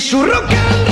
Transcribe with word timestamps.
Porque 0.00 0.08
si 0.08 0.08
es 0.08 0.10
su 0.10 0.22
rock 0.22 0.50
and 0.50 0.70
roll, 0.70 0.84
no. 0.84 0.89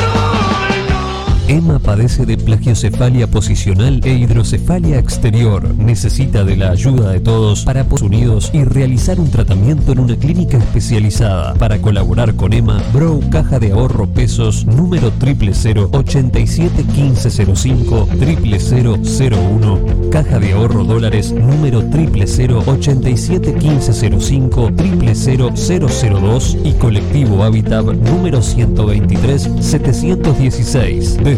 Emma 1.49 1.79
padece 1.79 2.27
de 2.27 2.37
plagiocefalia 2.37 3.27
posicional 3.27 4.03
e 4.05 4.13
hidrocefalia 4.13 4.99
exterior. 4.99 5.75
Necesita 5.75 6.45
de 6.45 6.59
la 6.59 6.73
ayuda 6.73 7.13
de 7.13 7.21
todos 7.21 7.65
para 7.65 7.87
unidos 8.03 8.51
y 8.53 8.65
realizar 8.65 9.19
un 9.19 9.31
tratamiento 9.31 9.93
en 9.93 10.01
una 10.01 10.15
clínica 10.15 10.59
especializada. 10.59 11.55
Para 11.55 11.79
colaborar 11.79 12.35
con 12.35 12.53
Emma, 12.53 12.83
Bro 12.93 13.21
Caja 13.31 13.59
de 13.59 13.73
Ahorro 13.73 14.07
Pesos 14.07 14.67
número 14.67 15.11
000 15.19 15.89
871505 15.91 18.09
00001 18.13 20.11
Caja 20.11 20.39
de 20.39 20.53
Ahorro 20.53 20.85
Dólares 20.85 21.33
número 21.33 21.81
000 21.81 22.63
871505 22.67 24.71
00002 24.71 26.59
y 26.63 26.73
Colectivo 26.73 27.43
Habitat 27.43 27.87
número 27.87 28.43
123 28.43 29.51
716. 29.61 31.17
Desde 31.25 31.38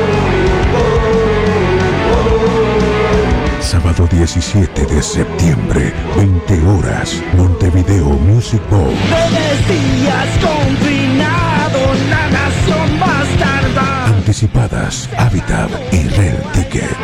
Sábado 3.71 4.05
17 4.11 4.85
de 4.85 5.01
septiembre, 5.01 5.93
20 6.17 6.61
horas, 6.67 7.23
Montevideo 7.37 8.09
Music 8.09 8.61
Bowl. 8.69 8.89
Días 8.89 10.27
confinados, 10.41 11.97
la 12.09 12.29
nación 12.31 12.99
bastarda. 12.99 14.07
Anticipadas, 14.07 15.09
Habitat 15.17 15.71
y 15.93 16.05
Rel 16.09 16.35
Ticket. 16.51 16.97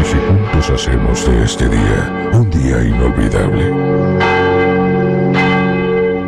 Y 0.00 0.04
si 0.06 0.16
juntos 0.26 0.70
hacemos 0.70 1.26
de 1.26 1.44
este 1.44 1.68
día 1.68 2.30
un 2.32 2.50
día 2.50 2.82
inolvidable. 2.84 3.70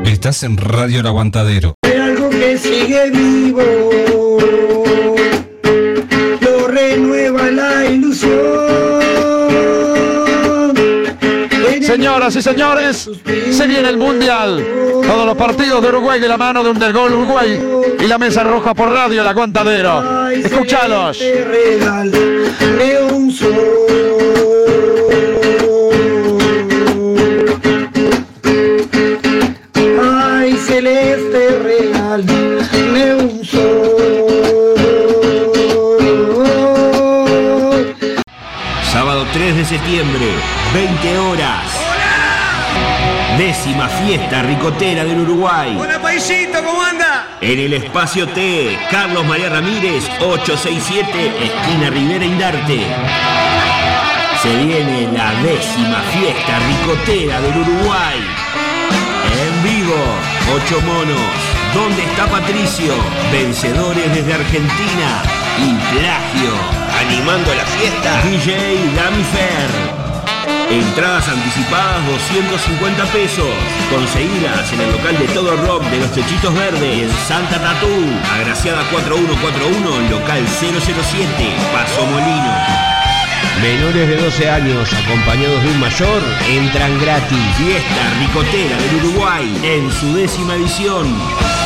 Estás 0.05 0.43
en 0.43 0.59
Radio 0.59 1.01
El 1.01 1.07
Aguantadero. 1.07 1.75
Hay 1.87 1.99
algo 1.99 2.29
que 2.29 2.59
sigue 2.59 3.11
vivo. 3.11 3.63
Señoras 11.97 12.37
y 12.37 12.43
señores, 12.43 13.09
se 13.53 13.67
viene 13.67 13.89
el 13.89 13.97
Mundial. 13.97 14.63
Todos 15.07 15.25
los 15.25 15.35
partidos 15.35 15.81
de 15.81 15.89
Uruguay 15.89 16.21
de 16.21 16.29
la 16.29 16.37
mano 16.37 16.63
de 16.63 16.69
un 16.69 16.79
del 16.79 16.93
gol 16.93 17.15
Uruguay 17.15 17.59
y 17.99 18.07
la 18.07 18.19
mesa 18.19 18.45
roja 18.45 18.75
por 18.75 18.91
radio 18.91 19.23
El 19.23 19.29
Aguantadero. 19.29 20.29
Escuchalos. 20.29 21.19
Ay, 30.03 30.57
celeste 30.67 31.59
real, 31.63 32.25
me 32.93 33.15
un 33.15 33.43
sol. 33.43 34.75
Sábado 38.93 39.27
3 39.33 39.57
de 39.57 39.65
septiembre, 39.65 40.27
20 40.75 41.19
horas. 41.21 41.76
Décima 43.39 43.87
fiesta 43.87 44.41
ricotera 44.41 45.05
del 45.05 45.21
Uruguay. 45.21 45.77
Hola, 45.79 46.01
paisito, 46.01 46.65
¿cómo 46.65 46.83
anda? 46.83 47.37
En 47.43 47.59
el 47.59 47.75
espacio 47.75 48.27
T, 48.29 48.79
Carlos 48.91 49.27
María 49.27 49.51
Ramírez, 49.51 50.09
867, 50.21 51.45
esquina 51.45 51.91
Rivera 51.91 52.25
Indarte. 52.25 52.81
Se 54.43 54.57
viene 54.57 55.13
la 55.13 55.35
décima 55.43 56.01
fiesta 56.15 56.59
ricotera 56.67 57.41
del 57.43 57.59
Uruguay. 57.59 58.21
En 59.45 59.63
vivo, 59.63 60.01
ocho 60.55 60.81
monos. 60.81 61.21
¿Dónde 61.75 62.05
está 62.05 62.27
Patricio? 62.29 62.95
Vencedores 63.31 64.15
desde 64.15 64.33
Argentina. 64.33 65.23
Y 65.59 65.75
plagio. 65.95 66.53
Animando 67.07 67.55
la 67.55 67.65
fiesta. 67.67 68.23
DJ 68.23 68.95
Dami 68.97 69.25
Fer. 69.25 70.06
Entradas 70.71 71.29
anticipadas 71.29 72.05
250 72.07 73.05
pesos. 73.07 73.47
Conseguidas 73.89 74.73
en 74.73 74.81
el 74.81 74.91
local 74.91 75.17
de 75.17 75.29
Todo 75.29 75.57
Rock 75.57 75.85
de 75.85 76.01
los 76.01 76.13
Chechitos 76.13 76.53
Verdes 76.55 77.03
en 77.03 77.11
Santa 77.29 77.61
Tatú. 77.61 77.87
Agraciada 78.35 78.83
4141, 78.91 80.11
local 80.11 80.45
007, 80.49 81.57
Paso 81.73 82.05
Molino. 82.07 82.87
Menores 83.63 84.09
de 84.09 84.17
12 84.17 84.51
años 84.51 84.93
acompañados 84.93 85.63
de 85.63 85.71
un 85.71 85.81
mayor 85.81 86.23
entran 86.49 86.99
gratis. 87.01 87.39
Fiesta 87.57 88.15
Ricotera 88.19 88.77
del 88.77 89.05
Uruguay 89.05 89.61
en 89.63 89.91
su 89.91 90.15
décima 90.15 90.57
edición. 90.57 91.66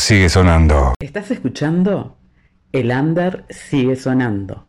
Sigue 0.00 0.28
sonando. 0.28 0.94
¿Estás 0.98 1.30
escuchando? 1.30 2.16
El 2.72 2.90
under 2.90 3.46
sigue 3.50 3.94
sonando. 3.96 4.66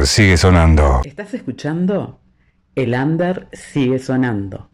Sigue 0.08 0.36
sonando. 0.36 1.00
¿Estás 1.04 1.34
escuchando? 1.34 2.20
El 2.74 2.94
under 2.94 3.48
sigue 3.52 3.98
sonando. 3.98 4.68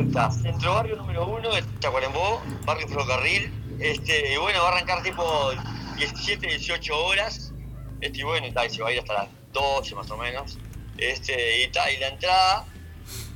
Vuelta. 0.03 0.31
Centro 0.31 0.73
barrio 0.73 0.95
número 0.95 1.27
uno 1.27 1.53
de 1.53 1.63
Chacuarembó, 1.79 2.41
barrio 2.65 2.87
Ferrocarril. 2.87 3.51
Este, 3.79 4.33
y 4.33 4.37
bueno, 4.37 4.59
va 4.61 4.69
a 4.69 4.71
arrancar 4.73 5.03
tipo 5.03 5.51
17, 5.97 6.47
18 6.47 7.05
horas. 7.05 7.53
Este, 8.01 8.19
y 8.19 8.23
bueno, 8.23 8.47
y 8.47 8.69
se 8.69 8.81
va 8.81 8.89
a 8.89 8.91
ir 8.91 8.99
hasta 8.99 9.13
las 9.13 9.27
12 9.53 9.95
más 9.95 10.09
o 10.11 10.17
menos. 10.17 10.57
Este, 10.97 11.63
y, 11.63 11.71
tal, 11.71 11.91
y 11.93 11.97
la 11.97 12.09
entrada 12.09 12.65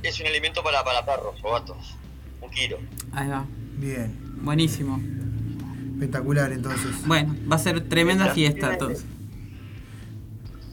es 0.02 0.20
un 0.20 0.26
alimento 0.26 0.62
para, 0.62 0.84
para 0.84 1.04
perros 1.04 1.36
o 1.42 1.52
gatos. 1.52 1.94
Un 2.40 2.50
kilo. 2.50 2.78
Ahí 3.12 3.28
va. 3.28 3.44
Bien. 3.76 4.16
Buenísimo. 4.42 5.00
Espectacular 5.94 6.52
entonces. 6.52 7.06
Bueno, 7.06 7.34
va 7.50 7.56
a 7.56 7.58
ser 7.58 7.88
tremenda 7.88 8.32
fiesta 8.32 8.72
entonces. 8.72 9.04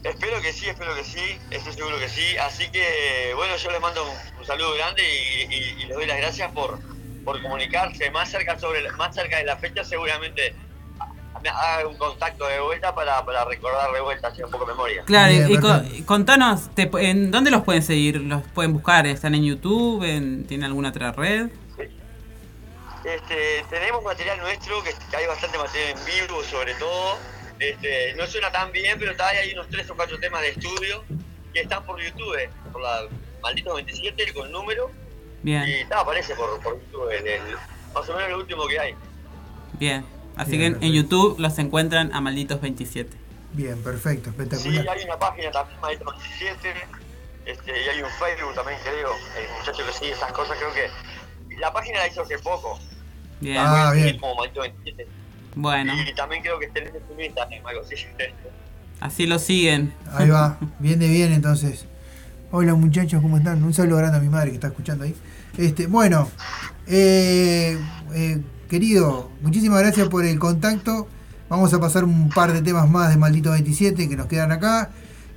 Espero 0.04 0.40
que 0.40 0.52
sí, 0.52 0.66
espero 0.66 0.94
que 0.94 1.02
sí, 1.02 1.36
estoy 1.50 1.72
seguro 1.72 1.98
que 1.98 2.08
sí. 2.08 2.36
Así 2.36 2.68
que, 2.70 3.32
bueno, 3.34 3.56
yo 3.56 3.70
les 3.72 3.80
mando 3.80 4.04
un, 4.04 4.16
un 4.46 4.58
saludo 4.58 4.74
grande 4.76 5.02
y, 5.02 5.54
y- 5.54 5.82
y 5.82 5.86
les 5.86 5.96
doy 5.96 6.06
las 6.06 6.18
gracias 6.18 6.52
por, 6.52 6.78
por 7.24 7.42
comunicarse 7.42 8.10
más 8.12 8.30
cerca 8.30 8.56
sobre 8.58 8.88
más 8.92 9.12
cerca 9.14 9.38
de 9.38 9.44
la 9.44 9.56
fecha. 9.56 9.82
Seguramente 9.82 10.54
me 11.42 11.48
haga 11.50 11.86
un 11.86 11.96
contacto 11.98 12.46
de 12.46 12.60
vuelta 12.60 12.94
para, 12.94 13.24
para 13.24 13.44
recordar 13.44 13.92
de 13.92 14.00
vuelta, 14.00 14.28
hacer 14.28 14.44
un 14.44 14.50
poco 14.52 14.64
de 14.66 14.72
memoria. 14.72 15.02
Claro, 15.04 15.32
Bien, 15.32 15.86
y 15.94 16.02
contanos, 16.02 16.72
te- 16.74 16.88
¿en 17.00 17.30
dónde 17.32 17.50
los 17.50 17.62
pueden 17.64 17.82
seguir? 17.82 18.20
¿Los 18.20 18.42
pueden 18.54 18.72
buscar? 18.72 19.06
¿Están 19.06 19.34
en 19.34 19.44
YouTube? 19.44 20.02
¿En, 20.04 20.46
¿Tienen 20.46 20.66
alguna 20.66 20.90
otra 20.90 21.10
red? 21.12 21.48
Este, 23.04 23.64
tenemos 23.70 24.02
material 24.02 24.38
nuestro, 24.38 24.82
que, 24.82 24.90
que 25.10 25.16
hay 25.16 25.26
bastante 25.26 25.58
material 25.58 25.90
en 25.98 26.04
vivo 26.06 26.42
sobre 26.44 26.74
todo. 26.74 27.18
Este, 27.58 28.14
no 28.14 28.26
suena 28.26 28.50
tan 28.52 28.70
bien, 28.72 28.96
pero 28.98 29.10
está, 29.12 29.28
hay 29.28 29.52
unos 29.54 29.68
tres 29.68 29.88
o 29.90 29.96
cuatro 29.96 30.18
temas 30.18 30.40
de 30.42 30.50
estudio 30.50 31.04
que 31.52 31.60
están 31.62 31.84
por 31.84 32.00
YouTube, 32.02 32.36
por 32.72 32.82
la 32.82 33.02
Maldito 33.46 33.74
27 33.74 34.34
con 34.34 34.50
número. 34.50 34.90
Bien, 35.42 35.62
Y 35.68 35.72
está, 35.74 36.00
aparece 36.00 36.34
por, 36.34 36.60
por 36.62 36.74
YouTube, 36.80 37.08
el- 37.10 37.26
el- 37.28 37.42
más 37.94 38.08
o 38.08 38.14
menos 38.16 38.30
lo 38.30 38.38
último 38.38 38.66
que 38.66 38.80
hay. 38.80 38.94
bien. 39.78 40.04
Así 40.36 40.58
Bien, 40.58 40.78
que 40.78 40.86
en. 40.86 40.92
YouTube 40.92 41.38
los 41.38 41.58
encuentran 41.58 42.12
a 42.12 42.20
Malditos 42.20 42.60
27. 42.60 43.16
Bien, 43.54 43.80
perfecto, 43.82 44.30
Sí, 44.30 44.36
espectacular. 44.42 44.88
hay 44.98 45.04
una 45.04 45.18
página 45.18 45.50
también, 45.50 45.80
Maldito 45.80 46.04
27, 46.10 46.74
este, 47.46 47.70
y 47.70 47.88
hay 47.88 48.02
un 48.02 48.10
Facebook 48.10 48.54
también, 48.54 48.78
creo, 48.82 49.12
el 49.12 49.58
muchacho 49.58 49.86
que 49.86 49.92
sigue 49.92 50.12
esas 50.12 50.32
cosas, 50.32 50.58
creo 50.58 50.74
que 50.74 50.90
la 51.58 51.72
página 51.72 52.00
la 52.00 52.08
hizo 52.08 52.20
hace 52.22 52.38
poco. 52.40 52.78
Bien, 53.40 53.56
Ah, 53.58 53.92
bien. 53.94 54.18
Como 54.18 54.34
Maldito 54.34 54.60
27. 54.62 55.06
bueno. 55.54 55.94
Y 56.02 56.14
también 56.14 56.42
creo 56.42 56.58
que 56.58 56.66
está 56.66 56.80
en 56.80 57.20
Instagram, 57.20 57.64
algo 57.66 57.80
así. 57.82 57.94
Así 59.00 59.26
lo 59.26 59.38
siguen. 59.38 59.94
Ahí 60.12 60.28
va, 60.28 60.58
bien 60.80 60.98
de 60.98 61.08
bien 61.08 61.32
entonces. 61.32 61.86
Hola 62.58 62.72
muchachos, 62.74 63.20
¿cómo 63.20 63.36
están? 63.36 63.62
Un 63.62 63.74
saludo 63.74 63.98
grande 63.98 64.16
a 64.16 64.20
mi 64.22 64.30
madre 64.30 64.48
que 64.48 64.54
está 64.54 64.68
escuchando 64.68 65.04
ahí. 65.04 65.14
Este, 65.58 65.88
bueno, 65.88 66.30
eh, 66.86 67.78
eh, 68.14 68.40
querido, 68.70 69.30
muchísimas 69.42 69.80
gracias 69.80 70.08
por 70.08 70.24
el 70.24 70.38
contacto. 70.38 71.06
Vamos 71.50 71.74
a 71.74 71.80
pasar 71.80 72.04
un 72.04 72.30
par 72.30 72.54
de 72.54 72.62
temas 72.62 72.88
más 72.88 73.10
de 73.10 73.18
Maldito 73.18 73.50
27 73.50 74.08
que 74.08 74.16
nos 74.16 74.26
quedan 74.26 74.52
acá. 74.52 74.88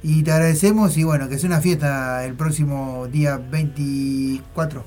Y 0.02 0.24
te 0.24 0.32
agradecemos 0.32 0.96
y 0.98 1.04
bueno, 1.04 1.28
que 1.28 1.38
sea 1.38 1.50
una 1.50 1.60
fiesta 1.60 2.24
el 2.24 2.36
próximo 2.36 3.06
día 3.08 3.36
24. 3.36 4.86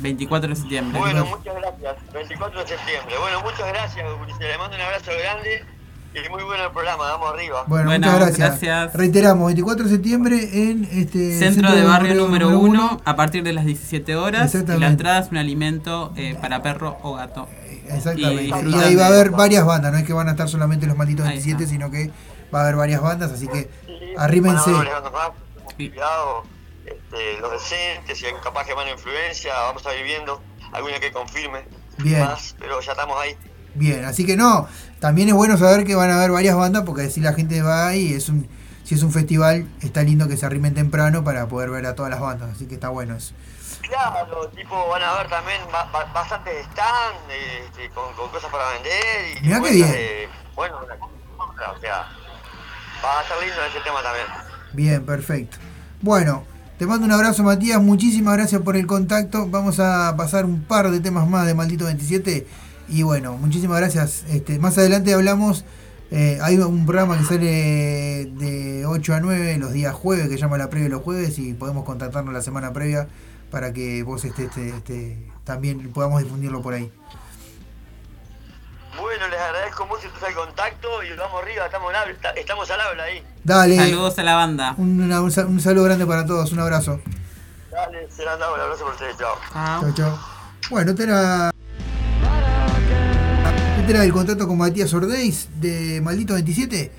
24 0.00 0.48
de 0.48 0.56
septiembre. 0.56 0.98
Bueno, 0.98 1.26
muchas 1.26 1.54
gracias. 1.54 2.12
24 2.12 2.60
de 2.60 2.66
septiembre. 2.66 3.14
Bueno, 3.20 3.40
muchas 3.42 3.68
gracias. 3.68 4.04
Le 4.40 4.58
mando 4.58 4.74
un 4.74 4.82
abrazo 4.82 5.12
grande 5.16 5.77
y 6.14 6.28
muy 6.30 6.42
bueno 6.42 6.64
el 6.64 6.70
programa. 6.72 7.04
Vamos 7.12 7.32
arriba. 7.34 7.64
Bueno, 7.66 7.86
Bueno, 7.90 8.06
muchas 8.06 8.20
gracias. 8.20 8.48
gracias. 8.60 8.94
Reiteramos, 8.94 9.46
24 9.46 9.84
de 9.84 9.90
septiembre 9.90 10.48
en 10.70 10.84
este 10.90 11.38
Centro 11.38 11.70
de 11.74 11.84
barrio 11.84 12.14
número 12.14 12.48
uno. 12.48 12.88
1 12.92 13.00
a 13.04 13.16
partir 13.16 13.42
de 13.42 13.52
las 13.52 13.64
17 13.66 14.16
horas. 14.16 14.42
Y 14.42 14.44
Exactamente. 14.46 14.80
la 14.80 14.86
entrada 14.88 15.18
es 15.20 15.28
un 15.30 15.36
alimento 15.36 16.12
eh, 16.16 16.36
para 16.40 16.62
perro 16.62 16.98
o 17.02 17.14
gato. 17.14 17.48
Exactamente. 17.88 18.44
Y 18.68 18.74
ahí 18.74 18.96
va 18.96 19.04
a 19.04 19.08
haber 19.08 19.30
varias 19.30 19.64
bandas, 19.64 19.92
no 19.92 19.98
es 19.98 20.04
que 20.04 20.12
van 20.12 20.28
a 20.28 20.32
estar 20.32 20.48
solamente 20.48 20.86
los 20.86 20.96
malditos 20.96 21.24
Ahí 21.26 21.34
27, 21.34 21.62
está. 21.64 21.72
sino 21.72 21.90
que 21.90 22.10
va 22.54 22.60
a 22.60 22.62
haber 22.64 22.76
varias 22.76 23.00
bandas, 23.00 23.30
así 23.32 23.46
que 23.48 23.70
Sí, 23.86 23.94
arrímense. 24.16 24.70
van 24.72 24.86
cuidado, 25.76 26.42
este, 26.84 27.40
los 27.40 27.52
decentes, 27.52 28.20
y 28.20 28.24
capaz 28.42 28.66
que 28.66 28.74
mala 28.74 28.90
influencia, 28.90 29.52
vamos 29.54 29.86
a 29.86 29.94
ir 29.94 30.04
viendo 30.04 30.42
alguna 30.72 30.98
que 31.00 31.12
confirme 31.12 31.60
Bien. 31.98 32.20
más, 32.24 32.56
pero 32.58 32.80
ya 32.80 32.92
estamos 32.92 33.16
ahí. 33.20 33.36
Bien, 33.74 34.04
así 34.04 34.26
que 34.26 34.36
no, 34.36 34.66
también 35.00 35.28
es 35.28 35.34
bueno 35.34 35.56
saber 35.56 35.84
que 35.84 35.94
van 35.94 36.10
a 36.10 36.16
haber 36.16 36.30
varias 36.30 36.56
bandas 36.56 36.82
porque 36.84 37.10
si 37.10 37.20
la 37.20 37.32
gente 37.32 37.62
va 37.62 37.88
ahí, 37.88 38.12
es 38.12 38.28
un, 38.28 38.48
si 38.84 38.94
es 38.94 39.02
un 39.02 39.12
festival, 39.12 39.66
está 39.80 40.02
lindo 40.02 40.28
que 40.28 40.36
se 40.36 40.46
arrimen 40.46 40.74
temprano 40.74 41.22
para 41.24 41.46
poder 41.48 41.70
ver 41.70 41.86
a 41.86 41.94
todas 41.94 42.10
las 42.10 42.20
bandas, 42.20 42.50
así 42.54 42.66
que 42.66 42.74
está 42.74 42.88
bueno 42.88 43.16
eso. 43.16 43.34
Claro, 43.82 44.48
tipo, 44.56 44.88
van 44.88 45.02
a 45.02 45.14
ver 45.18 45.28
también 45.28 45.60
ba- 45.72 45.88
ba- 45.92 46.10
bastantes 46.12 46.66
stands 46.72 47.18
este, 47.68 47.88
con, 47.90 48.12
con 48.14 48.28
cosas 48.30 48.50
para 48.50 48.70
vender 48.72 49.38
y 49.38 49.46
Mirá 49.46 49.60
qué 49.62 49.70
bien. 49.70 49.90
de- 49.92 50.28
bueno, 50.54 50.76
o 50.78 51.80
sea, 51.80 52.06
va 53.04 53.18
a 53.18 53.22
estar 53.22 53.38
lindo 53.40 53.56
ese 53.70 53.80
tema 53.84 54.02
también. 54.02 54.26
Bien, 54.72 55.06
perfecto. 55.06 55.56
Bueno, 56.02 56.44
te 56.78 56.86
mando 56.86 57.06
un 57.06 57.12
abrazo 57.12 57.42
Matías, 57.44 57.80
muchísimas 57.80 58.34
gracias 58.36 58.60
por 58.62 58.76
el 58.76 58.86
contacto, 58.86 59.46
vamos 59.48 59.78
a 59.80 60.14
pasar 60.16 60.44
un 60.44 60.62
par 60.64 60.90
de 60.90 61.00
temas 61.00 61.26
más 61.28 61.46
de 61.46 61.54
Maldito 61.54 61.84
27 61.86 62.46
y 62.88 63.02
bueno, 63.02 63.32
muchísimas 63.34 63.78
gracias. 63.78 64.24
Este, 64.28 64.58
más 64.58 64.76
adelante 64.78 65.12
hablamos, 65.14 65.64
eh, 66.10 66.38
hay 66.42 66.56
un 66.58 66.86
programa 66.86 67.18
que 67.18 67.24
sale 67.24 68.26
de 68.34 68.84
8 68.86 69.14
a 69.14 69.20
9 69.20 69.58
los 69.58 69.72
días 69.72 69.94
jueves, 69.94 70.24
que 70.28 70.34
se 70.34 70.40
llama 70.40 70.58
La 70.58 70.70
Previa 70.70 70.88
de 70.88 70.94
los 70.94 71.02
Jueves 71.02 71.38
y 71.38 71.54
podemos 71.54 71.84
contactarnos 71.84 72.32
la 72.32 72.42
semana 72.42 72.72
previa 72.72 73.08
para 73.50 73.72
que 73.72 74.02
vos 74.02 74.24
este, 74.24 74.44
este, 74.44 74.68
este, 74.70 75.18
también 75.44 75.90
podamos 75.92 76.22
difundirlo 76.22 76.60
por 76.62 76.74
ahí. 76.74 76.90
Bueno, 79.00 79.28
les 79.28 79.38
agradezco 79.40 79.86
mucho 79.86 80.08
el 80.26 80.34
contacto 80.34 80.88
y 81.04 81.16
vamos 81.16 81.42
arriba, 81.42 81.66
estamos, 81.66 81.88
al 81.90 81.96
habla- 81.96 82.30
estamos 82.36 82.70
al 82.70 82.80
habla 82.80 83.02
ahí. 83.04 83.22
Dale. 83.44 83.76
Saludos 83.76 84.18
a 84.18 84.22
la 84.24 84.34
banda. 84.34 84.74
Un, 84.76 85.00
una- 85.00 85.22
un 85.22 85.30
sa- 85.30 85.46
un 85.46 85.60
saludo 85.60 85.84
grande 85.84 86.04
para 86.04 86.26
todos, 86.26 86.50
un 86.52 86.58
abrazo. 86.60 87.00
Dale, 87.70 88.10
será 88.10 88.32
andado, 88.32 88.54
un 88.54 88.60
abrazo 88.60 88.84
por 88.84 88.94
ustedes, 88.94 89.16
chao. 89.16 89.34
Chao, 89.52 89.92
chao. 89.94 90.18
Bueno, 90.70 90.90
este 90.90 91.04
era. 91.04 91.50
Este 93.88 93.96
era 93.96 94.04
el 94.04 94.12
contrato 94.12 94.46
con 94.46 94.58
Matías 94.58 94.92
Ordeiz 94.92 95.48
de 95.62 96.02
Maldito 96.02 96.34
27, 96.34 96.90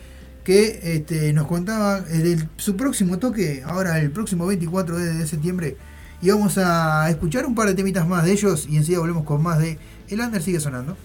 que 0.43 0.79
este, 0.95 1.31
nos 1.33 1.45
contaba 1.45 2.03
eh, 2.09 2.35
su 2.57 2.75
próximo 2.75 3.19
toque, 3.19 3.61
ahora 3.63 3.99
el 3.99 4.09
próximo 4.09 4.47
24 4.47 4.97
de, 4.97 5.27
septiembre. 5.27 5.77
Y 6.19 6.31
vamos 6.31 6.57
a 6.57 7.07
escuchar 7.11 7.45
un 7.45 7.53
par 7.53 7.67
de 7.67 7.75
temitas 7.75 8.07
más 8.07 8.25
de 8.25 8.31
ellos 8.31 8.65
y 8.67 8.77
enseguida 8.77 9.01
volvemos 9.01 9.23
con 9.23 9.43
más 9.43 9.59
de 9.59 9.77
El 10.07 10.19
Under 10.19 10.41
sigue 10.41 10.59
sonando. 10.59 10.97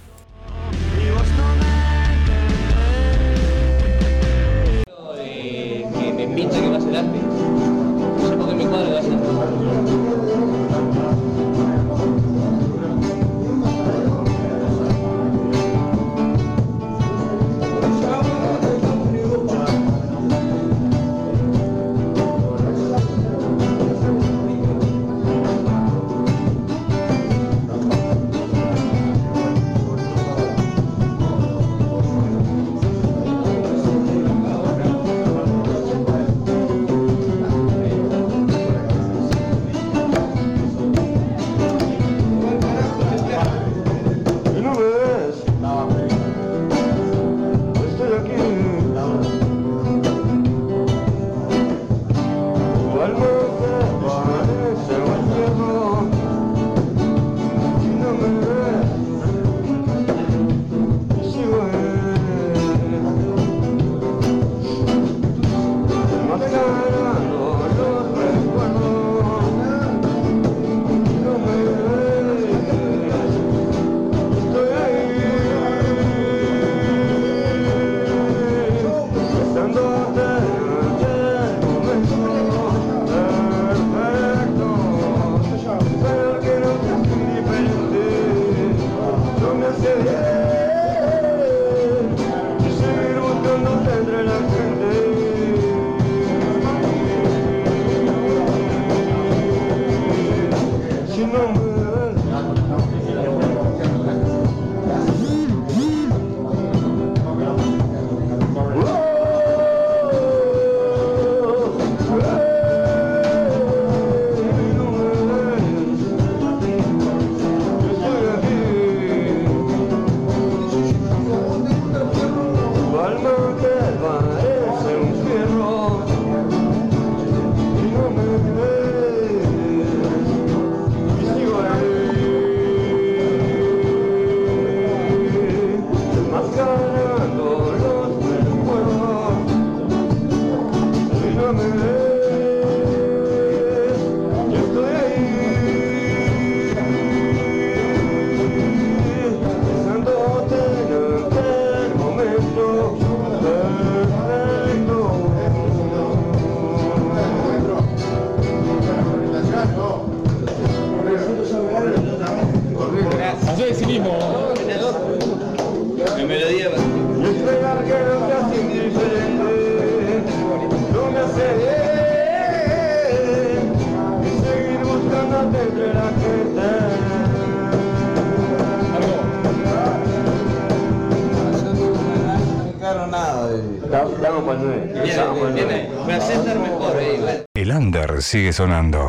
sonando. 188.54 189.03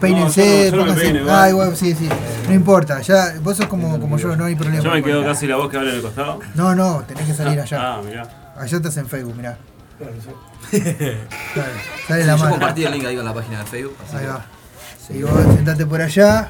peínense, 0.00 0.70
No, 0.72 0.76
yo 0.78 0.84
no- 0.86 0.94
yo 0.94 0.94
no 0.94 0.94
me 0.94 1.10
pónganse. 1.20 1.30
ah, 1.30 1.48
igual, 1.48 1.76
sí, 1.76 1.94
sí. 1.94 2.08
No 2.48 2.54
importa, 2.54 3.00
ya, 3.02 3.34
vos 3.42 3.56
sos 3.56 3.66
como, 3.66 3.98
como 4.00 4.18
yo, 4.18 4.36
no 4.36 4.44
hay 4.44 4.54
problema. 4.56 4.82
Yo 4.82 4.90
me 4.90 5.02
quedo 5.02 5.24
casi 5.24 5.46
la 5.46 5.56
voz 5.56 5.70
que 5.70 5.76
habla 5.76 5.90
en 5.90 5.96
el 5.96 6.02
costado. 6.02 6.40
No, 6.54 6.74
no, 6.74 7.02
tenés 7.06 7.26
que 7.26 7.34
salir 7.34 7.58
allá. 7.60 7.78
Ah, 7.94 8.00
mirá. 8.04 8.52
Allá 8.58 8.76
estás 8.76 8.96
en 8.98 9.06
Facebook, 9.06 9.34
mirá. 9.36 9.56
Sale, 9.98 10.12
sale 12.08 12.24
la 12.26 12.32
Yo 12.32 12.38
mano. 12.38 12.50
compartí 12.52 12.84
el 12.84 12.92
link 12.92 13.04
ahí 13.06 13.16
con 13.16 13.24
la 13.24 13.32
página 13.34 13.60
de 13.60 13.64
Facebook. 13.66 13.96
así 14.06 14.16
Ahí 14.16 14.22
que- 14.22 14.28
va. 14.28 14.46
Y 15.10 15.22
vos 15.22 15.54
sentate 15.54 15.86
por 15.86 16.00
allá. 16.00 16.48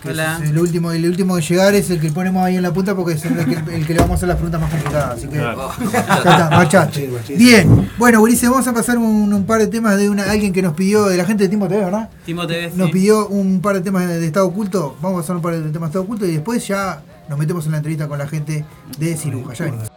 Que 0.00 0.08
Hola. 0.10 0.40
es 0.42 0.50
El 0.50 0.58
último, 0.58 0.90
el 0.92 1.04
último 1.06 1.36
de 1.36 1.42
llegar 1.42 1.74
es 1.74 1.90
el 1.90 2.00
que 2.00 2.10
ponemos 2.10 2.42
ahí 2.44 2.56
en 2.56 2.62
la 2.62 2.72
punta 2.72 2.94
porque 2.94 3.14
es 3.14 3.24
el 3.24 3.34
que, 3.44 3.74
el 3.74 3.86
que 3.86 3.92
le 3.94 4.00
vamos 4.00 4.12
a 4.12 4.14
hacer 4.16 4.28
las 4.28 4.36
preguntas 4.36 4.60
más 4.60 4.70
complicadas. 4.70 5.18
Así 5.18 5.26
que 5.28 5.36
Claro. 5.38 5.70
ya 5.92 5.98
está, 6.16 6.50
marchaste. 6.50 7.10
Bien, 7.36 7.90
bueno, 7.98 8.20
Ulises, 8.22 8.48
vamos 8.50 8.66
a 8.66 8.72
pasar 8.72 8.98
un, 8.98 9.32
un 9.32 9.44
par 9.44 9.60
de 9.60 9.66
temas 9.66 9.96
de 9.98 10.08
una, 10.10 10.30
alguien 10.30 10.52
que 10.52 10.62
nos 10.62 10.74
pidió, 10.74 11.04
de 11.06 11.16
la 11.16 11.24
gente 11.24 11.44
de 11.44 11.48
Timo 11.50 11.68
TV, 11.68 11.84
¿verdad? 11.84 12.08
Timo 12.24 12.46
TV, 12.46 12.72
Nos 12.76 12.86
sí. 12.88 12.92
pidió 12.92 13.28
un 13.28 13.60
par 13.60 13.74
de 13.76 13.82
temas 13.82 14.08
de, 14.08 14.18
de 14.18 14.26
Estado 14.26 14.46
Oculto. 14.46 14.96
Vamos 15.02 15.18
a 15.18 15.22
pasar 15.22 15.36
un 15.36 15.42
par 15.42 15.54
de 15.54 15.60
temas 15.70 15.80
de 15.80 15.86
Estado 15.86 16.04
Oculto 16.04 16.26
y 16.26 16.32
después 16.32 16.66
ya 16.66 17.02
nos 17.28 17.38
metemos 17.38 17.64
en 17.66 17.72
la 17.72 17.78
entrevista 17.78 18.08
con 18.08 18.18
la 18.18 18.26
gente 18.26 18.64
de 18.98 19.16
Ciruja. 19.16 19.54
Ya 19.54 19.64
venimos. 19.66 19.88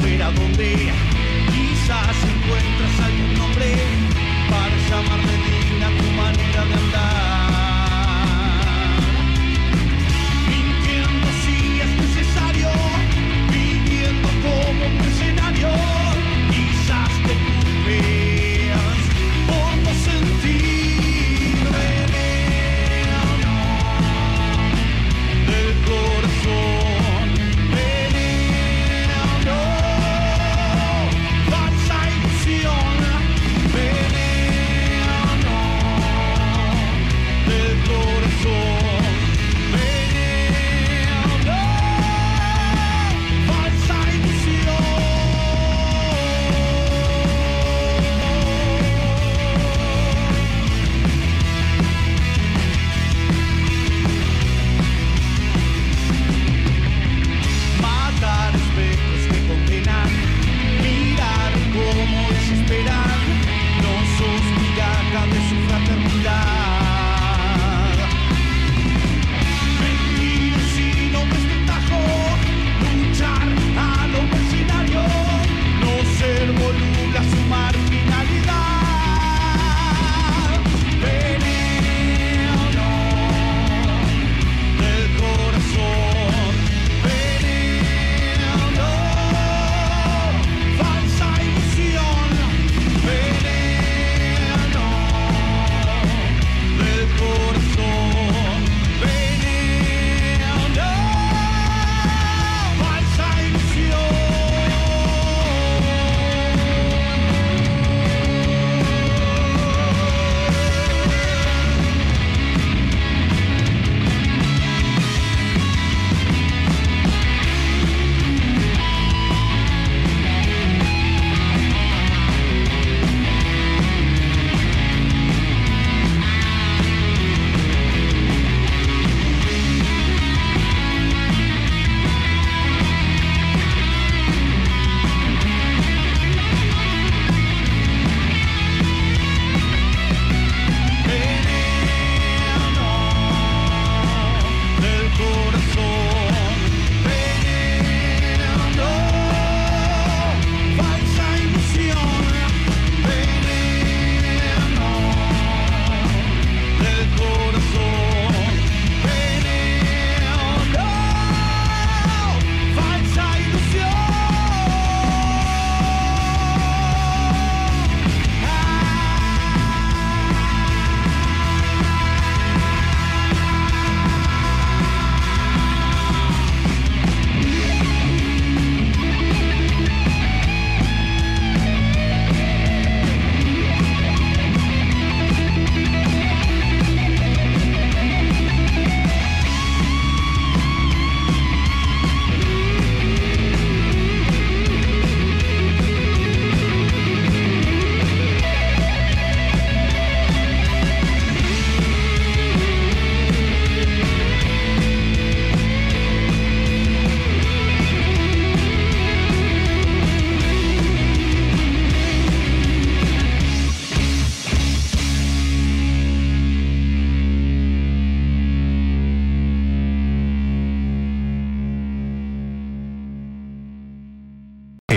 Saber 0.00 0.22
a 0.22 0.30
dónde. 0.30 0.92
Quizás 1.52 2.16
encuentras 2.24 3.00
algún 3.00 3.34
nombre 3.34 3.76
para 4.48 4.76
llamarle 4.88 5.29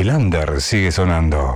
El 0.04 0.10
under 0.10 0.60
sigue 0.60 0.92
sonando. 0.92 1.56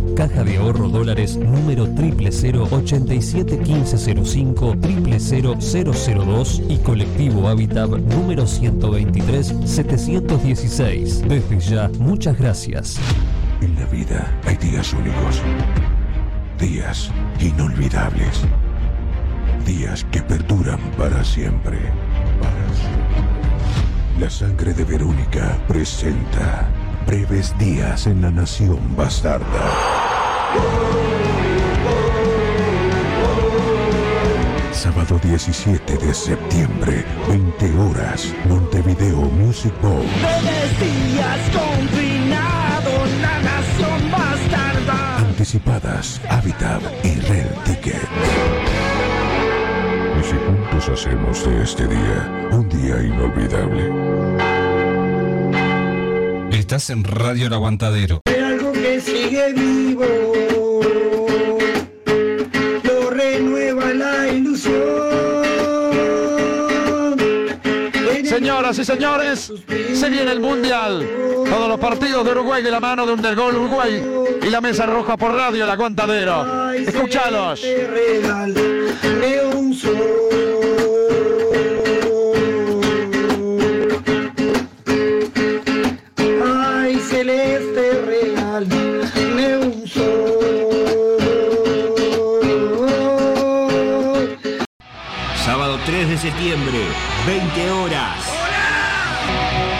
Caja 0.15 0.43
de 0.43 0.57
Ahorro 0.57 0.89
Dólares 0.89 1.37
número 1.37 1.85
000 1.85 2.67
87 2.71 3.57
1505 3.57 4.75
00002 4.81 6.61
y 6.69 6.77
Colectivo 6.77 7.47
Habitat 7.47 7.89
número 7.89 8.45
123 8.45 9.55
716. 9.65 11.27
Desde 11.27 11.59
ya, 11.59 11.89
muchas 11.99 12.37
gracias. 12.37 12.99
En 13.61 13.75
la 13.75 13.85
vida 13.85 14.39
hay 14.45 14.57
días 14.57 14.93
únicos. 14.93 15.41
Días 16.59 17.11
inolvidables. 17.39 18.41
Días 19.65 20.05
que 20.11 20.21
perduran. 20.21 20.79
Para 20.97 21.23
siempre. 21.23 21.77
La 24.19 24.29
sangre 24.29 24.73
de 24.73 24.83
Verónica 24.83 25.57
presenta 25.67 26.70
breves 27.05 27.57
días 27.57 28.07
en 28.07 28.21
la 28.21 28.31
nación 28.31 28.79
bastarda. 28.95 29.45
Sábado 34.71 35.19
17 35.23 35.97
de 35.97 36.13
septiembre, 36.13 37.05
20 37.27 37.77
horas, 37.77 38.33
Montevideo 38.47 39.21
Music 39.21 39.73
Bowl. 39.81 40.05
Breves 40.19 40.79
días 40.79 41.39
confinado, 41.53 42.91
la 43.21 43.39
nación 43.41 44.11
bastarda. 44.11 45.17
Anticipadas, 45.17 46.21
Habitat 46.29 46.81
y 47.03 47.19
Red 47.19 47.51
Ticket. 47.65 48.09
Y 50.19 50.23
si 50.23 50.35
juntos 50.35 50.89
hacemos 50.89 51.45
de 51.45 51.63
este 51.63 51.87
día 51.87 52.49
un 52.51 52.67
día 52.69 53.01
inolvidable. 53.03 54.40
Estás 56.71 56.89
en 56.89 57.03
Radio 57.03 57.47
El 57.47 57.53
Aguantadero. 57.53 58.21
Hay 58.23 58.39
algo 58.39 58.71
que 58.71 59.01
sigue 59.01 59.51
vivo. 59.51 60.05
Lo 62.81 63.09
renueva 63.09 63.93
la 63.93 64.29
ilusión. 64.29 64.79
Señoras 68.23 68.79
y 68.79 68.85
señores, 68.85 69.51
se 69.67 70.09
viene 70.09 70.31
el 70.31 70.39
Mundial. 70.39 71.05
Todos 71.43 71.67
los 71.67 71.77
partidos 71.77 72.23
de 72.23 72.31
Uruguay 72.31 72.63
de 72.63 72.71
la 72.71 72.79
mano 72.79 73.05
de 73.05 73.11
Undergol 73.15 73.53
Uruguay 73.53 74.01
y 74.41 74.49
la 74.49 74.61
mesa 74.61 74.85
roja 74.85 75.17
por 75.17 75.33
radio, 75.33 75.65
el 75.65 75.69
aguantadero. 75.69 76.71
Escúchalos. 76.71 77.65
Un 79.53 79.73
3 96.51 96.59
de 96.59 96.65
septiembre, 96.65 96.79
20 97.27 97.71
horas. 97.71 98.15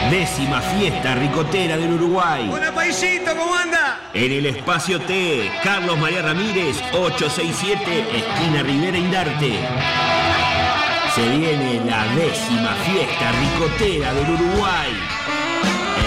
Décima 0.10 0.62
fiesta 0.62 1.16
ricotera 1.16 1.78
del 1.78 1.94
Uruguay. 1.94 2.50
Hola, 2.52 2.72
paisito, 2.74 3.36
¿cómo 3.36 3.56
anda? 3.56 4.00
En 4.14 4.32
el 4.32 4.46
espacio 4.46 5.00
T, 5.02 5.52
Carlos 5.64 5.98
María 5.98 6.22
Ramírez, 6.22 6.82
867, 6.94 8.18
esquina 8.18 8.64
Rivera 8.64 8.98
Indarte. 8.98 9.60
Se 11.16 11.30
viene 11.38 11.82
la 11.86 12.06
décima 12.16 12.74
fiesta 12.86 13.32
ricotera 13.32 14.14
del 14.14 14.30
Uruguay. 14.30 14.92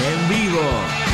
En 0.06 0.28
vivo, 0.28 0.62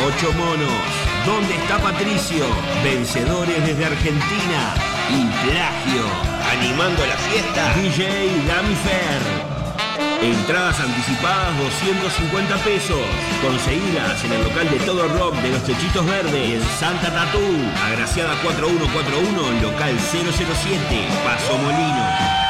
ocho 0.07 0.33
monos. 0.33 0.83
¿Dónde 1.27 1.55
está 1.57 1.79
Patricio? 1.79 2.47
Vencedores 2.85 3.67
desde 3.67 3.85
Argentina. 3.85 5.00
Y 5.11 5.25
plagio. 5.49 6.05
Animando 6.53 7.05
la 7.07 7.17
fiesta. 7.17 7.75
DJ 7.75 8.47
Damifer. 8.47 9.51
Entradas 10.23 10.79
anticipadas 10.81 11.57
250 11.59 12.57
pesos. 12.59 12.99
Conseguidas 13.43 14.25
en 14.25 14.33
el 14.33 14.45
local 14.45 14.71
de 14.71 14.79
Todo 14.81 15.09
Rock 15.09 15.35
de 15.37 15.51
los 15.51 15.65
Techitos 15.65 16.07
Verdes 16.07 16.55
en 16.55 16.63
Santa 16.79 17.13
Tatú. 17.13 17.41
Agraciada 17.87 18.35
4141, 18.43 19.63
local 19.63 19.97
007, 19.99 21.09
Paso 21.25 21.59
Molino. 21.59 22.41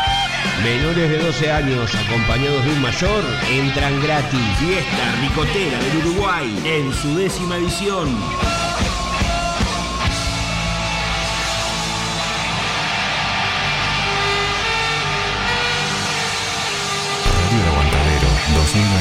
Menores 0.64 1.08
de 1.08 1.18
12 1.18 1.52
años 1.52 1.94
acompañados 1.94 2.64
de 2.64 2.72
un 2.72 2.82
mayor 2.82 3.24
entran 3.50 4.02
gratis. 4.02 4.40
Fiesta 4.58 5.14
Ricotera 5.22 5.78
del 5.78 6.06
Uruguay 6.06 6.62
en 6.64 6.92
su 6.92 7.16
décima 7.16 7.56
edición. 7.56 8.08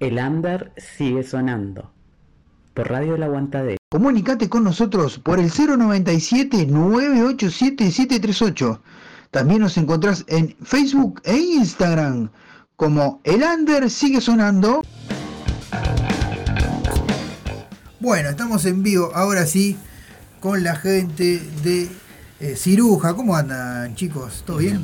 El 0.00 0.16
under 0.16 0.72
sigue 0.78 1.22
sonando. 1.22 1.92
Por 2.72 2.88
Radio 2.88 3.16
El 3.16 3.22
Aguantadero. 3.22 3.76
Comunicate 3.90 4.48
con 4.48 4.64
nosotros 4.64 5.18
por 5.18 5.38
el 5.38 5.50
097 5.50 6.66
987 6.66 7.90
738. 7.90 8.82
También 9.30 9.60
nos 9.60 9.76
encontrás 9.76 10.24
en 10.26 10.56
Facebook 10.62 11.20
e 11.24 11.36
Instagram 11.36 12.30
como 12.76 13.20
El 13.24 13.42
Under 13.42 13.90
sigue 13.90 14.22
sonando. 14.22 14.80
Bueno, 18.00 18.30
estamos 18.30 18.64
en 18.64 18.82
vivo 18.82 19.10
ahora 19.14 19.44
sí 19.44 19.76
con 20.40 20.64
la 20.64 20.76
gente 20.76 21.42
de 21.62 21.90
eh, 22.40 22.56
Ciruja. 22.56 23.14
¿Cómo 23.14 23.36
andan, 23.36 23.94
chicos? 23.96 24.44
¿Todo 24.46 24.56
bien? 24.56 24.80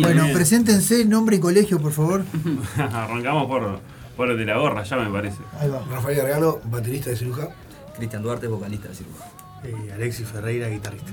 Bueno, 0.00 0.22
Bien. 0.24 0.32
preséntense, 0.32 1.04
nombre 1.04 1.36
y 1.36 1.40
colegio, 1.40 1.78
por 1.78 1.92
favor. 1.92 2.24
Arrancamos 2.78 3.46
por, 3.46 3.80
por 4.16 4.30
el 4.30 4.38
de 4.38 4.44
la 4.46 4.56
gorra, 4.58 4.82
ya 4.84 4.96
me 4.96 5.10
parece. 5.10 5.38
Ahí 5.60 5.68
va. 5.68 5.82
Rafael 5.90 6.16
Gargano, 6.16 6.58
baterista 6.64 7.10
de 7.10 7.16
Ciruja. 7.16 7.48
Cristian 7.96 8.22
Duarte, 8.22 8.46
vocalista 8.46 8.88
de 8.88 8.94
Ciruja. 8.94 9.24
Eh, 9.64 9.92
Alexis 9.94 10.26
Ferreira, 10.28 10.68
guitarrista. 10.68 11.10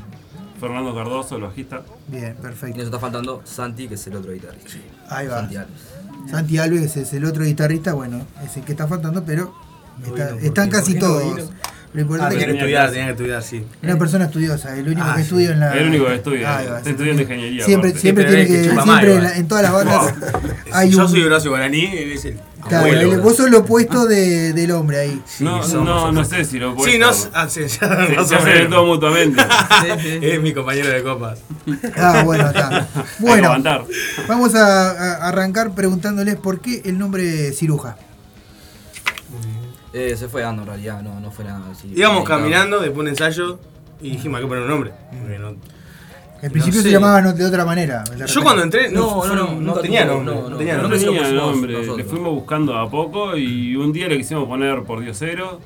Fernando 0.60 0.94
Cardoso, 0.96 1.36
el 1.38 1.44
bajista. 1.44 1.82
Bien, 2.08 2.36
Y 2.38 2.42
perfecto. 2.42 2.78
nos 2.78 2.86
está 2.86 3.00
faltando 3.00 3.42
Santi, 3.44 3.88
que 3.88 3.96
es 3.96 4.08
el 4.08 4.16
otro 4.16 4.32
guitarrista. 4.32 4.70
Ahí 5.10 5.28
va. 5.28 5.40
Santi 5.40 5.56
Alves. 5.58 5.82
Santi 6.30 6.58
Alves 6.58 6.98
es 6.98 7.14
el 7.14 7.26
otro 7.26 7.44
guitarrista, 7.44 7.94
bueno, 7.94 8.26
es 8.46 8.56
el 8.58 8.64
que 8.64 8.72
está 8.72 8.88
faltando, 8.88 9.24
pero 9.26 9.54
está- 10.02 10.26
vino, 10.28 10.36
¿por 10.38 10.44
están 10.46 10.70
casi 10.70 10.94
¿Por 10.94 11.02
qué 11.02 11.06
no 11.06 11.14
todos. 11.14 11.36
vino? 11.36 11.50
Lo 11.94 12.02
importante 12.02 12.36
Ah, 12.36 12.40
es 12.40 12.46
que 12.46 12.52
que 12.54 12.58
estudiar, 12.58 12.90
tenía 12.90 13.06
que 13.06 13.12
estudiar, 13.12 13.44
sí. 13.44 13.66
una 13.84 13.98
persona 14.00 14.26
estudiosa, 14.26 14.76
el 14.76 14.88
único 14.88 15.02
Ah, 15.04 15.12
que 15.16 15.20
sí. 15.22 15.24
estudia 15.26 15.52
en 15.52 15.60
la. 15.60 15.74
El 15.78 15.88
único 15.90 16.06
que 16.08 16.16
estudia, 16.16 16.78
está 16.78 16.90
estudiando 16.90 17.22
ingeniería, 17.22 17.66
Siempre, 17.66 17.92
siempre 17.92 18.02
Siempre 18.02 18.26
tiene 18.26 18.48
que, 18.48 18.54
hay 18.54 18.64
que 18.64 18.70
chupa 18.70 18.84
siempre 18.84 18.94
mal, 18.96 19.04
en, 19.04 19.10
la- 19.24 19.30
igual. 19.30 19.40
en 19.42 19.48
todas 19.48 19.64
las 19.64 19.72
bandas 19.74 20.14
hay 20.72 20.90
Yo 20.90 21.02
un. 21.04 21.10
soy 21.10 21.22
Horacio 21.24 21.52
Guaraní, 21.52 21.86
él 21.86 22.12
es 22.14 22.26
el 22.26 22.40
Claro, 22.68 22.86
abuelo. 22.86 23.14
el- 23.14 23.22
vos 23.22 23.36
sos 23.36 23.50
lo 23.50 23.60
opuesto 23.60 24.06
de, 24.06 24.54
del 24.54 24.72
hombre 24.72 25.00
ahí. 25.00 25.22
No, 25.40 25.62
somos- 25.64 25.86
no, 25.86 26.12
no 26.12 26.26
sé 26.26 26.46
si 26.46 26.60
lo 26.60 26.76
puedo. 26.76 26.90
Sí, 26.90 26.98
nos, 26.98 27.30
ah, 27.34 27.48
sí, 27.50 27.62
ya, 27.68 28.24
se 28.26 28.66
todo 28.66 28.86
mutuamente. 28.86 29.42
Es 30.22 30.42
mi 30.42 30.54
compañero 30.54 30.90
de 30.90 31.04
copas. 31.04 31.40
Ah, 31.98 32.24
bueno, 32.26 32.48
está. 32.48 32.88
Bueno, 33.20 33.56
vamos 34.28 34.56
a, 34.56 34.92
a 34.92 35.28
arrancar 35.30 35.74
preguntándoles 35.76 36.36
por 36.36 36.60
qué 36.62 36.82
el 36.86 36.98
nombre 36.98 37.52
ciruja. 37.52 37.98
Eh, 39.94 40.16
se 40.18 40.28
fue 40.28 40.42
dando 40.42 40.64
en 40.64 40.68
realidad, 40.70 41.02
no, 41.04 41.20
no 41.20 41.32
fue 41.32 41.46
nada 41.46 41.62
así. 41.72 41.92
Íbamos 41.96 42.28
caminando 42.28 42.80
después 42.80 42.96
de 42.96 43.02
un 43.02 43.08
ensayo 43.10 43.60
y 44.02 44.12
dijimos, 44.12 44.38
hay 44.38 44.44
que 44.44 44.48
poner 44.48 44.64
un 44.64 44.70
nombre. 44.70 44.92
Porque 45.22 45.38
no- 45.38 45.56
En 46.44 46.52
principio 46.52 46.82
se 46.82 46.92
llamaba 46.92 47.22
de 47.22 47.46
otra 47.46 47.64
manera. 47.66 48.04
de 48.04 48.28
Yo 48.28 48.44
cuando 48.44 48.64
entré, 48.64 48.92
no, 48.92 49.26
No, 49.26 49.56
no, 49.62 49.74
tenía 49.76 50.04
nombre. 50.06 50.26
no, 50.36 50.42
No, 50.44 50.50
no, 50.50 50.58
tenía 50.58 50.76
No 50.76 50.82
nombre. 50.84 51.00
tenía 51.00 51.20
pusimos 51.22 51.34
nombre, 51.34 51.74
nosotros. 51.74 51.98
le 51.98 52.04
fuimos 52.04 52.32
buscando 52.36 52.78
a 52.78 52.90
poco 52.90 53.38
y 53.38 53.76
un 53.76 53.94
día 53.94 54.08
le 54.10 54.18
quisimos 54.18 54.46
poner 54.48 54.84
por 54.84 55.00
Diosero 55.00 55.60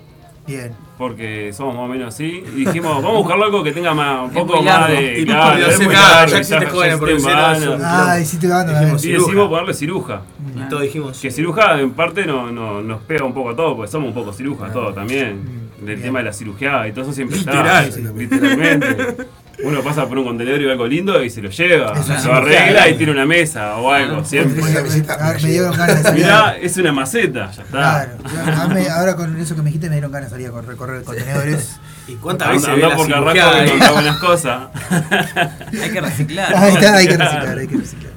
Bien. 0.46 0.72
porque 0.98 1.52
somos 1.52 1.74
más 1.76 1.84
o 1.86 1.88
menos 1.88 2.14
así. 2.14 2.44
Y 2.56 2.66
dijimos, 2.66 2.96
vamos 3.02 3.10
a 3.12 3.18
buscar 3.18 3.42
algo 3.42 3.64
que 3.64 3.72
tenga 3.72 3.94
más, 3.96 4.26
un 4.30 4.32
poco 4.48 4.62
más 4.62 4.88
de. 4.90 5.20
Y 5.22 5.26
claro, 5.26 5.60
ya 5.60 6.24
existe 6.38 6.66
joven 6.68 7.00
por 7.00 7.08
Diosero. 7.10 7.78
Ah, 7.84 8.20
hiciste 8.22 8.48
banda. 8.48 8.74
Y 8.94 9.00
Ciruja. 9.00 9.18
decidimos 9.20 9.50
ponerle 9.50 9.74
ciruja. 9.74 10.22
Y 10.56 10.70
todos 10.70 10.84
dijimos. 10.84 11.20
Que 11.20 11.32
ciruja 11.32 11.82
en 11.82 11.92
parte 11.92 12.26
no, 12.28 12.52
no, 12.52 12.82
nos 12.84 13.02
pega 13.02 13.26
un 13.26 13.34
poco 13.34 13.50
a 13.50 13.56
todos, 13.56 13.76
porque 13.76 13.92
somos 13.92 14.10
un 14.10 14.14
poco 14.14 14.32
cirujas 14.32 14.72
todos 14.72 14.94
también. 14.94 15.68
Del 15.82 16.02
tema 16.02 16.20
de 16.20 16.26
la 16.26 16.34
cirugía 16.34 16.88
y 16.88 16.92
todo 16.92 17.02
eso 17.06 17.14
siempre 17.14 17.38
está. 17.40 17.84
Literalmente. 18.16 19.18
Uno 19.64 19.82
pasa 19.82 20.08
por 20.08 20.18
un 20.20 20.26
contenedor 20.26 20.62
y 20.62 20.66
ve 20.66 20.72
algo 20.72 20.86
lindo 20.86 21.24
y 21.24 21.30
se 21.32 21.42
lo 21.42 21.50
lleva. 21.50 21.94
Eso 21.94 22.04
Se 22.14 22.20
sí, 22.20 22.28
lo 22.28 22.36
arregla 22.36 22.70
claro. 22.72 22.90
y 22.92 22.94
tiene 22.94 23.12
una 23.12 23.26
mesa 23.26 23.78
o 23.78 23.92
algo, 23.92 24.24
siempre. 24.24 24.62
Me, 24.62 24.70
me- 24.70 24.82
me 24.84 25.50
dieron 25.50 25.76
ganas 25.76 25.98
de 25.98 26.04
salir. 26.04 26.24
Mirá, 26.26 26.58
es 26.62 26.78
una 26.78 26.92
maceta, 26.92 27.52
ya 27.52 27.64
está. 27.64 28.10
Claro, 28.22 28.92
ahora 28.96 29.16
con 29.16 29.40
eso 29.40 29.56
que 29.56 29.62
me 29.62 29.68
dijiste 29.70 29.88
me 29.90 29.96
dieron 29.96 30.12
ganas 30.12 30.30
de 30.30 30.36
salir 30.38 30.52
a 30.56 30.62
recorrer 30.62 31.04
contenedores. 31.04 31.80
¿Y 32.08 32.14
cuántas 32.16 32.50
veces 32.52 32.78
la 32.78 32.96
por 32.96 33.10
Carrasco 33.10 33.58
encontrá 33.58 33.92
buenas 33.92 34.18
cosas. 34.20 34.68
Hay 35.82 35.90
que 35.92 36.02
reciclar. 36.02 36.56
Ahí 36.56 36.74
está, 36.74 36.96
hay 36.96 37.08
que 37.08 37.18
reciclar, 37.18 37.58
hay 37.58 37.68
que 37.68 37.78
reciclar. 37.78 38.12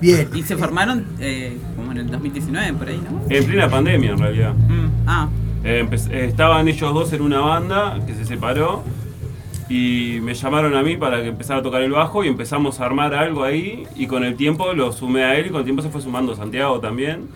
Bien. 0.00 0.28
Y 0.34 0.42
se 0.42 0.56
formaron 0.56 1.06
eh, 1.20 1.56
como 1.76 1.92
en 1.92 1.98
el 1.98 2.10
2019, 2.10 2.72
por 2.74 2.88
ahí, 2.88 3.00
¿no? 3.10 3.22
En 3.28 3.44
plena 3.46 3.68
pandemia, 3.68 4.10
en 4.12 4.18
realidad. 4.18 4.52
Mm, 4.54 4.86
Ah, 5.06 5.28
Eh, 5.64 5.86
eh, 6.10 6.26
estaban 6.28 6.68
ellos 6.68 6.92
dos 6.94 7.12
en 7.12 7.22
una 7.22 7.40
banda 7.40 7.98
que 8.06 8.14
se 8.14 8.24
separó 8.24 8.82
y 9.68 10.18
me 10.22 10.34
llamaron 10.34 10.76
a 10.76 10.82
mí 10.82 10.96
para 10.96 11.22
que 11.22 11.28
empezara 11.28 11.60
a 11.60 11.62
tocar 11.62 11.82
el 11.82 11.90
bajo 11.90 12.24
y 12.24 12.28
empezamos 12.28 12.80
a 12.80 12.86
armar 12.86 13.14
algo 13.14 13.42
ahí 13.42 13.84
y 13.96 14.06
con 14.06 14.24
el 14.24 14.36
tiempo 14.36 14.72
lo 14.74 14.92
sumé 14.92 15.24
a 15.24 15.36
él 15.36 15.46
y 15.46 15.50
con 15.50 15.58
el 15.58 15.64
tiempo 15.64 15.82
se 15.82 15.88
fue 15.88 16.00
sumando 16.00 16.36
Santiago 16.36 16.78
también 16.80 17.28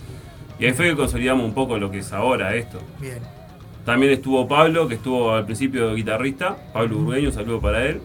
y 0.61 0.67
ahí 0.67 0.73
fue 0.73 0.91
que 0.91 0.97
consolidamos 0.97 1.45
un 1.45 1.55
poco 1.55 1.79
lo 1.79 1.91
que 1.91 1.99
es 1.99 2.13
ahora 2.13 2.55
esto. 2.55 2.79
Bien. 3.01 3.19
También 3.85 4.13
estuvo 4.13 4.47
Pablo, 4.47 4.87
que 4.87 4.97
estuvo 4.97 5.33
al 5.33 5.47
principio 5.47 5.95
guitarrista, 5.95 6.57
Pablo 6.73 6.99
un 6.99 7.33
saludo 7.33 7.61
para 7.61 7.87
él. 7.87 8.03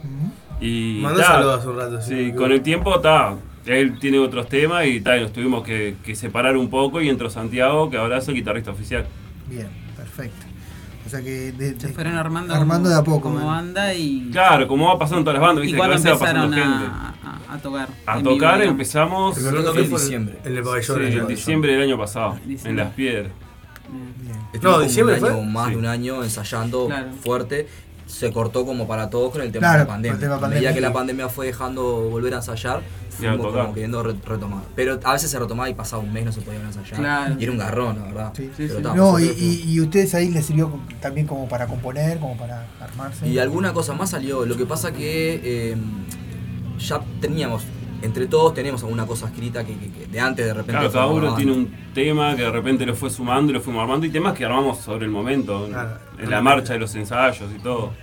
Y 0.61 0.99
Mandó 1.03 1.19
ta, 1.19 1.27
saludos 1.27 1.59
hace 1.59 1.67
un 1.67 1.77
rato. 1.77 2.01
Sí, 2.01 2.31
con 2.31 2.53
el 2.53 2.61
tiempo 2.61 2.95
está. 2.95 3.35
Él 3.65 3.99
tiene 3.99 4.19
otros 4.19 4.47
temas 4.47 4.85
y 4.85 5.01
ta, 5.01 5.17
y 5.17 5.21
nos 5.21 5.33
tuvimos 5.33 5.63
que, 5.63 5.95
que 6.03 6.15
separar 6.15 6.55
un 6.55 6.69
poco 6.69 7.01
y 7.01 7.09
entró 7.09 7.29
Santiago, 7.29 7.89
que 7.89 7.97
ahora 7.97 8.19
es 8.19 8.27
el 8.29 8.35
guitarrista 8.35 8.71
oficial. 8.71 9.05
Bien, 9.47 9.67
perfecto. 9.97 10.44
Sea 11.15 11.23
que 11.23 11.51
de, 11.51 11.79
se 11.79 11.87
de- 11.87 11.93
fueron 11.93 12.15
armando, 12.15 12.53
armando 12.53 12.89
como, 12.89 12.89
de 12.89 12.95
a 12.95 13.03
poco. 13.03 13.21
como 13.33 13.45
banda 13.47 13.93
y, 13.93 14.29
Claro, 14.31 14.67
como 14.67 14.87
va 14.87 14.99
pasando 14.99 15.19
en 15.19 15.25
todas 15.25 15.39
las 15.39 15.47
bandas, 15.47 15.63
y 15.63 15.67
viste, 15.67 15.77
que 15.77 15.83
a 15.83 15.87
cuando 15.87 15.95
veces 16.03 16.11
va 16.13 16.19
pasando 16.19 16.43
empezaron 16.45 16.79
gente. 16.79 16.93
a, 16.93 17.51
a, 17.51 17.55
a 17.55 17.57
tocar. 17.59 17.89
A 18.05 18.17
en 18.17 18.23
tocar 18.23 18.59
vivo, 18.59 18.71
empezamos 18.71 19.37
fue 19.37 19.49
en 19.83 19.89
diciembre. 19.91 20.39
En 20.43 20.51
el 20.57 20.63
sí, 20.63 20.69
pabellón. 20.69 21.01
en 21.05 21.13
el 21.19 21.27
diciembre 21.27 21.71
del 21.73 21.81
año 21.83 21.97
pasado, 21.97 22.37
en 22.43 22.49
Diciembre. 22.49 22.83
Las 22.83 22.93
Piedras. 22.93 23.31
Estuvimos 24.53 24.63
No, 24.63 24.71
como 24.71 24.79
¿diciembre 24.83 25.15
un 25.15 25.19
fue? 25.21 25.29
año, 25.31 25.41
más 25.43 25.65
Sí. 25.65 25.71
de 25.71 25.77
un 25.77 25.85
año 25.85 26.23
ensayando 26.23 26.85
Claro. 26.87 27.07
fuerte. 27.23 27.67
Se 28.05 28.31
cortó 28.31 28.65
como 28.65 28.87
para 28.87 29.09
todos 29.09 29.31
con 29.31 29.41
el 29.41 29.51
tema 29.51 29.61
Claro, 29.67 29.79
de 29.79 29.85
la 29.85 29.87
pandemia. 29.87 30.19
tema 30.19 30.35
A 30.35 30.37
medida 30.37 30.49
pandemia. 30.49 30.73
que 30.73 30.81
la 30.81 30.93
pandemia 30.93 31.29
fue 31.29 31.47
dejando 31.47 32.07
volver 32.09 32.33
a 32.33 32.37
ensayar, 32.37 32.81
fuimos 33.09 33.37
como 33.51 33.73
queriendo 33.73 34.03
re- 34.03 34.15
retomar. 34.25 34.61
Pero 34.75 34.99
a 35.03 35.13
veces 35.13 35.31
se 35.31 35.39
retomaba 35.39 35.69
y 35.69 35.73
pasaba 35.73 36.03
un 36.03 36.13
mes 36.13 36.23
no 36.25 36.31
se 36.31 36.41
podía 36.41 36.61
ensayar. 36.61 36.99
Claro. 36.99 37.35
Y 37.39 37.43
era 37.43 37.51
un 37.51 37.57
garrón, 37.57 37.97
la 37.99 38.05
verdad. 38.05 38.33
Sí, 38.35 38.49
Pero 38.55 38.75
sí. 38.77 38.83
No, 38.95 39.19
y, 39.19 39.25
suerte 39.25 39.41
y, 39.43 39.71
y 39.73 39.81
ustedes 39.81 40.13
ahí 40.15 40.29
les 40.29 40.45
sirvió 40.45 40.79
también 41.01 41.25
como 41.25 41.47
para 41.47 41.65
componer, 41.67 42.19
como 42.19 42.37
para 42.37 42.67
armarse. 42.79 43.27
Y 43.27 43.39
alguna 43.39 43.73
cosa 43.73 43.93
más 43.93 44.11
salió. 44.11 44.45
Lo 44.45 44.55
que 44.55 44.65
pasa 44.67 44.91
que 44.91 45.41
eh, 45.43 45.75
ya 46.77 47.01
teníamos, 47.21 47.63
entre 48.01 48.27
todos 48.27 48.53
tenemos 48.53 48.81
alguna 48.83 49.05
cosa 49.05 49.27
escrita 49.27 49.63
que, 49.65 49.77
que- 49.77 49.89
que 49.91 50.07
de 50.07 50.19
antes 50.19 50.45
de 50.45 50.53
repente. 50.53 50.71
Claro, 50.73 50.91
cada 50.91 51.07
uno 51.07 51.35
tiene 51.35 51.51
un 51.53 51.73
tema 51.93 52.35
que 52.35 52.43
de 52.43 52.51
repente 52.51 52.85
lo 52.85 52.95
fue 52.95 53.09
sumando 53.09 53.51
y 53.51 53.53
lo 53.55 53.61
fuimos 53.61 53.81
armando 53.83 54.05
y 54.05 54.09
temas 54.09 54.33
que 54.37 54.45
armamos 54.45 54.79
sobre 54.79 55.05
el 55.05 55.11
momento, 55.11 55.67
Claro. 55.67 55.97
en 56.19 56.29
la 56.29 56.41
marcha 56.41 56.73
de 56.73 56.79
los 56.79 56.93
ensayos 56.95 57.49
y 57.55 57.59
todo. 57.59 57.93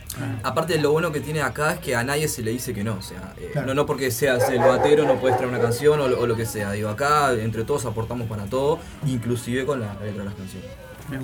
Aparte 0.43 0.79
lo 0.79 0.93
bueno 0.93 1.11
que 1.13 1.21
tiene 1.21 1.41
acá 1.43 1.73
es 1.75 1.79
que 1.81 1.97
a 1.97 2.05
nadie 2.05 2.29
se 2.29 2.43
le 2.43 2.51
dice 2.51 2.75
que 2.75 2.85
no. 2.85 2.95
O 2.95 3.03
sea, 3.03 3.35
eh, 3.39 3.49
Claro. 3.53 3.69
no, 3.69 3.75
no 3.75 3.87
porque 3.87 4.11
seas 4.11 4.49
el 4.51 4.59
batero 4.59 5.07
no 5.07 5.15
puedes 5.17 5.37
traer 5.39 5.51
una 5.53 5.61
canción 5.61 5.99
o, 6.01 6.09
lo- 6.09 6.21
o 6.21 6.27
lo 6.27 6.37
que 6.37 6.45
sea. 6.47 6.73
Digo, 6.73 6.89
acá 6.91 7.33
entre 7.35 7.65
todos 7.65 7.87
aportamos 7.87 8.29
para 8.29 8.45
todo, 8.45 8.79
inclusive 9.07 9.65
con 9.65 9.81
la 9.81 9.95
letra 10.03 10.19
de 10.19 10.25
las 10.25 10.35
canciones. 10.35 10.71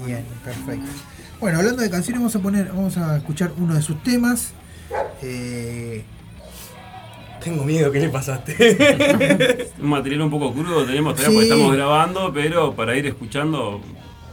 Bien, 0.07 0.25
perfecto. 0.45 0.87
Bueno, 1.41 1.59
hablando 1.59 1.83
de 1.83 1.91
canciones, 1.91 2.21
vamos 2.21 2.35
a 2.37 2.41
poner, 2.41 2.69
vamos 2.69 2.97
a 2.97 3.17
escuchar 3.19 3.53
uno 3.59 3.75
de 3.75 3.83
sus 3.83 4.03
temas. 4.03 4.53
Eh, 5.23 6.05
Tengo 7.49 7.65
miedo, 7.65 7.91
¿qué 7.91 8.01
le 8.01 8.09
pasaste? 8.11 9.69
Un 9.81 9.89
material 9.89 10.21
un 10.21 10.31
poco 10.31 10.53
crudo 10.53 10.85
tenemos 10.85 11.15
todavía 11.15 11.31
Sí. 11.41 11.47
porque 11.47 11.49
estamos 11.55 11.75
grabando, 11.77 12.31
pero 12.33 12.75
para 12.75 12.95
ir 12.95 13.07
escuchando 13.07 13.81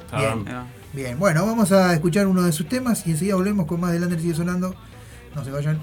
está 0.05 0.18
Bien. 0.20 0.43
dando. 0.43 0.68
Bien, 0.91 1.18
bueno, 1.20 1.45
vamos 1.45 1.72
a 1.72 1.93
escuchar 1.93 2.28
uno 2.28 2.43
de 2.43 2.51
sus 2.51 2.68
temas 2.68 3.07
y 3.07 3.11
enseguida 3.11 3.36
volvemos 3.36 3.68
con 3.68 3.80
más 3.80 3.93
de 3.93 3.99
Lander 4.01 4.20
sigue 4.20 4.34
sonando. 4.34 4.76
No 5.34 5.45
se 5.45 5.51
vayan. 5.51 5.80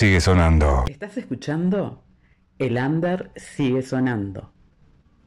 Sigue 0.00 0.20
sonando. 0.22 0.86
¿Estás 0.88 1.18
escuchando? 1.18 2.02
El 2.58 2.78
under 2.78 3.30
sigue 3.36 3.82
sonando. 3.82 4.50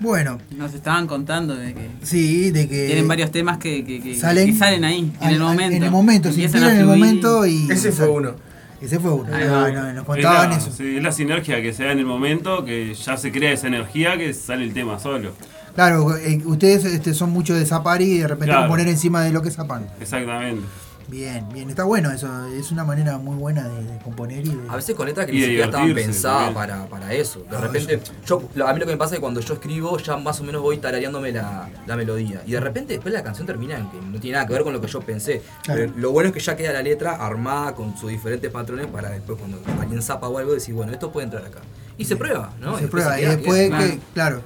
Bueno, 0.00 0.38
Nos 0.56 0.74
estaban 0.74 1.06
contando 1.06 1.54
de 1.54 1.72
que 1.72 1.88
sí, 2.02 2.50
de 2.50 2.68
que 2.68 2.86
tienen 2.86 3.06
varios 3.08 3.30
temas 3.30 3.58
que, 3.58 3.84
que- 3.84 4.00
que- 4.02 4.16
salen 4.16 4.46
que 4.52 4.58
salen 4.58 4.84
ahí, 4.84 5.12
en 5.20 5.26
al- 5.26 5.34
el 5.34 5.40
momento. 5.40 5.76
En 5.76 5.82
el 5.84 5.90
momento, 5.90 6.32
se 6.32 6.42
inspiran 6.42 6.72
en 6.72 6.78
el 6.80 6.86
momento 6.86 7.46
y. 7.46 7.70
Ese 7.70 7.92
fue 7.92 8.08
uno. 8.08 8.34
Ese 8.82 8.98
fue 9.00 9.12
uno. 9.12 9.28
Ah, 9.32 9.38
va. 9.46 9.70
no, 9.70 9.82
nos 9.92 9.96
Es 9.98 10.02
contaban 10.02 10.50
la, 10.50 10.56
eso. 10.56 10.70
sí, 10.70 10.96
es 10.96 11.02
la 11.02 11.12
sinergia 11.12 11.62
que 11.62 11.72
se 11.72 11.84
da 11.84 11.92
en 11.92 12.00
el 12.00 12.06
momento, 12.06 12.64
que 12.64 12.92
ya 12.94 13.16
se 13.16 13.32
crea 13.32 13.52
esa 13.52 13.68
energía 13.68 14.18
que 14.18 14.34
sale 14.34 14.64
el 14.64 14.74
tema 14.74 14.98
solo. 14.98 15.32
Claro, 15.74 16.16
eh, 16.18 16.40
ustedes 16.44 16.84
este, 16.84 17.14
son 17.14 17.30
mucho 17.30 17.54
de 17.54 17.64
zapar 17.64 18.02
y 18.02 18.18
de 18.18 18.28
repente 18.28 18.52
Claro. 18.52 18.68
poner 18.68 18.86
encima 18.88 19.22
de 19.22 19.32
lo 19.32 19.42
que 19.42 19.50
zapan. 19.50 19.86
Exactamente. 20.00 20.62
Bien, 21.08 21.46
bien, 21.52 21.68
está 21.68 21.84
bueno 21.84 22.10
eso. 22.10 22.46
Es 22.46 22.72
una 22.72 22.82
manera 22.84 23.18
muy 23.18 23.36
buena 23.36 23.68
de, 23.68 23.84
de 23.84 23.98
componer 23.98 24.44
y 24.46 24.48
de. 24.54 24.68
A 24.70 24.76
veces 24.76 24.94
con 24.94 25.06
letras 25.06 25.26
que 25.26 25.32
ni 25.32 25.40
siquiera 25.42 25.66
estaban 25.66 25.94
pensadas 25.94 26.52
para, 26.54 26.86
para 26.86 27.12
eso. 27.12 27.40
De 27.50 27.56
Ah, 27.56 27.60
repente, 27.60 28.00
yo, 28.26 28.42
a 28.66 28.72
mí 28.72 28.80
lo 28.80 28.86
que 28.86 28.92
me 28.92 28.96
pasa 28.98 29.14
es 29.14 29.18
que 29.18 29.20
cuando 29.20 29.40
yo 29.40 29.54
escribo 29.54 29.98
ya 29.98 30.16
más 30.16 30.40
o 30.40 30.44
menos 30.44 30.62
voy 30.62 30.78
tarareándome 30.78 31.30
la, 31.32 31.68
la 31.86 31.96
melodía. 31.96 32.42
Y 32.46 32.52
de 32.52 32.60
repente 32.60 32.94
después 32.94 33.12
la 33.12 33.22
canción 33.22 33.46
termina 33.46 33.76
en 33.78 33.90
que 33.90 33.98
no 34.00 34.18
tiene 34.18 34.36
nada 34.36 34.46
que 34.46 34.54
ver 34.54 34.62
con 34.64 34.72
lo 34.72 34.80
que 34.80 34.86
yo 34.88 35.00
pensé. 35.02 35.42
Claro. 35.62 35.80
Pero 35.82 35.92
lo 35.98 36.10
bueno 36.12 36.28
es 36.28 36.34
que 36.34 36.40
ya 36.40 36.56
queda 36.56 36.72
la 36.72 36.82
letra 36.82 37.16
armada 37.16 37.74
con 37.74 37.96
sus 37.98 38.10
diferentes 38.10 38.50
patrones 38.50 38.86
para 38.86 39.10
después 39.10 39.38
cuando 39.38 39.60
alguien 39.80 40.00
zapa 40.02 40.28
o 40.28 40.38
algo 40.38 40.52
decir, 40.54 40.74
bueno, 40.74 40.92
esto 40.92 41.12
puede 41.12 41.26
entrar 41.26 41.44
acá. 41.44 41.60
Y 41.98 42.06
se 42.06 42.16
prueba, 42.16 42.50
¿no? 42.60 42.78
se 42.78 42.88
prueba. 42.88 43.18
Y 43.18 43.22
queda- 43.24 43.36
después, 43.36 43.68
queda- 43.70 43.78
que, 43.78 43.98
claro, 44.14 44.40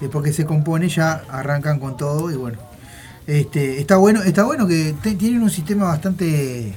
después 0.00 0.24
que 0.24 0.32
se 0.32 0.46
compone 0.46 0.88
ya 0.88 1.22
arrancan 1.28 1.78
con 1.80 1.96
todo 1.96 2.30
y 2.30 2.36
bueno. 2.36 2.58
Este, 3.26 3.80
está 3.80 3.96
bueno, 3.96 4.22
está 4.22 4.44
bueno 4.44 4.66
que 4.66 4.94
te- 5.02 5.14
tienen 5.14 5.42
un 5.42 5.50
sistema 5.50 5.84
bastante 5.86 6.72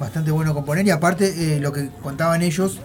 bastante 0.00 0.30
bueno 0.30 0.50
de 0.50 0.54
componer 0.54 0.86
y 0.86 0.90
aparte 0.90 1.56
eh, 1.56 1.60
lo 1.60 1.72
que 1.72 1.88
contaban 2.02 2.42
ellos, 2.42 2.78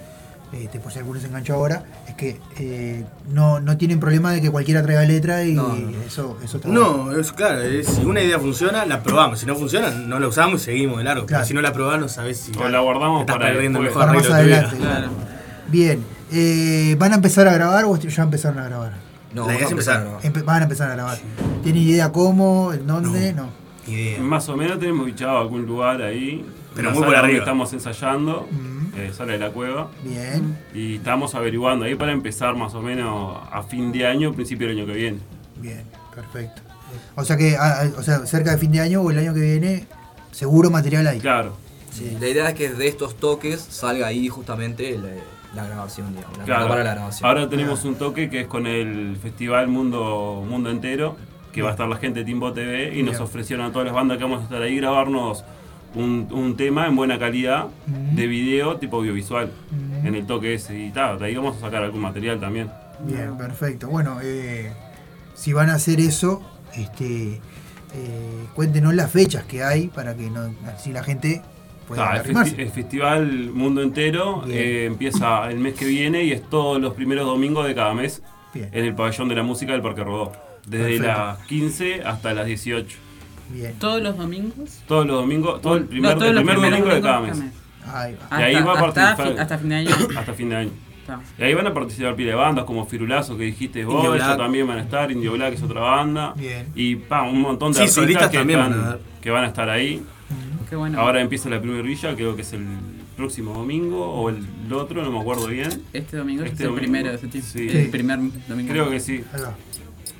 este, 0.51 0.79
por 0.79 0.91
si 0.91 0.99
alguno 0.99 1.19
se 1.19 1.27
enganchó 1.27 1.55
ahora, 1.55 1.83
es 2.07 2.13
que 2.15 2.39
eh, 2.59 3.05
no, 3.29 3.59
no 3.59 3.75
tienen 3.77 3.99
problema 3.99 4.31
de 4.33 4.41
que 4.41 4.51
cualquiera 4.51 4.83
traiga 4.83 5.01
letra 5.03 5.43
y 5.43 5.53
No, 5.53 5.69
no. 5.75 6.01
eso, 6.05 6.37
eso 6.43 6.57
está 6.57 6.69
bueno. 6.69 7.05
No, 7.11 7.17
es 7.17 7.31
claro, 7.31 7.61
es- 7.63 7.87
si 7.87 8.03
una 8.03 8.21
idea 8.21 8.37
funciona, 8.39 8.85
la 8.85 9.01
probamos. 9.01 9.39
Si 9.39 9.45
no 9.45 9.55
funciona, 9.55 9.89
no 9.89 10.19
la 10.19 10.27
usamos 10.27 10.61
y 10.61 10.65
seguimos 10.65 10.97
de 10.99 11.05
largo. 11.05 11.25
Claro. 11.25 11.41
Pero 11.41 11.47
si 11.47 11.53
no 11.53 11.61
la 11.61 11.73
probás, 11.73 11.99
no 11.99 12.07
sabes 12.09 12.37
si. 12.39 12.51
O 12.57 12.67
la 12.69 12.79
guardamos 12.81 13.21
estás 13.21 13.37
para 13.37 13.51
perdiendo 13.51 13.79
mejor 13.79 13.99
Para 14.05 14.13
más 14.13 14.29
adelante. 14.29 14.77
Claro. 14.77 15.07
Bien, 15.69 16.03
eh, 16.31 16.95
¿van 16.99 17.13
a 17.13 17.15
empezar 17.15 17.47
a 17.47 17.53
grabar 17.53 17.85
o 17.85 17.95
ya 17.97 18.23
empezaron 18.23 18.59
a 18.59 18.65
grabar? 18.65 19.06
No, 19.37 19.47
La 19.47 19.53
idea 19.55 19.65
vamos 19.67 19.87
a 19.87 19.91
es 19.91 19.95
empezar 19.95 20.07
a. 20.07 20.21
Empe- 20.27 20.43
van 20.45 20.59
a 20.61 20.63
empezar 20.63 20.89
a 20.91 20.93
grabar. 20.95 21.17
¿Tienen 21.63 21.81
idea 21.83 22.11
cómo, 22.11 22.73
en 22.73 22.85
dónde? 22.87 23.33
No. 23.33 23.49
Idea. 23.87 24.19
Más 24.19 24.49
o 24.49 24.57
menos 24.57 24.79
tenemos 24.79 25.05
bichado 25.05 25.37
algún 25.37 25.65
lugar 25.65 26.01
ahí. 26.01 26.45
Pero 26.75 26.91
muy 26.91 27.03
por 27.03 27.15
arriba. 27.15 27.39
estamos 27.39 27.71
ensayando, 27.73 28.47
Mm, 28.51 28.97
eh, 28.97 29.11
sala 29.15 29.33
de 29.33 29.39
la 29.39 29.49
cueva. 29.49 29.89
Bien, 30.03 30.57
Y 30.75 30.95
estamos 30.97 31.33
averiguando 31.33 31.85
ahí 31.85 31.95
para 31.95 32.11
empezar 32.11 32.55
más 32.55 32.75
o 32.75 32.81
menos 32.81 33.37
a 33.51 33.63
fin 33.63 33.91
de 33.91 34.05
año, 34.05 34.33
principio 34.33 34.67
del 34.67 34.77
año 34.77 34.85
que 34.85 34.93
viene. 34.93 35.19
bien, 35.55 35.83
perfecto. 36.13 36.61
O 37.15 37.23
sea 37.25 37.35
que, 37.35 37.57
o 37.97 38.03
sea, 38.03 38.25
cerca 38.27 38.51
de 38.51 38.57
fin 38.59 38.71
de 38.71 38.79
año 38.79 39.01
o 39.01 39.09
el 39.11 39.17
año 39.19 39.33
que 39.33 39.39
viene, 39.41 39.87
seguro 40.31 40.69
material 40.69 41.07
hay. 41.07 41.19
Claro, 41.19 41.55
Sí, 41.91 42.15
la 42.19 42.27
idea 42.27 42.49
es 42.49 42.53
que 42.55 42.69
de 42.69 42.87
estos 42.87 43.15
toques 43.15 43.59
salga 43.59 44.05
ahí 44.05 44.27
justamente 44.27 44.95
la, 44.99 45.09
la 45.55 45.65
grabación, 45.65 46.15
digamos. 46.15 46.37
La 46.39 46.45
claro. 46.45 46.67
para 46.67 46.83
la 46.83 46.93
grabación. 46.93 47.27
Ahora 47.27 47.49
tenemos 47.49 47.83
un 47.85 47.95
toque 47.95 48.29
que 48.29 48.41
es 48.41 48.47
con 48.47 48.67
el 48.67 49.17
festival 49.17 49.67
Mundo, 49.67 50.45
Mundo 50.47 50.69
Entero, 50.69 51.17
que 51.51 51.61
va 51.61 51.69
a 51.69 51.71
estar 51.71 51.87
la 51.87 51.97
gente 51.97 52.19
de 52.19 52.25
Timbo 52.25 52.53
TV 52.53 52.97
y 52.97 53.03
nos 53.03 53.19
ofrecieron 53.19 53.65
a 53.65 53.71
todas 53.71 53.85
las 53.85 53.93
bandas 53.95 54.17
que 54.17 54.23
vamos 54.23 54.41
a 54.41 54.43
estar 54.43 54.61
ahí 54.61 54.77
grabarnos 54.77 55.43
un, 55.95 56.27
un 56.31 56.55
tema 56.55 56.85
en 56.87 56.95
buena 56.95 57.17
calidad 57.17 57.67
de 57.87 58.27
video 58.27 58.77
tipo 58.77 58.97
audiovisual 58.97 59.51
en 60.03 60.15
el 60.15 60.25
toque 60.25 60.53
ese 60.53 60.77
y 60.77 60.91
tal. 60.91 61.19
De 61.19 61.25
ahí 61.25 61.35
vamos 61.35 61.57
a 61.57 61.61
sacar 61.61 61.83
algún 61.83 62.01
material 62.01 62.39
también. 62.39 62.69
Bien, 62.99 63.37
perfecto. 63.37 63.87
Bueno, 63.87 64.19
eh, 64.21 64.71
si 65.35 65.53
van 65.53 65.69
a 65.69 65.75
hacer 65.75 65.99
eso, 65.99 66.41
este, 66.75 67.39
eh, 67.93 68.45
cuéntenos 68.53 68.93
las 68.93 69.11
fechas 69.11 69.43
que 69.45 69.63
hay 69.63 69.87
para 69.87 70.15
que 70.15 70.29
no, 70.29 70.53
así 70.67 70.91
la 70.91 71.03
gente 71.03 71.41
Ah, 71.97 72.13
el, 72.15 72.19
arrimarse. 72.21 72.55
festi- 72.55 72.59
el 72.59 72.69
festival 72.69 73.31
Mundo 73.53 73.81
Entero 73.81 74.43
eh, 74.49 74.85
empieza 74.85 75.49
el 75.49 75.59
mes 75.59 75.73
que 75.75 75.85
viene 75.85 76.23
y 76.23 76.31
es 76.31 76.41
todos 76.49 76.81
los 76.81 76.93
primeros 76.93 77.25
domingos 77.25 77.65
de 77.67 77.73
cada 77.75 77.93
mes 77.93 78.21
Bien. 78.53 78.69
en 78.71 78.85
el 78.85 78.93
pabellón 78.95 79.29
de 79.29 79.35
la 79.35 79.43
música 79.43 79.71
del 79.71 79.81
Parque 79.81 80.03
Rodó. 80.03 80.33
Desde 80.65 80.97
Perfecto. 80.97 81.07
las 81.07 81.37
15 81.43 82.01
hasta 82.03 82.33
las 82.33 82.45
18. 82.45 82.97
Bien. 83.49 83.73
Todos 83.79 84.01
los 84.01 84.17
domingos. 84.17 84.81
Todos 84.87 85.07
los 85.07 85.15
domingos, 85.21 85.61
todo 85.61 85.75
el 85.77 85.85
primer, 85.85 86.11
No, 86.11 86.17
todos 86.17 86.29
el 86.29 86.35
los 86.35 86.43
primer 86.43 86.55
primeros 86.59 86.79
domingo 86.79 86.95
de 86.95 87.01
cada 87.01 87.21
mes. 87.21 87.39
Ahí 87.93 88.15
va. 88.31 88.39
Y 88.39 88.43
ahí 88.43 88.55
Hasta- 88.55 88.65
va 88.67 88.71
a 88.79 88.85
hasta 88.87 89.01
participar. 89.15 89.39
hasta 89.41 89.57
fin 89.57 89.69
de 89.69 89.75
año. 89.75 89.89
hasta 90.17 90.33
fin 90.33 90.49
de 90.49 90.55
año. 90.57 90.71
Y 91.39 91.43
ahí 91.43 91.53
van 91.53 91.65
a 91.67 91.73
participar 91.73 92.15
pila 92.17 92.31
de 92.31 92.35
bandas 92.35 92.65
como 92.65 92.85
Firulazo 92.85 93.37
que 93.37 93.45
dijiste 93.45 93.85
vos, 93.85 93.95
Indio 94.03 94.15
ellos 94.15 94.35
también 94.37 94.67
van 94.67 94.79
a 94.79 94.81
estar, 94.81 95.09
Indio 95.09 95.31
Black 95.31 95.53
es 95.53 95.63
otra 95.63 95.79
banda. 95.79 96.33
Bien. 96.35 96.67
Y 96.75 96.97
pa, 96.97 97.21
un 97.23 97.39
montón 97.39 97.71
de 97.71 97.87
Sí, 97.87 97.99
artistas 98.01 98.29
que, 98.29 98.39
también 98.39 98.59
están- 98.59 98.77
van 98.77 98.87
a 98.87 98.91
ver. 98.95 98.99
que 99.21 99.29
van 99.31 99.43
a 99.45 99.47
estar 99.47 99.69
ahí. 99.69 100.03
Qué 100.69 100.75
bueno. 100.75 100.99
Ahora 100.99 101.21
empieza 101.21 101.49
la 101.49 101.59
primera 101.61 101.81
grilla, 101.81 102.15
creo 102.15 102.35
que 102.35 102.41
es 102.41 102.51
el 102.53 102.65
próximo 103.15 103.53
domingo 103.53 104.05
o 104.05 104.29
el 104.29 104.45
otro, 104.73 105.01
no 105.03 105.11
me 105.11 105.19
acuerdo 105.19 105.47
bien. 105.47 105.69
Este 105.93 106.17
domingo 106.17 106.43
Este 106.43 106.55
es 106.55 106.59
el 106.61 106.65
domingo. 106.67 106.81
primero 106.81 107.11
de 107.11 107.17
septiembre. 107.17 107.51
Sí. 107.51 107.77
El 107.77 107.89
primer 107.89 108.19
domingo. 108.47 108.71
Creo 108.71 108.89
que 108.89 108.99
sí. 108.99 109.23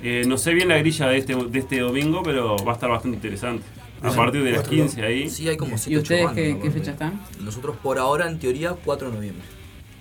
Eh, 0.02 0.24
no 0.26 0.38
sé 0.38 0.54
bien 0.54 0.68
la 0.68 0.78
grilla 0.78 1.08
de 1.08 1.18
este, 1.18 1.34
de 1.34 1.58
este 1.58 1.80
domingo, 1.80 2.22
pero 2.22 2.56
va 2.64 2.72
a 2.72 2.74
estar 2.74 2.88
bastante 2.88 3.16
interesante. 3.16 3.64
A 4.00 4.12
partir 4.12 4.44
de 4.44 4.52
las 4.52 4.60
Otro 4.60 4.70
15 4.70 5.02
ahí. 5.02 5.28
Sí, 5.28 5.48
hay 5.48 5.56
como 5.56 5.74
¿Y 5.74 5.78
7 5.78 5.98
ustedes 5.98 6.30
qué, 6.30 6.58
qué 6.62 6.70
fecha 6.70 6.92
están? 6.92 7.20
Nosotros 7.40 7.76
por 7.82 7.98
ahora, 7.98 8.28
en 8.30 8.38
teoría, 8.38 8.74
4 8.84 9.08
de 9.10 9.14
noviembre. 9.16 9.42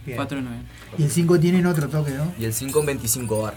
Bien. 0.05 0.15
4 0.17 0.37
de 0.37 0.43
noviembre. 0.43 0.69
Y 0.99 1.03
el 1.03 1.09
5 1.09 1.39
tienen 1.39 1.65
otro 1.65 1.89
toque, 1.89 2.11
¿no? 2.11 2.31
Y 2.39 2.45
el 2.45 2.53
5 2.53 2.79
en 2.81 2.85
25 2.85 3.41
bar. 3.41 3.55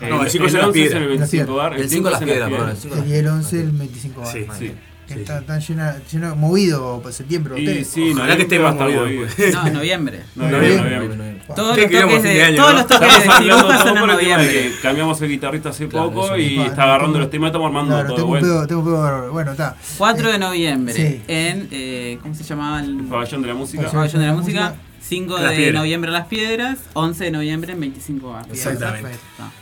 Eh, 0.00 0.08
No, 0.10 0.22
el 0.22 0.30
cinco 0.30 0.46
es 0.46 0.52
en 0.54 0.58
las 0.58 0.66
11 0.68 0.78
piedras. 0.80 1.02
el 1.02 1.08
25 1.08 1.54
bar, 1.54 1.74
El 1.74 1.88
5 1.88 2.08
es 2.08 2.12
las 2.12 2.22
en 2.22 2.28
piedras, 2.28 2.50
perdón. 2.50 2.70
El 2.70 2.76
5 2.76 2.96
Y 3.08 3.12
el 3.14 3.26
11, 3.28 3.60
el 3.60 3.70
25 3.70 4.20
va. 4.20 4.26
Sí, 4.26 4.46
Sí. 4.58 4.72
Que 5.06 5.14
está, 5.14 5.40
está 5.40 5.58
llena, 5.58 5.96
llena- 6.10 6.34
movido 6.34 7.00
para 7.02 7.12
septiembre. 7.12 7.60
Y 7.60 7.84
sí, 7.84 8.12
Ojalá 8.14 8.36
que 8.36 8.42
esté 8.42 8.58
va 8.58 8.70
a 8.70 8.72
más 8.72 8.80
estar 8.88 9.00
movido, 9.02 9.26
pues. 9.36 9.54
No, 9.54 9.70
noviembre. 9.70 10.20
Noviembre, 10.36 10.76
Noviembre. 10.98 11.42
Todos 11.56 11.74
Sí, 11.76 11.80
los 11.82 11.90
toques 12.02 12.22
de 12.22 12.42
año, 12.44 12.56
todos 12.56 12.72
¿no? 12.72 12.78
los 12.78 12.86
toques 12.86 13.18
de 13.18 13.24
son 13.26 13.42
en 13.88 13.96
el 14.02 14.06
noviembre. 14.06 14.48
que 14.52 14.72
cambiamos 14.80 15.20
el 15.22 15.28
guitarrista 15.28 15.68
hace 15.70 15.88
Claro, 15.88 16.12
poco 16.12 16.36
y 16.38 16.58
Ah, 16.58 16.66
está 16.66 16.84
agarrando 16.84 17.14
tengo- 17.14 17.18
los 17.24 17.30
temas, 17.30 17.48
estamos 17.48 17.66
armando 17.66 17.90
Claro, 17.94 18.06
todo 18.06 18.16
tengo 18.16 18.28
vuelta. 18.28 18.46
pedo, 18.48 18.66
tengo 18.66 18.82
bárbaro. 19.02 19.32
Bueno, 19.32 19.50
está. 19.52 19.76
4 19.98 20.32
de 20.32 20.38
noviembre 20.38 20.94
Sí. 20.94 21.22
en. 21.28 21.68
Eh, 21.70 22.18
¿Cómo 22.22 22.34
se 22.34 22.44
llamaba 22.44 22.80
el 22.80 23.00
El 23.00 23.04
pabellón 23.06 23.42
de 23.42 23.48
la 23.48 23.54
música. 23.54 23.82
Pabellón. 23.82 24.00
pabellón 24.00 24.20
de 24.20 24.26
la 24.28 24.32
música? 24.34 24.74
5 25.12 25.38
Las 25.38 25.50
de 25.50 25.56
Piedras. 25.56 25.74
noviembre 25.82 26.08
en 26.08 26.12
Las 26.14 26.26
Piedras, 26.26 26.78
11 26.94 27.24
de 27.24 27.30
noviembre 27.32 27.72
en 27.74 27.80
25 27.80 28.30
bar. 28.30 28.44
Bien, 28.44 28.54
Exactamente. 28.56 29.10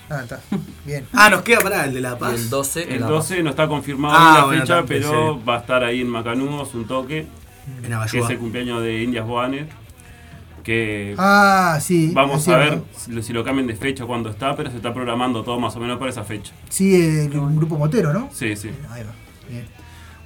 Ah, 0.08 0.20
está. 0.22 0.40
Bien. 0.86 1.06
Ah, 1.12 1.28
nos 1.30 1.42
queda 1.42 1.58
para 1.60 1.84
el 1.86 1.92
de 1.94 2.00
La 2.00 2.12
Y 2.12 2.16
Paz. 2.20 2.34
el 2.34 2.50
12 2.50 2.82
en 2.84 2.92
El 2.92 3.00
La 3.00 3.06
12 3.08 3.42
no 3.42 3.50
está 3.50 3.66
confirmado 3.66 4.14
Ah, 4.16 4.34
la 4.38 4.44
bueno, 4.44 4.60
fecha, 4.62 4.76
también, 4.76 5.02
pero 5.02 5.34
sí. 5.38 5.44
va 5.48 5.56
a 5.56 5.58
estar 5.58 5.82
ahí 5.82 6.00
en 6.02 6.08
Macanudos 6.08 6.72
un 6.74 6.86
toque, 6.86 7.26
En 7.82 7.98
que 8.10 8.18
es 8.20 8.30
el 8.30 8.38
cumpleaños 8.38 8.80
de 8.82 9.02
Indias 9.02 9.26
Boanes. 9.26 9.66
Que 10.62 11.14
Ah, 11.18 11.78
sí. 11.80 12.12
vamos 12.14 12.46
a 12.46 12.56
ver 12.58 12.82
si 12.96 13.10
lo, 13.12 13.22
si 13.22 13.32
lo 13.32 13.42
cambian 13.42 13.66
de 13.66 13.74
fecha 13.74 14.04
cuando 14.04 14.28
está, 14.30 14.54
pero 14.54 14.70
se 14.70 14.76
está 14.76 14.92
programando 14.94 15.42
todo 15.42 15.58
más 15.58 15.74
o 15.74 15.80
menos 15.80 15.98
para 15.98 16.10
esa 16.10 16.22
fecha. 16.22 16.52
Sí, 16.68 16.94
el, 16.94 17.36
un 17.38 17.56
grupo 17.56 17.76
motero, 17.78 18.12
¿no? 18.12 18.28
Sí, 18.32 18.54
sí. 18.56 18.70
Ahí 18.90 19.02
va. 19.02 19.12
Bien. 19.48 19.66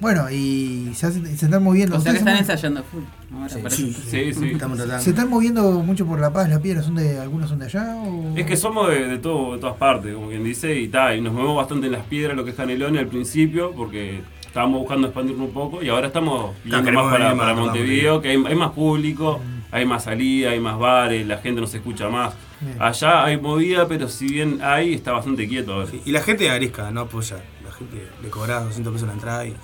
Bueno, 0.00 0.28
y 0.30 0.90
se, 0.94 1.06
hacen- 1.06 1.24
se 1.36 1.46
están 1.46 1.62
moviendo. 1.62 1.96
O 1.96 2.00
sea 2.00 2.12
que 2.12 2.18
¿Ustedes 2.18 2.18
están 2.18 2.34
mueven? 2.34 2.50
ensayando 2.50 2.82
full. 2.84 3.02
Ahora 3.34 3.48
Sí, 3.48 3.58
parece. 3.62 3.76
Sí, 3.82 3.92
Sí, 3.92 4.34
sí. 4.34 4.50
Estamos 4.52 4.76
tratando. 4.78 5.02
¿Se 5.02 5.10
están 5.10 5.30
moviendo 5.30 5.70
mucho 5.80 6.04
por 6.06 6.20
La 6.20 6.32
Paz, 6.32 6.48
La 6.48 6.60
Piedra? 6.60 6.82
¿Son 6.82 6.94
de, 6.94 7.18
¿Algunos 7.18 7.48
son 7.48 7.58
de 7.60 7.66
allá? 7.66 7.94
O... 7.96 8.36
Es 8.36 8.44
que 8.46 8.56
somos 8.56 8.88
de, 8.90 9.06
de 9.08 9.18
todo, 9.18 9.54
de 9.54 9.60
todas 9.60 9.76
partes, 9.76 10.14
como 10.14 10.28
quien 10.28 10.44
dice, 10.44 10.78
y 10.78 10.88
tal, 10.88 11.16
y 11.16 11.20
nos 11.20 11.32
movemos 11.32 11.56
bastante 11.56 11.86
en 11.86 11.92
las 11.92 12.04
piedras, 12.06 12.36
lo 12.36 12.44
que 12.44 12.50
es 12.50 12.56
Canelones 12.56 13.00
al 13.00 13.08
principio, 13.08 13.72
porque 13.72 14.20
estábamos 14.46 14.80
buscando 14.80 15.06
expandirnos 15.08 15.48
un 15.48 15.54
poco, 15.54 15.82
y 15.82 15.88
ahora 15.88 16.08
estamos 16.08 16.54
yendo 16.64 16.92
más 16.92 17.10
para, 17.12 17.54
Montevideo, 17.54 18.20
que 18.20 18.28
hay, 18.30 18.44
hay 18.46 18.54
más 18.54 18.72
público, 18.72 19.40
hay 19.70 19.84
más 19.86 20.04
salida, 20.04 20.50
hay 20.50 20.60
más 20.60 20.78
bares, 20.78 21.26
la 21.26 21.38
gente 21.38 21.60
nos 21.60 21.72
escucha 21.74 22.08
más. 22.08 22.34
Bien. 22.60 22.76
Allá 22.80 23.24
hay 23.24 23.36
movida, 23.40 23.88
pero 23.88 24.08
si 24.08 24.26
bien 24.26 24.60
hay, 24.62 24.94
está 24.94 25.12
bastante 25.12 25.48
quieto 25.48 25.74
ahora. 25.74 25.88
Y 26.04 26.10
la 26.12 26.20
gente 26.20 26.44
de 26.44 26.50
Arisca 26.50 26.90
no 26.92 27.02
apoya. 27.02 27.36
Gente 27.78 28.08
le 28.22 28.28
cobra 28.30 28.60
200 28.60 28.92
pesos 28.92 29.08
la 29.08 29.14
entrada 29.14 29.44
y 29.46 29.56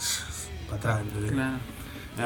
para 0.69 0.77
atrás. 0.79 1.01
Claro. 1.33 1.57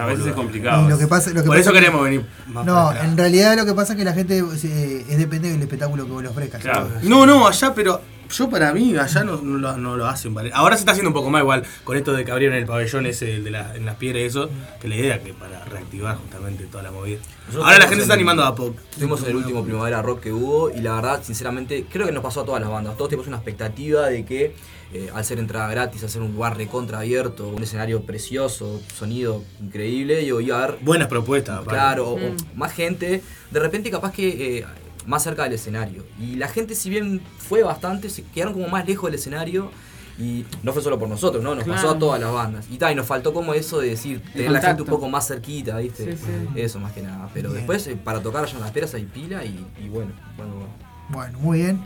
A 0.02 0.06
veces 0.06 0.26
es 0.26 0.32
complicado. 0.32 0.86
Y 0.86 0.90
lo 0.90 0.98
que 0.98 1.06
pasa, 1.06 1.30
lo 1.30 1.36
que 1.42 1.46
Por 1.46 1.56
pasa 1.56 1.60
eso 1.60 1.70
es 1.70 1.74
que- 1.74 1.80
queremos 1.80 2.02
venir 2.04 2.26
más 2.48 2.64
No, 2.66 2.74
para 2.86 3.04
en 3.04 3.16
realidad 3.16 3.54
lo 3.56 3.64
que 3.64 3.74
pasa 3.74 3.92
es 3.92 3.98
que 3.98 4.04
la 4.04 4.12
gente 4.14 4.38
eh, 4.38 5.04
es 5.08 5.18
depende 5.18 5.52
del 5.52 5.60
espectáculo 5.62 6.04
que 6.06 6.10
vos 6.10 6.22
le 6.22 6.28
ofrezcas. 6.30 6.62
Claro. 6.62 6.88
No, 7.02 7.26
no, 7.26 7.46
allá, 7.46 7.72
pero 7.74 8.00
Yo 8.36 8.48
para 8.50 8.72
mí 8.72 8.96
allá 8.96 9.22
no, 9.24 9.36
no 9.42 9.58
lo, 9.58 9.76
no 9.76 9.96
lo 9.96 10.06
hacen. 10.06 10.34
Ahora 10.52 10.76
se 10.76 10.80
está 10.80 10.92
haciendo 10.92 11.10
un 11.10 11.14
poco 11.14 11.30
más 11.30 11.42
igual, 11.42 11.62
con 11.84 11.96
esto 11.96 12.12
de 12.12 12.24
que 12.24 12.32
abrieron 12.32 12.56
el 12.56 12.66
pabellón 12.66 13.06
ese 13.06 13.36
el 13.36 13.44
de 13.44 13.50
la, 13.50 13.74
en 13.76 13.84
las 13.86 13.96
piedras 13.96 14.22
y 14.22 14.26
eso, 14.26 14.50
que 14.80 14.88
la 14.88 14.96
idea 14.96 15.22
que 15.22 15.32
para 15.34 15.64
reactivar 15.64 16.16
justamente 16.16 16.64
toda 16.64 16.82
la 16.82 16.90
movida. 16.90 17.18
Nosotros 17.46 17.64
Ahora 17.66 17.78
la 17.78 17.84
gente 17.84 17.96
se 17.96 18.02
está 18.02 18.14
animando 18.14 18.42
a 18.44 18.54
poco. 18.54 18.74
Estuvimos 18.90 19.22
en 19.22 19.28
el 19.30 19.36
último 19.36 19.62
Primavera 19.64 20.02
Rock 20.02 20.20
que 20.20 20.32
hubo 20.32 20.70
y 20.70 20.80
la 20.80 20.94
verdad, 20.96 21.22
sinceramente, 21.22 21.84
creo 21.92 22.06
que 22.06 22.12
nos 22.12 22.22
pasó 22.22 22.40
a 22.40 22.44
todas 22.44 22.60
las 22.60 22.70
bandas. 22.70 22.96
Todos 22.96 23.10
tenemos 23.10 23.26
una 23.28 23.36
expectativa 23.36 24.06
de 24.08 24.24
que 24.24 24.54
eh, 24.92 25.10
al 25.12 25.24
ser 25.24 25.38
entrada 25.40 25.68
gratis, 25.68 26.00
ser 26.02 26.22
un 26.22 26.32
lugar 26.32 26.56
recontra 26.56 26.98
abierto, 27.00 27.48
un 27.48 27.62
escenario 27.62 28.02
precioso, 28.02 28.80
sonido 28.96 29.42
increíble, 29.60 30.24
yo 30.24 30.40
iba 30.40 30.60
a 30.60 30.64
haber... 30.64 30.78
Buenas 30.82 31.08
propuestas. 31.08 31.60
Claro, 31.66 32.10
o- 32.10 32.14
o 32.14 32.18
Mm. 32.18 32.36
más 32.58 32.72
gente, 32.72 33.20
de 33.50 33.60
repente 33.60 33.90
capaz 33.90 34.12
que 34.12 34.58
eh, 34.58 34.64
más 35.06 35.22
cerca 35.22 35.44
del 35.44 35.52
escenario. 35.52 36.04
Y 36.18 36.36
la 36.36 36.48
gente 36.48 36.74
si 36.74 36.90
bien 36.90 37.20
fue 37.38 37.62
bastante, 37.62 38.08
se 38.10 38.22
quedaron 38.22 38.54
como 38.54 38.68
más 38.68 38.86
lejos 38.86 39.10
del 39.10 39.18
escenario. 39.18 39.70
Y 40.16 40.44
no 40.62 40.72
fue 40.72 40.80
solo 40.80 40.96
por 40.96 41.08
nosotros, 41.08 41.42
¿no? 41.42 41.56
Nos 41.56 41.64
pasó 41.64 41.90
a 41.90 41.98
todas 41.98 42.20
las 42.20 42.32
bandas. 42.32 42.66
Y, 42.70 42.78
ta, 42.78 42.92
y 42.92 42.94
nos 42.94 43.04
faltó 43.04 43.34
como 43.34 43.52
eso 43.52 43.80
de 43.80 43.90
decir, 43.90 44.22
tener 44.32 44.52
la 44.52 44.60
gente 44.60 44.82
un 44.82 44.88
poco 44.88 45.08
más 45.08 45.26
cerquita, 45.26 45.78
¿viste? 45.78 46.16
Sí, 46.16 46.22
sí. 46.24 46.60
Eso 46.60 46.78
más 46.78 46.92
que 46.92 47.02
nada. 47.02 47.28
Pero 47.34 47.48
Bien. 47.48 47.62
después, 47.62 47.84
eh, 47.88 47.96
para 47.96 48.22
tocar 48.22 48.44
allá 48.44 48.54
en 48.54 48.60
las 48.60 48.70
peras 48.70 48.94
hay 48.94 49.06
pila 49.06 49.44
y, 49.44 49.66
y 49.82 49.88
bueno, 49.88 50.12
bueno, 50.36 50.54
bueno. 50.54 50.68
Bueno, 51.08 51.38
muy 51.40 51.58
bien. 51.58 51.80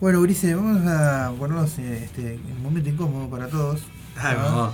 Bueno, 0.00 0.20
Ulises, 0.20 0.54
vamos 0.54 0.86
a 0.86 1.32
ponernos 1.38 1.78
eh, 1.78 2.04
este, 2.04 2.34
en 2.34 2.56
un 2.56 2.62
momento 2.62 2.88
incómodo 2.90 3.28
para 3.28 3.48
todos. 3.48 3.80
Ay, 4.16 4.36
¿no? 4.36 4.72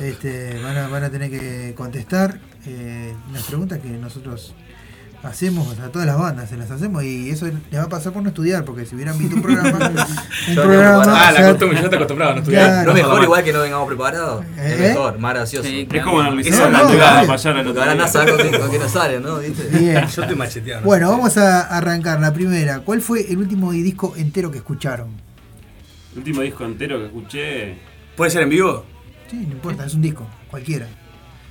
este, 0.00 0.60
van, 0.62 0.76
a, 0.76 0.88
van 0.88 1.04
a 1.04 1.10
tener 1.10 1.30
que 1.30 1.74
contestar 1.76 2.40
eh, 2.66 3.14
las 3.32 3.44
preguntas 3.44 3.78
que 3.78 3.88
nosotros 3.88 4.54
hacemos 5.22 5.78
a 5.80 5.88
todas 5.90 6.06
las 6.06 6.18
bandas, 6.18 6.48
se 6.48 6.56
las 6.56 6.70
hacemos 6.70 7.02
y 7.04 7.30
eso 7.30 7.46
les 7.46 7.80
va 7.80 7.84
a 7.84 7.88
pasar 7.88 8.12
por 8.12 8.22
no 8.22 8.28
estudiar, 8.28 8.64
porque 8.64 8.86
si 8.86 8.94
hubieran 8.94 9.18
visto 9.18 9.36
un 9.36 9.42
programa, 9.42 9.70
un 9.70 9.96
Yo 10.54 10.54
no 10.54 10.62
programa. 10.62 11.02
Ah, 11.06 11.32
la 11.32 11.50
costumbre, 11.50 11.82
yo 11.82 11.90
te 11.90 11.96
acostumbrado 11.96 12.32
a 12.32 12.34
no 12.36 12.40
estudiar. 12.42 12.64
Claro. 12.70 12.88
¿No 12.88 12.94
mejor 12.94 13.22
igual 13.24 13.44
que 13.44 13.52
no 13.52 13.60
vengamos 13.60 13.88
preparados? 13.88 14.44
¿Eh? 14.56 14.72
Es 14.74 14.78
mejor, 14.80 15.18
más 15.18 15.34
gracioso. 15.34 15.68
Sí, 15.68 15.88
Es 15.92 16.02
como 16.04 16.20
analizar 16.20 16.52
Eso 16.52 16.70
la 16.70 16.78
no, 16.82 16.90
llegada 16.90 17.14
dale. 17.14 17.26
para 17.26 17.38
allá 17.40 17.50
al 17.60 17.66
otro 17.68 17.82
ahora 17.82 17.94
no 17.94 18.08
sabes 18.08 18.34
con 18.58 18.70
qué 18.70 18.78
nos 18.78 18.90
sale, 18.92 19.20
¿no? 19.20 19.38
¿Viste? 19.38 19.78
Bien. 19.78 20.06
Yo 20.06 20.26
te 20.26 20.34
macheteaba. 20.34 20.80
¿no? 20.80 20.86
Bueno, 20.86 21.10
vamos 21.10 21.36
a 21.36 21.60
arrancar 21.62 22.20
la 22.20 22.32
primera. 22.32 22.80
¿Cuál 22.80 23.00
fue 23.00 23.30
el 23.30 23.38
último 23.38 23.72
disco 23.72 24.14
entero 24.16 24.50
que 24.50 24.58
escucharon? 24.58 25.08
El 26.12 26.18
último 26.18 26.42
disco 26.42 26.64
entero 26.64 26.98
que 26.98 27.06
escuché. 27.06 27.78
¿Puede 28.16 28.30
ser 28.30 28.42
en 28.42 28.48
vivo? 28.50 28.84
Sí, 29.30 29.36
no 29.36 29.52
importa, 29.52 29.84
es 29.84 29.94
un 29.94 30.02
disco, 30.02 30.26
cualquiera. 30.50 30.86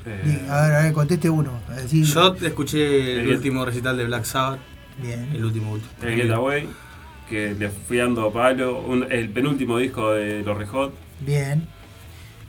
Eh, 0.06 0.22
Di- 0.24 0.50
A 0.50 0.62
ver, 0.68 0.74
a 0.76 0.82
ver, 0.84 0.94
conteste 0.94 1.30
uno. 1.30 1.60
Yo 1.92 2.36
escuché 2.42 3.14
el 3.14 3.20
El- 3.22 3.36
último 3.36 3.66
recital 3.66 3.98
de 3.98 4.06
Black 4.06 4.26
Sabbath. 4.26 4.60
Bien. 5.02 5.30
El 5.34 5.44
último, 5.46 5.72
último. 5.74 5.92
el 6.04 6.16
Getaway, 6.16 6.68
que 7.30 7.54
le 7.54 7.70
fui 7.70 7.98
dando 7.98 8.32
palo. 8.32 8.80
un- 8.82 9.12
el 9.12 9.30
penúltimo 9.30 9.78
disco 9.78 10.12
de 10.14 10.42
Los 10.44 10.58
Red 10.58 10.68
Hot. 10.70 10.94
Bien. 11.22 11.68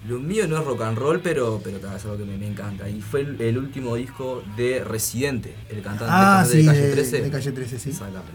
Lo 0.09 0.21
mío 0.21 0.47
no 0.47 0.57
es 0.59 0.65
rock 0.65 0.83
and 0.83 0.97
roll, 0.99 1.19
pero, 1.21 1.61
pero 1.65 1.79
es 1.79 2.05
algo 2.05 2.17
que 2.17 2.25
me, 2.25 2.37
me 2.39 2.47
encanta. 2.47 2.89
Y 2.89 3.01
fue 3.01 3.23
el, 3.23 3.41
el 3.41 3.59
último 3.59 3.97
disco 3.97 4.45
de 4.57 4.85
Residente, 4.85 5.55
el 5.69 5.83
cantante, 5.83 6.05
Ah, 6.09 6.45
el 6.47 6.49
cantante 6.49 6.53
sí, 6.53 6.59
de 6.59 6.67
Calle 6.67 6.81
de, 6.87 6.93
13. 6.93 7.23
de 7.23 7.31
Calle 7.31 7.53
13, 7.53 7.79
sí. 7.81 7.91
Exactamente. 7.91 8.33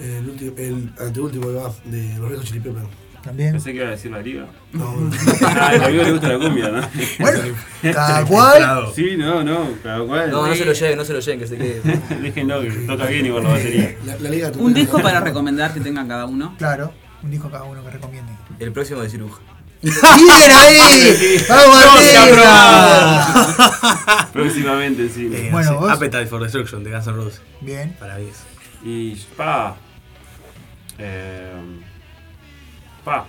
El, 0.00 0.28
último, 0.28 0.52
el 0.56 0.92
anteúltimo 1.00 1.52
va 1.52 1.72
de 1.84 2.16
los 2.18 2.28
Red 2.30 2.36
Hot 2.38 2.46
Chili 2.46 2.60
Peppers. 2.60 2.86
También. 3.22 3.52
Pensé 3.52 3.70
que 3.70 3.76
iba 3.78 3.86
a 3.86 3.90
decir 3.92 4.10
la 4.10 4.20
liga. 4.20 4.46
No, 4.72 4.94
Ah, 5.42 5.68
a 5.68 5.76
la 5.78 5.88
liga 5.90 6.02
le 6.04 6.12
gusta 6.12 6.28
la 6.28 6.38
cumbia, 6.38 6.68
¿no? 6.70 6.80
Bueno, 7.20 7.38
cada 7.94 8.24
cual. 8.24 8.86
Sí, 8.94 9.16
no, 9.16 9.44
no, 9.44 9.68
cada 9.82 10.04
cual. 10.04 10.30
No, 10.30 10.46
no 10.46 10.54
se 10.54 10.64
lo 10.64 10.72
lleven, 10.72 10.98
no 10.98 11.04
se 11.04 11.12
lo 11.12 11.20
lleven, 11.20 11.38
que 11.40 11.46
se 11.46 11.56
quede. 11.56 11.80
Déjenlo, 12.20 12.60
que 12.62 12.70
toca 12.70 13.06
bien 13.06 13.26
igual 13.26 13.44
la 13.44 13.50
batería. 13.50 13.94
la, 14.04 14.16
la 14.18 14.28
liga 14.30 14.50
Un 14.58 14.74
disco 14.74 15.00
para 15.00 15.20
recomendar 15.20 15.72
que 15.72 15.80
tengan 15.80 16.08
cada 16.08 16.26
uno. 16.26 16.54
Claro, 16.58 16.92
un 17.22 17.30
disco 17.30 17.48
cada 17.50 17.64
uno 17.64 17.84
que 17.84 17.90
recomiende. 17.90 18.32
El 18.58 18.72
próximo 18.72 19.00
de 19.02 19.08
Ciruja. 19.10 19.40
¡Bien 19.82 19.96
ahí! 20.52 21.36
¡Vamos! 21.48 21.78
Próximamente, 24.32 25.08
sí. 25.08 25.30
Eh, 25.32 25.48
Bueno, 25.50 25.78
vos- 25.80 25.90
Appetite 25.90 26.26
for 26.26 26.42
Destruction 26.42 26.84
de 26.84 26.90
Guns 26.90 27.06
N' 27.06 27.16
Roses. 27.16 27.40
Bien. 27.60 27.96
Para 27.98 28.16
mí 28.18 28.26
es. 28.30 28.44
Y 28.84 29.14
pa. 29.36 29.76
Eh, 30.98 31.52
pa. 33.04 33.26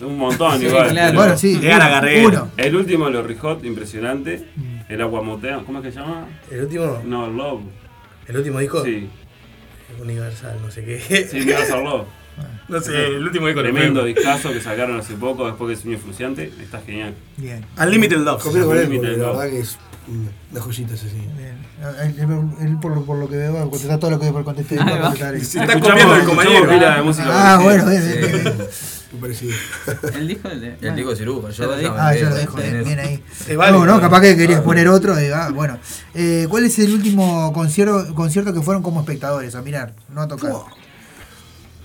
Un 0.00 0.18
montón 0.18 0.58
Sí, 0.58 0.66
igual. 0.66 0.90
claro. 0.90 1.14
Bueno, 1.14 1.36
sí. 1.38 1.58
Llegan 1.58 1.80
a 1.82 1.86
uno, 1.86 1.94
carrera. 1.94 2.26
uno. 2.28 2.50
El 2.58 2.76
último, 2.76 3.08
los 3.08 3.26
Rijot, 3.26 3.64
impresionante. 3.64 4.46
Mm. 4.56 4.76
El 4.92 5.00
agua 5.00 5.22
motea, 5.22 5.62
¿cómo 5.64 5.78
es 5.78 5.84
que 5.86 5.92
se 5.92 6.00
llama? 6.00 6.26
¿El 6.50 6.60
último? 6.64 7.00
No, 7.04 7.26
Love. 7.28 7.62
¿El 8.28 8.36
último 8.36 8.58
disco? 8.60 8.84
Sí, 8.84 9.08
Universal, 10.00 10.58
no 10.62 10.70
sé 10.70 10.84
qué. 10.84 11.00
sí, 11.30 11.36
Universal 11.40 11.82
Love. 11.84 12.06
No 12.68 12.80
sé, 12.80 13.06
el 13.06 13.22
último 13.22 13.46
disco 13.46 13.62
lo 13.62 13.70
Tremendo 13.70 14.04
discazo 14.04 14.52
que 14.52 14.60
sacaron 14.60 14.98
hace 14.98 15.14
poco 15.14 15.46
después 15.46 15.76
de 15.76 15.82
Sueño 15.82 15.98
Fruciante. 15.98 16.52
Está 16.60 16.80
genial. 16.80 17.14
Bien. 17.36 17.64
Unlimited 17.80 18.18
Love. 18.18 18.42
Coopero 18.42 18.66
con 18.66 18.76
él 18.78 18.88
porque 18.88 19.16
la 19.16 19.26
verdad 19.30 19.50
que 19.50 19.60
es 19.60 19.78
una 20.52 20.60
joyita 20.60 20.94
ese 20.94 21.08
sí. 21.10 21.16
Bien. 21.36 21.56
Él, 22.60 22.78
por, 22.80 22.94
lo, 22.94 23.04
por 23.04 23.18
lo 23.18 23.28
que 23.28 23.36
veo 23.36 23.52
contestar 23.70 23.98
todo 24.00 24.10
lo 24.12 24.20
que 24.20 24.32
contesté. 24.32 24.78
Se 25.44 25.60
está 25.60 25.78
copiando 25.80 26.16
el 26.16 26.24
compañero. 26.24 26.68
pila 26.68 26.96
de 26.96 27.02
música 27.02 27.26
Ah, 27.30 27.58
parecida. 27.62 27.84
bueno, 27.84 27.90
bien, 27.90 28.42
bien, 28.44 28.58
parecido. 29.20 29.54
El 30.14 30.28
disco 30.28 30.48
de. 30.48 30.76
El 30.80 30.96
disco 30.96 31.10
de 31.10 31.16
Ciruja. 31.16 31.50
Ya 31.50 31.64
lo 31.66 31.76
Yo 31.76 31.82
ya 31.82 32.08
Ah, 32.08 32.14
yo 32.16 32.28
lo 32.30 32.34
dejo, 32.34 32.58
en 32.60 32.84
bien, 32.84 32.98
ahí. 32.98 33.22
No, 33.70 33.86
no, 33.86 34.00
capaz 34.00 34.20
que 34.22 34.36
querías 34.36 34.60
poner 34.60 34.88
otro. 34.88 35.20
y, 35.20 35.26
ah, 35.30 35.50
bueno, 35.54 35.78
Eh, 36.14 36.46
¿cuál 36.50 36.64
es 36.64 36.78
el 36.80 36.92
último 36.92 37.52
concierto, 37.52 38.12
concierto 38.14 38.52
que 38.52 38.60
fueron 38.60 38.82
como 38.82 39.00
espectadores 39.00 39.54
a 39.54 39.62
mirar? 39.62 39.94
No 40.12 40.22
a 40.22 40.28
tocar. 40.28 40.52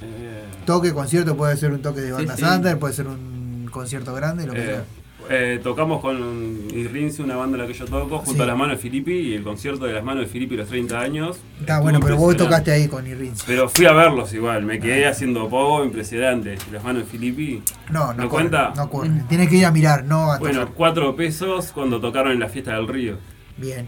Eh, 0.02 0.44
Toque, 0.66 0.94
concierto, 0.94 1.36
puede 1.36 1.58
ser 1.58 1.72
un 1.72 1.82
toque 1.82 2.02
de 2.02 2.12
banda 2.12 2.36
sí. 2.36 2.42
Sander, 2.42 2.78
puede 2.80 2.94
ser 2.94 3.08
un 3.08 3.68
concierto 3.72 4.14
grande, 4.14 4.46
lo 4.48 4.54
que 4.54 4.62
eh, 4.62 4.66
sea. 4.66 4.84
eh, 5.30 5.60
tocamos 5.64 6.02
con 6.02 6.18
Irrince, 6.72 7.22
una 7.22 7.36
banda 7.36 7.58
en 7.58 7.62
la 7.64 7.68
que 7.68 7.74
yo 7.78 7.86
toco, 7.86 8.18
junto 8.20 8.34
Sí. 8.34 8.42
a 8.42 8.46
las 8.46 8.58
manos 8.58 8.78
de 8.78 8.82
Filippi 8.82 9.12
y 9.14 9.34
el 9.36 9.44
concierto 9.44 9.86
de 9.86 9.94
las 9.94 10.04
manos 10.04 10.24
de 10.26 10.30
Filippi 10.30 10.56
los 10.58 10.68
30 10.68 11.00
años. 11.00 11.38
Está 11.60 11.80
bueno, 11.80 12.00
pero 12.00 12.18
vos 12.18 12.36
tocaste 12.38 12.72
ahí 12.72 12.88
con 12.88 13.06
Irrins. 13.08 13.44
Pero 13.48 13.70
fui 13.70 13.86
a 13.86 13.94
verlos 13.94 14.34
igual, 14.34 14.64
me 14.66 14.80
quedé 14.80 15.08
haciendo 15.08 15.48
poco 15.50 15.84
impresionante. 15.86 16.58
Las 16.72 16.84
manos 16.84 17.04
de 17.04 17.10
Filippi. 17.10 17.64
No, 17.90 18.08
no 18.08 18.24
¿No 18.24 18.30
corre, 18.30 18.30
cuenta? 18.30 18.74
No 18.76 18.90
corre. 18.90 19.10
Tienes 19.30 19.50
que 19.50 19.56
ir 19.58 19.66
a 19.66 19.72
mirar, 19.72 20.04
no 20.04 20.32
a 20.32 20.38
Bueno, 20.40 20.62
tocar. 20.62 20.76
cuatro 20.76 21.16
pesos 21.16 21.72
cuando 21.72 22.00
tocaron 22.00 22.32
en 22.34 22.40
la 22.40 22.50
fiesta 22.50 22.74
del 22.76 22.88
río. 22.88 23.18
Bien. 23.58 23.88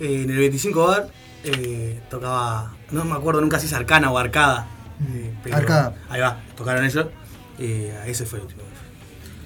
Eh, 0.00 0.22
en 0.24 0.30
el 0.30 0.38
25 0.38 0.86
bar 0.86 1.08
eh, 1.44 2.00
tocaba, 2.10 2.72
no 2.90 3.04
me 3.04 3.12
acuerdo 3.14 3.40
nunca 3.40 3.58
si 3.60 3.66
es 3.66 3.72
Arcana 3.72 4.10
o 4.10 4.18
Arcada. 4.18 4.66
Eh, 5.12 5.34
pero- 5.42 5.56
Arcada. 5.56 5.94
Ahí 6.08 6.20
va, 6.20 6.40
tocaron 6.56 6.84
ellos. 6.84 7.06
Eh, 7.58 7.96
ese 8.06 8.26
fue 8.26 8.38
el 8.40 8.46
último. 8.46 8.62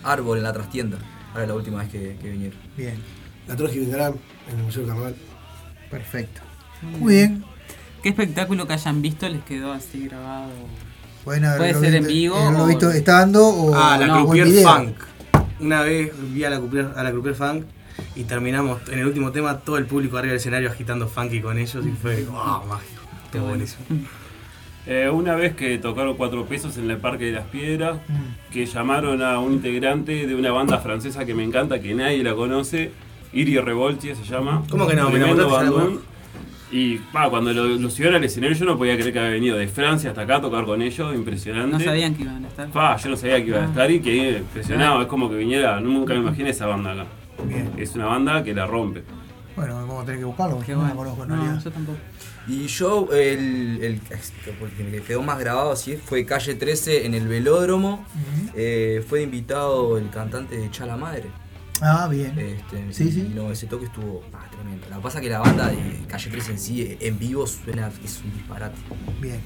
Árbol 0.05 0.39
en 0.39 0.45
la 0.45 0.53
trastienda. 0.53 0.99
Ahora 1.33 1.43
es 1.43 1.49
la 1.49 1.55
última 1.55 1.79
vez 1.81 1.89
que, 1.91 2.17
que 2.21 2.31
vinieron. 2.31 2.59
Bien, 2.77 2.97
La 3.47 3.57
Troji 3.57 3.79
vendrán 3.81 4.15
en 4.51 4.59
el 4.59 4.65
Museo 4.65 4.81
del 4.83 4.91
Carnaval. 4.91 5.17
perfecto. 5.91 6.41
Muy 6.83 7.15
bien. 7.15 7.45
¿Qué 8.03 8.11
espectáculo 8.11 8.67
que 8.67 8.75
hayan 8.75 9.03
visto 9.03 9.29
les 9.29 9.43
quedó 9.43 9.73
así 9.73 10.07
grabado? 10.07 10.51
Pueden 11.25 11.43
Puede 11.57 11.75
ser 11.75 11.95
en 11.97 12.05
visto- 12.05 12.09
vivo 12.15 12.37
haberlo 12.37 12.65
o- 12.65 12.67
visto 12.67 12.91
estando 12.91 13.47
o, 13.49 13.75
Ah, 13.75 13.99
la 13.99 14.07
o 14.15 14.19
en 14.19 14.25
Croupier 14.25 14.47
video. 14.47 14.69
Funk. 14.75 14.97
Una 15.61 15.83
vez 15.83 16.13
vi 16.33 16.45
a 16.45 16.51
la 16.51 16.59
Croupier, 16.59 16.91
a 16.97 17.03
la 17.03 17.11
Croupier 17.11 17.35
Funk 17.35 17.65
y 18.15 18.25
terminamos 18.25 18.81
en 18.91 19.01
el 19.01 19.07
último 19.07 19.33
tema 19.33 19.59
todo 19.59 19.77
el 19.77 19.87
público 19.87 20.17
arriba 20.17 20.31
del 20.33 20.39
escenario 20.41 20.71
agitando 20.71 21.09
funky 21.09 21.41
con 21.43 21.59
ellos 21.59 21.85
y 21.85 21.91
fue 21.91 22.23
wow, 22.25 22.65
mágico. 22.67 23.03
Qué 23.33 23.41
buenísimo. 23.41 23.85
Eh, 24.91 25.11
una 25.11 25.35
vez 25.35 25.55
que 25.55 25.77
tocaron 25.79 26.17
cuatro 26.17 26.47
pesos 26.47 26.79
en 26.79 26.91
el 26.91 26.97
Parque 26.97 27.27
de 27.27 27.33
las 27.33 27.45
Piedras, 27.45 27.99
Mm. 28.09 28.51
que 28.53 28.65
llamaron 28.65 29.23
a 29.23 29.39
un 29.39 29.53
integrante 29.53 30.27
de 30.27 30.35
una 30.35 30.51
banda 30.51 30.79
francesa 30.79 31.27
que 31.27 31.35
me 31.35 31.45
encanta, 31.45 31.79
que 31.81 31.95
nadie 31.95 32.23
la 32.25 32.35
conoce, 32.35 32.91
Iri 33.35 33.59
Revolti 33.59 34.15
se 34.15 34.25
llama. 34.25 34.63
¿Cómo 34.71 34.87
que 34.87 34.95
no? 34.97 35.11
Me 35.11 35.19
Tremendo 35.19 35.43
la 35.47 35.55
bandón. 35.55 36.01
Y 36.71 36.97
pa, 36.99 37.29
cuando 37.31 37.53
lo, 37.53 37.65
lo 37.67 37.91
subieron 37.91 38.17
al 38.17 38.25
escenario 38.25 38.55
yo 38.57 38.65
no 38.67 38.77
podía 38.77 38.95
creer 38.97 39.13
que 39.13 39.19
había 39.19 39.31
venido 39.33 39.57
de 39.59 39.69
Francia 39.69 40.11
hasta 40.11 40.23
acá 40.23 40.37
a 40.37 40.41
tocar 40.41 40.65
con 40.65 40.81
ellos, 40.83 41.15
impresionante. 41.15 41.73
No 41.73 41.81
sabían 41.81 42.15
que 42.15 42.23
iban 42.23 42.45
a 42.45 42.49
estar. 42.49 42.69
Pa, 42.71 42.97
yo 42.97 43.11
no 43.11 43.17
sabía 43.17 43.37
que 43.43 43.47
iba 43.49 43.59
a 43.59 43.63
Ah. 43.63 43.67
estar 43.67 43.91
y 43.91 44.01
que 44.01 44.39
impresionado, 44.39 45.01
es 45.03 45.07
como 45.09 45.29
que 45.31 45.37
viniera, 45.37 45.81
nunca 45.81 46.15
me 46.15 46.21
imaginé 46.21 46.51
esa 46.51 46.67
banda 46.67 46.93
acá. 46.93 47.05
Bien. 47.47 47.71
Es 47.77 47.95
una 47.95 48.07
banda 48.07 48.43
que 48.43 48.55
la 48.55 48.67
rompe. 48.67 49.03
Bueno, 49.57 49.75
vamos 49.75 50.03
a 50.03 50.07
tener 50.07 50.21
que 50.21 50.25
buscarlo, 50.27 50.55
porque 50.57 50.67
Qué 50.73 50.77
no 50.77 50.83
la 50.83 50.95
bueno. 50.95 51.01
conozco 51.15 51.23
en 51.25 51.29
No, 51.31 51.37
realidad. 51.37 51.63
yo 51.65 51.71
tampoco. 51.71 51.99
Y 52.49 52.67
yo, 52.67 53.09
el, 53.13 53.79
el, 53.83 54.01
el 54.79 54.91
que 54.91 55.03
quedó 55.03 55.23
más 55.23 55.39
grabado 55.39 55.71
así 55.73 55.97
fue 55.97 56.25
Calle 56.25 56.55
13 56.55 57.05
en 57.07 57.15
el 57.15 57.29
velódromo. 57.29 58.05
Eh, 58.55 59.05
fue 59.07 59.23
invitado 59.23 59.99
el 59.99 60.09
cantante 60.11 60.57
de 60.57 60.71
Chala 60.71 60.97
Madre. 60.97 61.25
Ah, 61.81 62.09
bien. 62.11 62.37
Este, 62.39 62.93
Sí, 62.93 63.05
y 63.09 63.13
sí. 63.13 63.33
No, 63.35 63.53
ese 63.53 63.67
toque 63.67 63.85
estuvo 63.87 64.25
ah, 64.33 64.47
tremendo. 64.51 64.87
Lo 64.89 64.97
que 64.97 65.03
pasa 65.03 65.19
es 65.19 65.23
que 65.25 65.31
la 65.31 65.41
banda 65.41 65.69
de 65.69 65.77
Calle 66.09 66.31
13 66.31 66.51
en 66.53 66.59
sí, 66.59 66.97
en 67.01 67.19
vivo, 67.19 67.47
suena, 67.47 67.91
es 68.05 68.21
un 68.25 68.33
disparate. 68.33 68.79
Bien. 69.21 69.41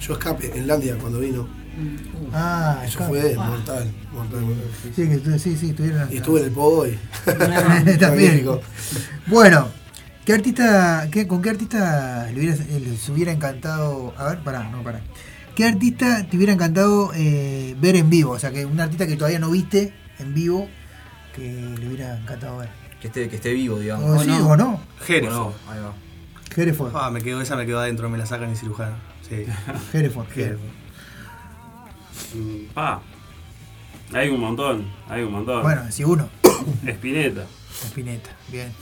Yo 0.00 0.14
escape 0.14 0.56
en 0.56 0.66
Landia 0.66 0.96
cuando 0.98 1.18
vino. 1.18 1.48
Ah, 2.32 2.82
Eso 2.86 2.98
acá. 2.98 3.08
fue 3.08 3.34
Ah. 3.38 3.44
mortal, 3.44 3.90
mortal, 4.12 4.40
mortal. 4.42 4.64
Sí, 4.94 5.08
que 5.08 5.38
sí, 5.38 5.56
sí, 5.56 5.70
estuvieron. 5.70 6.12
Y 6.12 6.16
estuve 6.18 6.40
en 6.40 6.46
el 6.46 6.52
Pogo 6.52 6.86
y. 6.86 6.98
También. 7.98 8.46
Bueno, 9.26 9.68
¿qué 10.24 10.32
artista, 10.32 11.08
qué, 11.10 11.26
¿con 11.26 11.42
qué 11.42 11.50
artista 11.50 12.28
le 12.32 12.38
hubiera- 12.40 12.56
les 12.56 13.08
hubiera 13.08 13.32
encantado? 13.32 14.14
A 14.16 14.24
ver, 14.28 14.38
pará, 14.40 14.64
no, 14.70 14.82
pará. 14.82 15.00
¿Qué 15.54 15.66
artista 15.66 16.26
te 16.28 16.36
hubiera 16.36 16.52
encantado 16.54 17.12
eh, 17.14 17.76
ver 17.80 17.96
en 17.96 18.08
vivo? 18.08 18.32
O 18.32 18.38
sea, 18.38 18.50
que 18.50 18.64
un 18.64 18.80
artista 18.80 19.06
que 19.06 19.16
todavía 19.16 19.38
no 19.38 19.50
viste 19.50 19.92
en 20.18 20.32
vivo, 20.34 20.68
que 21.34 21.42
le 21.78 21.86
hubiera 21.86 22.18
encantado 22.18 22.58
ver. 22.58 22.70
Que 23.00 23.08
esté, 23.08 23.28
que 23.28 23.36
esté 23.36 23.52
vivo, 23.52 23.78
digamos. 23.78 24.20
O 24.20 24.22
sí, 24.24 24.30
o 24.30 24.56
no. 24.56 24.80
Hereford. 25.06 25.32
O 25.36 25.50
no, 25.50 25.54
ahí 25.72 25.80
va. 25.80 25.92
Hereford. 26.56 26.92
Ah, 26.94 27.10
me 27.10 27.20
quedó, 27.20 27.40
esa 27.42 27.56
me 27.56 27.66
quedó 27.66 27.80
adentro, 27.80 28.08
me 28.08 28.16
la 28.18 28.26
sacan 28.26 28.50
el 28.50 28.56
cirujano. 28.56 28.96
Sí. 29.28 29.44
Hereford. 29.92 30.26
Pa. 32.74 33.02
Hay 34.14 34.28
un 34.28 34.40
montón, 34.40 34.86
hay 35.08 35.22
un 35.22 35.32
montón. 35.32 35.62
Bueno, 35.62 35.90
si 35.90 36.04
uno. 36.04 36.28
Espineta. 36.86 37.44
Espineta, 37.84 38.30
bien. 38.50 38.72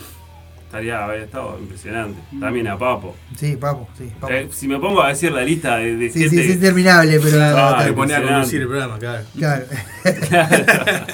Estaría, 0.70 1.04
habría 1.04 1.24
estado 1.24 1.58
impresionante. 1.58 2.20
También 2.38 2.68
a 2.68 2.78
Papo. 2.78 3.16
Sí, 3.36 3.56
papo, 3.56 3.88
sí. 3.98 4.08
Papo. 4.20 4.32
Eh, 4.32 4.48
si 4.52 4.68
me 4.68 4.78
pongo 4.78 5.02
a 5.02 5.08
decir 5.08 5.32
la 5.32 5.42
lista 5.42 5.78
de, 5.78 5.96
de 5.96 6.10
Sí, 6.10 6.20
sí, 6.20 6.28
gente- 6.28 6.42
sí, 6.44 6.48
es 6.50 6.54
interminable, 6.54 7.18
pero. 7.20 7.38
Ah, 7.42 7.82
Te 7.84 7.92
ponía 7.92 8.18
a 8.18 8.22
conducir 8.22 8.60
el 8.62 8.68
programa, 8.68 8.96
claro. 8.98 9.24
Claro. 9.36 9.64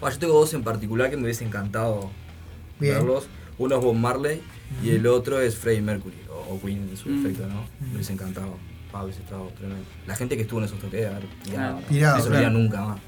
Bueno, 0.00 0.14
yo 0.14 0.18
tengo 0.20 0.34
dos 0.34 0.54
en 0.54 0.62
particular 0.62 1.10
que 1.10 1.16
me 1.16 1.24
hubiese 1.24 1.44
encantado 1.44 2.10
Bien. 2.78 2.94
verlos. 2.94 3.28
Uno 3.58 3.76
es 3.78 3.84
Bob 3.84 3.94
Marley 3.94 4.40
y 4.82 4.90
el 4.92 5.06
otro 5.06 5.40
es 5.40 5.56
Freddie 5.56 5.82
Mercury, 5.82 6.16
o, 6.30 6.54
o 6.54 6.60
Queen 6.60 6.88
en 6.88 6.96
su 6.96 7.10
defecto, 7.10 7.46
¿no? 7.46 7.64
Me 7.86 7.94
hubiese 7.96 8.14
encantado. 8.14 8.56
Ah, 8.94 9.04
hubiese 9.04 9.20
estado 9.20 9.48
tremendo. 9.58 9.84
La 10.06 10.16
gente 10.16 10.36
que 10.36 10.42
estuvo 10.42 10.58
en 10.60 10.64
esos 10.66 10.78
toques, 10.78 11.06
a 11.06 11.10
ver, 11.10 11.22
tirado. 11.44 11.78
Ah, 11.78 11.82
tirado, 11.88 12.16
no 12.16 12.22
se 12.22 12.28
claro. 12.30 12.46
olvida 12.46 12.58
nunca 12.58 12.80
más. 12.82 12.98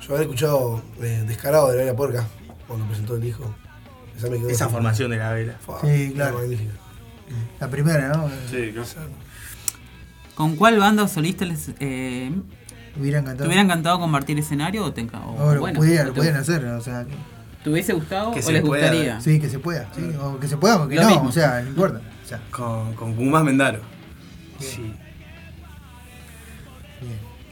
Yo 0.00 0.12
había 0.14 0.22
escuchado 0.24 0.82
eh, 1.00 1.24
Descarado 1.28 1.70
de 1.70 1.84
la 1.84 1.94
Porca 1.94 2.26
cuando 2.66 2.86
presentó 2.86 3.14
el 3.14 3.22
disco. 3.22 3.54
Esa, 4.16 4.28
me 4.30 4.38
quedó 4.38 4.48
Esa 4.48 4.64
así. 4.66 4.72
formación 4.74 5.10
de 5.10 5.16
la 5.18 5.32
vela. 5.32 5.54
Fua, 5.64 5.80
Sí, 5.82 6.12
claro. 6.14 6.40
La 7.60 7.68
primera, 7.68 8.08
¿no? 8.08 8.28
Sí, 8.50 8.70
claro. 8.72 9.08
¿Con 10.34 10.56
cuál 10.56 10.78
banda 10.78 11.02
o 11.04 11.08
solista 11.08 11.44
les 11.44 11.70
eh, 11.80 12.30
Hubiera 12.98 13.18
encantado. 13.20 13.44
te 13.44 13.46
hubiera 13.48 13.62
encantado 13.62 13.98
compartir 14.00 14.38
escenario 14.38 14.84
o 14.84 14.92
te 14.92 15.02
enca- 15.06 15.24
o, 15.24 15.38
No, 15.38 15.54
lo 15.54 15.60
bueno, 15.60 15.78
pudieran, 15.78 16.06
te- 16.08 16.12
pudieran 16.12 16.40
hacer, 16.40 16.64
o 16.64 16.80
sea. 16.80 17.04
Que, 17.04 17.14
¿Te 17.64 17.70
hubiese 17.70 17.92
gustado 17.94 18.32
Que 18.32 18.40
o 18.40 18.50
les 18.50 18.62
pueda. 18.62 18.82
gustaría? 18.88 19.20
sí, 19.20 19.40
que 19.40 19.48
se 19.48 19.58
pueda, 19.58 19.88
sí. 19.94 20.02
O 20.20 20.38
que 20.38 20.48
se 20.48 20.56
pueda, 20.56 20.82
o 20.82 20.88
que 20.88 20.96
Lo 20.96 21.02
no, 21.02 21.08
mismo. 21.08 21.28
o 21.28 21.32
sea, 21.32 21.60
no 21.62 21.68
importa. 21.68 22.00
O 22.24 22.28
sea, 22.28 22.40
Con, 22.50 22.94
con 22.94 23.14
Pumas 23.14 23.42
Mendaro. 23.44 23.80
Sí. 24.58 24.92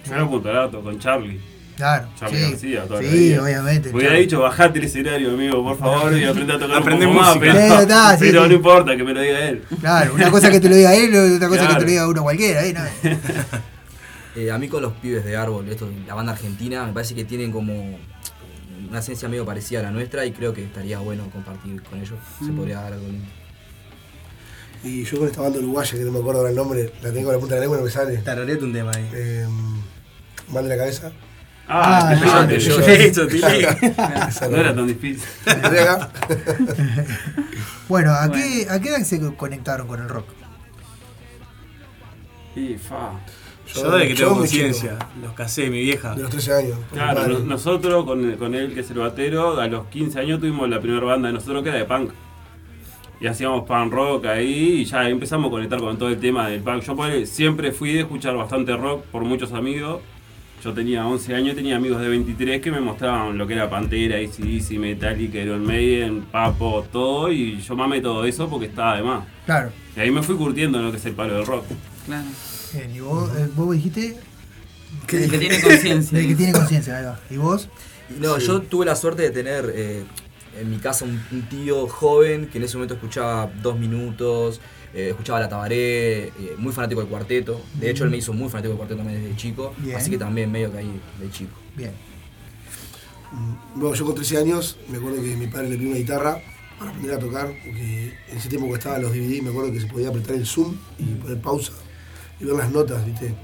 Yo 0.06 0.16
lo 0.16 0.24
apunto 0.24 0.50
al 0.50 0.56
auto 0.58 0.82
con 0.82 0.98
Charlie. 0.98 1.40
Claro. 1.76 2.08
Charlie 2.18 2.38
sí, 2.38 2.50
García, 2.50 2.84
toda 2.86 3.02
la 3.02 3.10
sí 3.10 3.16
vida. 3.16 3.42
obviamente. 3.42 3.88
Me 3.90 3.94
hubiera 3.96 4.10
claro. 4.10 4.22
dicho, 4.22 4.40
bajate 4.40 4.78
el 4.78 4.84
escenario, 4.84 5.30
amigo, 5.32 5.62
por 5.62 5.78
favor, 5.78 6.16
y 6.16 6.24
aprende 6.24 6.52
a 6.54 6.58
tocar 6.58 6.76
Aprende 6.78 7.06
un 7.06 7.12
poco 7.14 7.24
más, 7.24 7.38
pero, 7.38 7.52
Pero 7.54 7.78
está, 7.80 8.12
sí, 8.16 8.24
pero 8.26 8.42
sí. 8.42 8.48
no 8.48 8.54
importa 8.54 8.96
que 8.96 9.04
me 9.04 9.12
lo 9.14 9.20
diga 9.20 9.48
él. 9.48 9.64
Claro, 9.80 10.14
una 10.14 10.30
cosa 10.30 10.50
que 10.50 10.60
te 10.60 10.68
lo 10.68 10.76
diga 10.76 10.94
él, 10.94 11.34
otra 11.36 11.48
cosa 11.48 11.68
que 11.68 11.74
te 11.74 11.80
lo 11.80 11.86
diga 11.86 12.08
uno 12.08 12.22
cualquiera, 12.22 12.64
¿eh? 12.66 12.72
No. 12.72 12.82
Eh, 14.34 14.50
a 14.50 14.56
mí 14.56 14.66
con 14.66 14.80
los 14.80 14.94
pibes 14.94 15.26
de 15.26 15.36
Árbol, 15.36 15.68
esto, 15.68 15.86
la 16.06 16.14
banda 16.14 16.32
argentina, 16.32 16.86
me 16.86 16.94
parece 16.94 17.14
que 17.14 17.22
tienen 17.26 17.52
como 17.52 17.98
una 18.88 18.98
esencia 19.00 19.28
medio 19.28 19.44
parecida 19.44 19.80
a 19.80 19.82
la 19.82 19.90
nuestra 19.90 20.24
y 20.24 20.32
creo 20.32 20.54
que 20.54 20.64
estaría 20.64 20.98
bueno 21.00 21.28
compartir 21.30 21.82
con 21.82 21.98
ellos. 22.00 22.14
Se 22.38 22.46
Mm. 22.46 22.56
podría 22.56 22.76
dar 22.80 22.94
algo 22.94 23.06
lindo. 23.08 23.26
Y 24.84 25.04
yo 25.04 25.18
con 25.18 25.28
esta 25.28 25.42
banda 25.42 25.58
uruguaya, 25.58 25.90
que 25.98 26.04
no 26.04 26.12
me 26.12 26.18
acuerdo 26.20 26.38
ahora 26.40 26.50
el 26.50 26.56
nombre, 26.56 26.92
la 27.02 27.12
tengo 27.12 27.28
en 27.28 27.34
la 27.34 27.38
punta 27.40 27.54
de 27.56 27.60
la 27.60 27.64
lengua 27.64 27.76
y 27.76 27.80
no 27.80 27.84
me 27.84 27.90
sale. 27.90 28.16
Tarareate 28.16 28.64
un 28.64 28.72
tema 28.72 28.90
ahí. 28.94 29.10
Eh, 29.12 29.46
mal 30.48 30.62
de 30.64 30.68
la 30.70 30.76
cabeza. 30.78 31.12
Ah, 31.74 32.08
Ah, 32.10 32.46
este 32.50 32.58
yo- 32.60 33.26
Tilly. 33.26 33.42
Esa 34.28 34.48
No 34.50 34.56
era 34.58 34.74
tan 34.74 34.86
difícil. 34.86 35.26
Bueno, 37.88 38.12
¿a, 38.12 38.30
Qué, 38.30 38.66
¿a 38.70 38.80
qué 38.80 38.88
edad 38.90 39.02
se 39.02 39.20
conectaron 39.36 39.86
con 39.86 40.00
el 40.00 40.08
rock? 40.08 40.26
Y 42.56 42.74
fa. 42.74 43.12
Yo 43.74 43.90
desde 43.92 44.08
que 44.08 44.14
yo 44.14 44.26
tengo 44.26 44.38
conciencia, 44.40 44.98
los 45.22 45.32
casé 45.32 45.62
de 45.62 45.70
mi 45.70 45.80
vieja. 45.80 46.14
De 46.14 46.22
los 46.22 46.30
13 46.30 46.52
años. 46.54 46.78
Claro, 46.92 47.26
no- 47.26 47.38
nosotros 47.40 48.04
con, 48.04 48.32
con 48.36 48.54
él, 48.54 48.74
que 48.74 48.80
es 48.80 48.90
el 48.90 48.98
batero, 48.98 49.58
a 49.60 49.66
los 49.68 49.86
15 49.86 50.20
años 50.20 50.40
tuvimos 50.40 50.68
la 50.68 50.80
primera 50.80 51.04
banda 51.06 51.28
de 51.28 51.34
nosotros 51.34 51.62
que 51.62 51.70
era 51.70 51.78
de 51.78 51.84
punk. 51.86 52.10
Y 53.20 53.26
hacíamos 53.26 53.64
punk 53.66 53.92
rock 53.92 54.26
ahí 54.26 54.80
y 54.80 54.84
ya 54.84 55.08
empezamos 55.08 55.48
a 55.48 55.50
conectar 55.50 55.78
con 55.80 55.96
todo 55.96 56.08
el 56.10 56.18
tema 56.20 56.48
del 56.48 56.60
punk. 56.60 56.82
Yo 56.82 56.96
ponele, 56.96 57.24
siempre 57.26 57.72
fui 57.72 57.92
de 57.94 58.00
escuchar 58.00 58.36
bastante 58.36 58.76
rock 58.76 59.04
por 59.06 59.22
muchos 59.24 59.52
amigos. 59.52 60.00
Yo 60.62 60.72
tenía 60.72 61.04
11 61.06 61.34
años 61.34 61.52
y 61.54 61.56
tenía 61.56 61.76
amigos 61.76 62.00
de 62.00 62.08
23 62.08 62.60
que 62.60 62.70
me 62.70 62.80
mostraban 62.80 63.36
lo 63.36 63.46
que 63.48 63.54
era 63.54 63.68
Pantera, 63.68 64.16
ACDC, 64.16 64.78
Metallica, 64.78 65.38
Iron 65.38 65.64
Maiden, 65.64 66.22
Papo, 66.22 66.86
todo. 66.92 67.32
Y 67.32 67.60
yo 67.60 67.74
mamé 67.74 68.00
todo 68.00 68.24
eso 68.24 68.48
porque 68.48 68.66
estaba 68.66 68.96
de 68.96 69.02
más. 69.02 69.24
Claro. 69.44 69.72
Y 69.96 70.00
ahí 70.00 70.10
me 70.12 70.22
fui 70.22 70.36
curtiendo 70.36 70.78
en 70.78 70.84
lo 70.84 70.90
que 70.92 70.98
es 70.98 71.06
el 71.06 71.14
palo 71.14 71.34
del 71.34 71.46
rock. 71.46 71.64
Claro. 72.06 72.26
Bien, 72.72 72.94
y 72.94 73.00
vos, 73.00 73.30
eh, 73.36 73.48
vos 73.56 73.74
dijiste. 73.74 74.16
El 75.08 75.30
que 75.30 75.38
tiene 75.38 75.60
conciencia. 75.62 76.18
El 76.20 76.28
que 76.28 76.34
tiene 76.36 76.52
conciencia, 76.52 76.96
ahí 76.98 77.04
va. 77.06 77.20
¿Y 77.28 77.36
vos? 77.38 77.68
No, 78.20 78.38
Sí. 78.38 78.46
yo 78.46 78.60
tuve 78.60 78.86
la 78.86 78.94
suerte 78.94 79.22
de 79.22 79.30
tener 79.30 79.72
eh, 79.74 80.04
en 80.60 80.70
mi 80.70 80.76
casa 80.76 81.04
un, 81.04 81.20
un 81.32 81.42
tío 81.48 81.88
joven 81.88 82.46
que 82.46 82.58
en 82.58 82.64
ese 82.64 82.76
momento 82.76 82.94
escuchaba 82.94 83.50
dos 83.62 83.78
minutos, 83.78 84.60
eh, 84.94 85.08
escuchaba 85.10 85.40
la 85.40 85.48
tabaré, 85.48 86.28
eh, 86.28 86.32
muy 86.58 86.72
fanático 86.72 87.00
del 87.00 87.08
cuarteto. 87.10 87.60
De 87.74 87.90
hecho, 87.90 88.04
él 88.04 88.10
me 88.10 88.16
hizo 88.18 88.32
muy 88.32 88.48
fanático 88.48 88.70
del 88.70 88.76
cuarteto 88.78 88.98
también 89.02 89.22
desde 89.22 89.36
chico, 89.36 89.74
Bien. 89.78 89.96
así 89.96 90.10
que 90.10 90.18
también 90.18 90.50
medio 90.50 90.70
que 90.72 90.78
ahí 90.78 91.00
de 91.20 91.30
chico. 91.30 91.56
Bien. 91.76 91.92
Bueno, 93.74 93.94
yo 93.94 94.04
con 94.04 94.14
13 94.14 94.38
años 94.38 94.76
me 94.88 94.98
acuerdo 94.98 95.22
que 95.22 95.34
mi 95.36 95.46
padre 95.46 95.70
le 95.70 95.76
pidió 95.76 95.88
una 95.90 95.98
guitarra 95.98 96.42
para 96.78 96.90
aprender 96.90 97.14
a 97.16 97.18
tocar, 97.18 97.46
porque 97.64 98.12
en 98.28 98.36
ese 98.36 98.48
tiempo 98.48 98.68
que 98.68 98.74
estaban 98.74 99.00
los 99.00 99.12
DVD 99.12 99.40
me 99.42 99.50
acuerdo 99.50 99.72
que 99.72 99.80
se 99.80 99.86
podía 99.86 100.08
apretar 100.08 100.36
el 100.36 100.46
zoom 100.46 100.76
y 100.98 101.04
poner 101.14 101.40
pausa 101.40 101.72
y 102.40 102.44
ver 102.44 102.54
las 102.56 102.70
notas, 102.70 103.04
¿viste? 103.06 103.34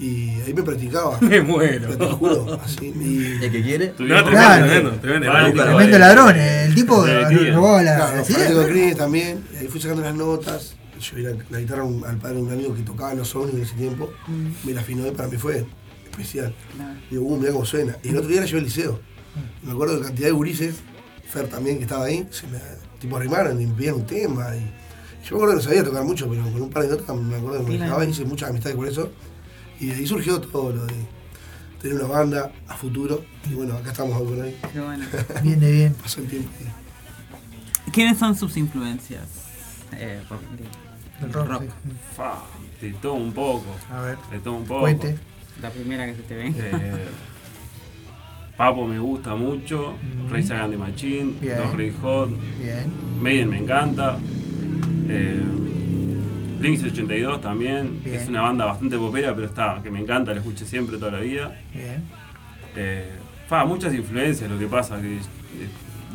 Y 0.00 0.30
ahí 0.46 0.54
me 0.54 0.62
practicaba. 0.62 1.18
Me 1.20 1.40
muero. 1.40 1.96
Te 1.96 2.04
juro, 2.06 2.60
así. 2.64 2.86
Y, 2.94 3.44
¿El 3.44 3.50
que 3.50 3.62
quiere? 3.62 3.86
No, 3.88 3.94
tremendo, 3.96 4.30
Claro. 4.30 4.64
tremendo, 4.66 4.90
tremendo. 5.00 5.28
Vale, 5.32 5.50
Tremendo. 5.52 5.64
Tremendo 5.76 5.98
ladrón, 5.98 6.36
eh, 6.36 6.64
el 6.66 6.74
tipo 6.74 7.04
robaba 7.52 7.82
la. 7.82 8.22
claro, 8.24 8.96
también, 8.96 9.44
y 9.52 9.56
ahí 9.56 9.66
fui 9.68 9.80
sacando 9.80 10.02
las 10.02 10.14
notas. 10.14 10.74
Yo 11.00 11.16
vi 11.16 11.22
la, 11.22 11.30
la 11.50 11.60
guitarra 11.60 11.82
a 11.82 11.84
un- 11.84 12.04
al 12.04 12.16
padre 12.18 12.36
de 12.36 12.42
un 12.42 12.52
amigo 12.52 12.74
que 12.74 12.82
tocaba 12.82 13.14
los 13.14 13.28
Sony 13.28 13.50
en 13.52 13.62
ese 13.62 13.74
tiempo, 13.74 14.10
me 14.64 14.72
la 14.72 14.80
afinó 14.80 15.06
y 15.06 15.10
para 15.12 15.28
mí 15.28 15.36
fue 15.36 15.64
especial. 16.10 16.54
Digo, 17.10 17.24
uh, 17.24 17.36
mirá 17.38 17.52
cómo 17.52 17.64
suena. 17.64 17.96
Y 18.02 18.08
el 18.10 18.16
otro 18.16 18.28
día 18.28 18.40
la 18.40 18.46
llevé 18.46 18.58
al 18.58 18.64
liceo. 18.64 19.00
Me 19.62 19.72
acuerdo 19.72 19.96
de 19.98 20.04
cantidad 20.06 20.26
de 20.28 20.32
gurises, 20.32 20.76
Fer 21.28 21.46
también 21.48 21.76
que 21.78 21.84
estaba 21.84 22.04
ahí, 22.06 22.26
se 22.30 22.46
me 22.48 22.58
tipo 23.00 23.16
arrimaron 23.16 23.60
y 23.60 23.66
me 23.66 23.74
pedían 23.74 23.94
un 23.96 24.06
tema. 24.06 24.46
Y 24.56 24.60
yo 25.28 25.36
me 25.36 25.42
acuerdo 25.42 25.48
que 25.48 25.56
no 25.56 25.62
sabía 25.62 25.84
tocar 25.84 26.02
mucho, 26.04 26.28
pero 26.28 26.42
con 26.42 26.62
un 26.62 26.70
par 26.70 26.82
de 26.84 26.88
notas 26.90 27.16
me 27.16 27.36
acuerdo 27.36 27.58
que 27.58 27.64
me 27.64 27.76
Claro. 27.76 27.84
dejaba 27.84 28.04
y 28.04 28.10
hice 28.10 28.24
muchas 28.24 28.50
amistades 28.50 28.76
por 28.76 28.88
eso. 28.88 29.10
Y 29.80 29.86
de 29.86 29.94
ahí 29.94 30.06
surgió 30.06 30.40
todo 30.40 30.72
lo 30.72 30.86
de 30.86 30.94
tener 31.80 31.96
una 31.96 32.06
banda 32.08 32.52
a 32.66 32.74
futuro. 32.76 33.24
Y 33.48 33.54
bueno, 33.54 33.74
acá 33.76 33.92
estamos 33.92 34.20
hoy 34.20 34.26
por 34.26 34.38
hoy. 34.44 34.54
Qué 34.72 34.80
bueno. 34.80 35.04
Bien, 35.42 35.60
de 35.60 35.72
bien. 35.72 35.94
Pasó 35.94 36.20
el 36.20 36.28
tiempo. 36.28 36.50
¿Quiénes 37.92 38.18
son 38.18 38.34
sus 38.36 38.56
influencias? 38.56 39.24
Eh, 39.92 40.20
por- 40.28 40.38
El 41.26 41.32
rock, 41.32 41.48
rock. 41.48 41.62
sí. 41.62 41.68
Fa, 42.16 42.34
de 42.80 42.92
todo 42.94 43.14
un 43.14 43.32
poco. 43.32 43.66
A 43.92 44.00
ver. 44.02 44.18
De 44.30 44.38
todo 44.40 44.54
un 44.54 44.64
poco. 44.64 44.80
Cuente. 44.80 45.16
La 45.62 45.70
primera 45.70 46.06
que 46.06 46.14
se 46.14 46.22
te 46.22 46.34
ve. 46.36 46.52
Eh, 46.56 47.08
Papo 48.56 48.86
me 48.88 48.98
gusta 48.98 49.36
mucho, 49.36 49.94
Rey 50.30 50.42
Sagan 50.42 50.72
de 50.72 50.76
Bien. 50.76 51.36
Los 51.58 51.74
Red 51.76 51.92
Hot, 52.02 52.28
Bien. 52.60 52.92
Maiden 53.20 53.50
me 53.50 53.58
encanta, 53.58 54.18
eh, 55.08 55.40
Blink 56.58 56.84
82 56.84 57.40
también, 57.40 58.00
Bien. 58.02 58.16
es 58.16 58.28
una 58.28 58.42
banda 58.42 58.64
bastante 58.64 58.96
popera, 58.98 59.34
pero 59.34 59.46
está, 59.46 59.80
que 59.82 59.90
me 59.90 60.00
encanta, 60.00 60.32
la 60.32 60.38
escuché 60.40 60.64
siempre 60.64 60.96
toda 60.98 61.12
la 61.12 61.20
vida. 61.20 61.56
Bien. 61.72 62.02
Eh, 62.76 63.10
fa, 63.48 63.64
muchas 63.64 63.94
influencias 63.94 64.50
lo 64.50 64.58
que 64.58 64.66
pasa, 64.66 65.00
que 65.00 65.16
eh, 65.16 65.20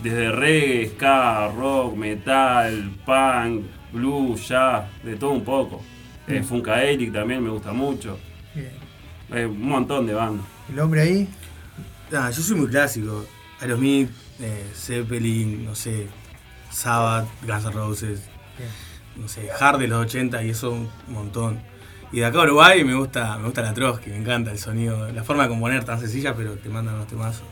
desde 0.02 0.32
reggae, 0.32 0.90
ska, 0.90 1.48
rock, 1.50 1.96
metal, 1.96 2.92
punk, 3.06 3.66
blues, 3.92 4.48
jazz, 4.48 4.84
de 5.04 5.16
todo 5.16 5.32
un 5.32 5.44
poco. 5.44 5.82
Eh, 6.28 6.34
Bien. 6.34 6.46
Funkadelic 6.46 7.14
también 7.14 7.44
me 7.44 7.50
gusta 7.50 7.72
mucho, 7.74 8.20
Bien. 8.54 8.70
Eh, 9.34 9.46
un 9.46 9.68
montón 9.68 10.06
de 10.06 10.14
bandas. 10.14 10.46
El 10.72 10.80
hombre 10.80 11.02
ahí. 11.02 11.28
Ah, 12.16 12.30
yo 12.30 12.42
soy 12.42 12.58
muy 12.58 12.68
clásico. 12.68 13.26
Aerosmith, 13.60 14.10
eh, 14.40 14.66
Zeppelin, 14.76 15.66
no 15.66 15.74
sé, 15.74 16.08
Sabbath, 16.70 17.28
Guns 17.48 17.66
N' 17.66 17.72
Roses, 17.72 18.22
Bien. 18.58 18.70
No 19.16 19.28
sé, 19.28 19.50
Hard 19.52 19.80
de 19.80 19.88
los 19.88 20.02
80 20.06 20.44
y 20.44 20.50
eso 20.50 20.72
un 20.72 20.90
montón. 21.08 21.60
Y 22.12 22.20
de 22.20 22.26
acá 22.26 22.42
a 22.42 22.44
Uruguay 22.44 22.84
me 22.84 22.94
gusta, 22.94 23.38
me 23.40 23.46
gusta 23.46 23.64
la 23.64 23.74
Trotsky, 23.74 24.12
me 24.12 24.18
encanta 24.18 24.52
el 24.52 24.60
sonido, 24.60 25.12
la 25.12 25.24
forma 25.24 25.44
de 25.44 25.50
componer 25.50 25.84
tan 25.84 26.00
sencilla, 26.00 26.36
pero 26.36 26.54
te 26.54 26.70
mandan 26.70 26.96
unos 26.96 27.08
temazos. 27.08 27.44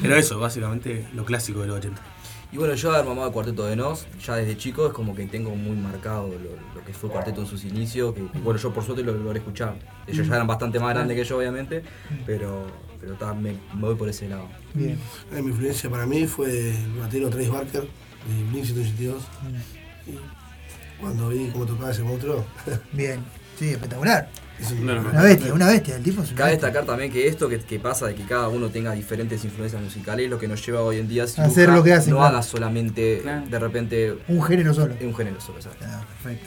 Pero 0.00 0.16
eso, 0.16 0.40
básicamente, 0.40 1.06
lo 1.14 1.24
clásico 1.24 1.60
de 1.60 1.68
los 1.68 1.76
80. 1.76 2.02
Y 2.50 2.56
bueno, 2.56 2.74
yo 2.74 2.92
haber 2.92 3.04
mamado 3.04 3.28
el 3.28 3.32
cuarteto 3.32 3.66
de 3.66 3.76
Nos, 3.76 4.06
ya 4.24 4.36
desde 4.36 4.56
chico 4.56 4.86
es 4.86 4.92
como 4.92 5.14
que 5.14 5.26
tengo 5.26 5.54
muy 5.54 5.76
marcado 5.76 6.28
lo, 6.28 6.78
lo 6.78 6.84
que 6.84 6.94
fue 6.94 7.08
el 7.08 7.12
cuarteto 7.12 7.42
en 7.42 7.46
sus 7.46 7.64
inicios, 7.64 8.14
que 8.14 8.22
bueno, 8.42 8.58
yo 8.58 8.72
por 8.72 8.82
suerte 8.82 9.02
lo 9.02 9.12
logré 9.12 9.38
escuchar. 9.38 9.76
Ellos 10.06 10.26
ya 10.26 10.34
eran 10.34 10.46
bastante 10.46 10.80
más 10.80 10.94
grandes 10.94 11.16
que 11.16 11.24
yo, 11.24 11.36
obviamente, 11.36 11.84
pero, 12.24 12.66
pero 13.00 13.14
ta, 13.14 13.34
me, 13.34 13.52
me 13.52 13.80
voy 13.80 13.94
por 13.96 14.08
ese 14.08 14.28
lado. 14.28 14.48
Bien. 14.72 14.98
Eh, 15.30 15.42
mi 15.42 15.50
influencia 15.50 15.90
para 15.90 16.06
mí 16.06 16.26
fue 16.26 16.70
el 16.70 16.92
batero 16.98 17.28
Trace 17.28 17.50
Barker 17.50 17.82
de 17.82 18.50
Blink 18.50 18.64
182. 18.64 19.22
Cuando 21.00 21.28
vi 21.28 21.48
cómo 21.50 21.64
tocaba 21.66 21.90
ese 21.90 22.02
monstruo, 22.02 22.44
Bien. 22.92 23.20
Sí, 23.58 23.70
espectacular. 23.70 24.28
Los 24.60 24.72
Una 24.72 25.22
bestia, 25.22 25.54
una 25.54 25.66
bestia. 25.68 25.96
El 25.96 26.02
tipo 26.02 26.22
es 26.22 26.30
Cabe 26.30 26.50
bestia. 26.52 26.66
destacar 26.68 26.84
también 26.86 27.12
que 27.12 27.28
esto 27.28 27.48
que, 27.48 27.60
que 27.60 27.78
pasa 27.78 28.06
de 28.06 28.14
que 28.16 28.24
cada 28.24 28.48
uno 28.48 28.68
tenga 28.70 28.92
diferentes 28.92 29.44
influencias 29.44 29.80
musicales 29.80 30.24
es 30.24 30.30
lo 30.30 30.38
que 30.38 30.48
nos 30.48 30.64
lleva 30.66 30.80
hoy 30.82 30.98
en 30.98 31.08
día 31.08 31.22
a 31.24 31.42
A 31.42 31.44
hacer 31.46 31.68
lo 31.68 31.82
que 31.84 31.92
hace, 31.92 32.10
no 32.10 32.16
claro. 32.16 32.34
haga 32.34 32.42
solamente 32.42 33.22
de 33.48 33.58
repente 33.58 34.18
Un 34.26 34.42
género 34.42 34.74
solo. 34.74 34.94
un 35.00 35.14
género 35.14 35.40
solo, 35.40 35.58
exacto. 35.58 35.84
Ah, 35.88 36.04
perfecto. 36.22 36.46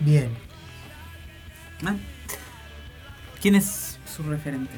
Bien. 0.00 0.30
Ah. 1.84 1.94
¿Quién 3.40 3.54
es 3.54 3.98
su 4.16 4.22
referente? 4.24 4.72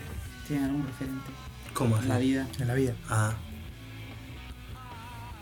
¿Tiene 0.47 0.65
algún 0.67 0.87
referente? 0.87 1.31
¿Cómo 1.73 1.97
En 1.99 2.09
la 2.09 2.19
vida. 2.19 2.47
En 2.59 2.69
la 2.69 2.75
vida. 2.75 2.93
Ah. 3.09 3.35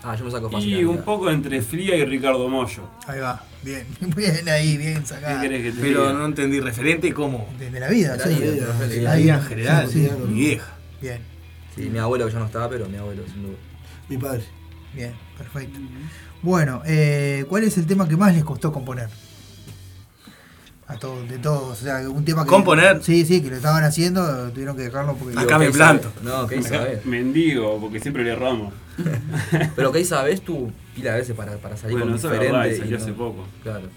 Ah, 0.08 0.14
yo 0.14 0.24
me 0.24 0.30
saco 0.30 0.48
fácil. 0.48 0.72
Y 0.78 0.84
un 0.84 1.02
poco 1.02 1.28
entre 1.30 1.60
Fría 1.62 1.96
y 1.96 2.04
Ricardo 2.04 2.48
Mollo. 2.48 2.88
Ahí 3.08 3.18
va. 3.20 3.42
Bien. 3.62 3.84
Bien 4.16 4.48
ahí, 4.48 4.76
bien 4.76 5.00
¿Qué 5.00 5.06
sacado. 5.06 5.40
querés 5.40 5.62
que 5.64 5.72
te 5.72 5.80
Pero 5.80 6.00
diga? 6.02 6.12
no 6.12 6.26
entendí, 6.26 6.60
¿referente 6.60 7.12
cómo? 7.12 7.48
De, 7.58 7.70
de 7.70 7.80
la 7.80 7.88
vida, 7.88 8.16
sí. 8.18 8.28
de 8.28 8.34
la 8.60 8.72
De 8.72 8.88
vida. 8.88 9.02
la 9.02 9.10
Ahí, 9.12 9.22
vida 9.24 9.34
en 9.34 9.42
general, 9.42 9.88
sí, 9.88 10.06
sí. 10.06 10.10
mi 10.28 10.34
vieja. 10.40 10.76
Bien, 11.02 11.20
Sí, 11.74 11.82
mi 11.90 11.98
abuelo 11.98 12.26
que 12.26 12.32
ya 12.32 12.38
no 12.38 12.46
estaba, 12.46 12.68
pero 12.70 12.88
mi 12.88 12.96
abuelo 12.96 13.24
sin 13.26 13.42
duda. 13.42 13.56
Mi 14.08 14.16
padre. 14.16 14.44
bien, 14.94 15.12
perfecto. 15.36 15.78
Bueno, 16.42 16.82
eh, 16.86 17.44
¿cuál 17.48 17.64
es 17.64 17.76
el 17.76 17.86
tema 17.86 18.06
que 18.08 18.16
más 18.16 18.32
les 18.34 18.44
costó 18.44 18.72
componer? 18.72 19.08
A 20.88 20.96
todos, 20.96 21.28
de 21.28 21.38
todos, 21.38 21.80
o 21.80 21.84
sea, 21.84 22.08
un 22.08 22.24
tema 22.24 22.44
que... 22.44 22.48
¿Componer? 22.50 23.02
Sí, 23.02 23.24
sí, 23.26 23.42
que 23.42 23.50
lo 23.50 23.56
estaban 23.56 23.82
haciendo, 23.82 24.50
tuvieron 24.52 24.76
que 24.76 24.82
dejarlo 24.82 25.16
porque... 25.16 25.36
Acá 25.36 25.58
me 25.58 25.70
planto. 25.72 26.12
No, 26.22 26.46
¿qué 26.46 26.62
sabes? 26.62 27.04
Mendigo, 27.04 27.80
porque 27.80 27.98
siempre 27.98 28.22
le 28.22 28.30
erramos. 28.32 28.72
Pero 29.76 29.90
¿qué 29.90 30.04
sabes 30.04 30.42
tú 30.42 30.70
pila 30.94 31.12
de 31.14 31.18
veces 31.20 31.34
para, 31.36 31.56
para 31.56 31.76
salir 31.76 31.96
Bueno, 31.98 32.12
con 32.12 32.16
eso 32.18 32.28
es 32.28 32.32
diferente? 32.38 32.56
verdad, 32.56 32.70
y 32.70 32.74
y 32.74 32.78
salió 32.78 32.98
no- 32.98 33.02
hace 33.04 33.12
poco. 33.12 33.44
Claro. 33.64 33.88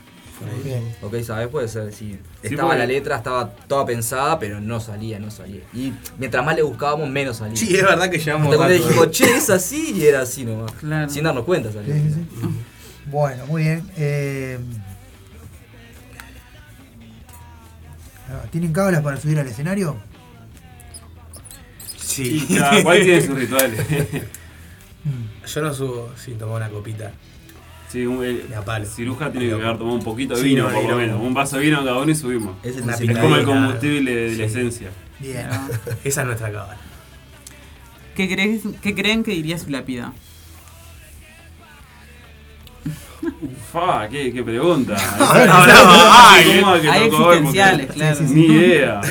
Bien. 0.64 0.96
Ok, 1.02 1.20
sabes, 1.22 1.48
puede 1.50 1.68
ser, 1.68 1.92
sí. 1.94 2.18
Sí, 2.42 2.48
Estaba 2.48 2.70
porque- 2.70 2.80
la 2.80 2.86
letra, 2.88 3.18
estaba 3.18 3.50
toda 3.68 3.86
pensada, 3.86 4.40
pero 4.40 4.60
no 4.60 4.80
salía, 4.80 5.20
no 5.20 5.30
salía. 5.30 5.62
Y 5.74 5.94
mientras 6.18 6.44
más 6.44 6.56
le 6.56 6.64
buscábamos, 6.64 7.08
menos 7.10 7.38
salía. 7.38 7.56
Sí, 7.58 7.76
es 7.76 7.84
verdad 7.84 8.10
que 8.10 8.18
llevamos 8.18 8.48
Hasta 8.48 8.58
cuando 8.58 8.74
dijimos, 8.74 9.12
che, 9.12 9.36
es 9.38 9.50
así, 9.52 9.92
y 9.96 10.06
era 10.06 10.22
así 10.22 10.44
nomás. 10.46 10.72
Claro. 10.72 11.10
Sin 11.10 11.24
darnos 11.26 11.44
cuenta 11.44 11.70
Sí, 11.70 11.76
salía. 11.76 11.94
sí, 11.96 12.14
sí. 12.14 12.48
Bueno, 13.12 13.46
muy 13.48 13.64
bien. 13.64 13.84
eh, 13.98 14.58
¿Tienen 18.52 18.74
cábalas 18.74 19.02
para 19.02 19.18
subir 19.18 19.40
al 19.40 19.48
escenario? 19.48 19.98
Sí. 21.98 22.46
Cada 22.58 22.84
cual 22.84 23.02
tiene 23.04 23.22
sus 23.22 23.38
rituales. 23.38 23.80
Yo 25.48 25.62
no 25.62 25.74
subo 25.74 26.12
sin 26.18 26.38
tomar 26.38 26.58
una 26.58 26.70
copita. 26.70 27.12
Sí, 27.90 28.06
un, 28.06 28.24
el, 28.24 28.48
De 28.50 28.56
a 28.56 28.64
palo. 28.64 28.86
ciruja 28.86 29.32
tiene 29.32 29.48
que 29.48 29.54
haber 29.54 29.78
tomado 29.78 29.96
un 29.98 30.04
poquito 30.04 30.36
de 30.36 30.42
Sí, 30.42 30.50
vino, 30.50 30.70
no, 30.70 30.74
por 30.76 30.84
lo 30.84 30.92
no. 30.92 30.98
menos. 30.98 31.22
Un 31.22 31.34
vaso 31.34 31.58
de 31.58 31.64
vino 31.64 31.84
cada 31.84 31.98
uno 31.98 32.12
y 32.12 32.16
subimos. 32.16 32.56
Es 32.64 32.78
el 32.78 32.88
Es 32.90 33.18
como 33.20 33.36
el 33.36 33.46
combustible 33.46 34.16
de 34.16 34.30
la 34.30 34.36
Sí. 34.36 34.42
esencia. 34.44 34.90
Bien. 35.20 35.48
Esa 36.04 36.22
es 36.22 36.28
nuestra 36.28 36.52
cábala. 36.52 36.78
¿Qué, 38.16 38.28
crees, 38.32 38.62
¿Qué 38.82 38.94
creen 38.94 39.24
que 39.24 39.32
diría 39.32 39.58
su 39.58 39.70
lápida? 39.70 40.14
Fa, 43.72 44.08
qué, 44.10 44.32
qué 44.34 44.44
pregunta. 44.44 44.96
Ay, 45.20 46.60
¿Cómo 46.62 46.72
va 46.72 46.82
que 46.82 46.90
Hay 46.90 47.04
existenciales, 47.08 47.92
claro. 47.92 48.16
Sí, 48.16 48.28
sí, 48.28 48.34
Ni 48.34 48.46
idea. 48.46 49.02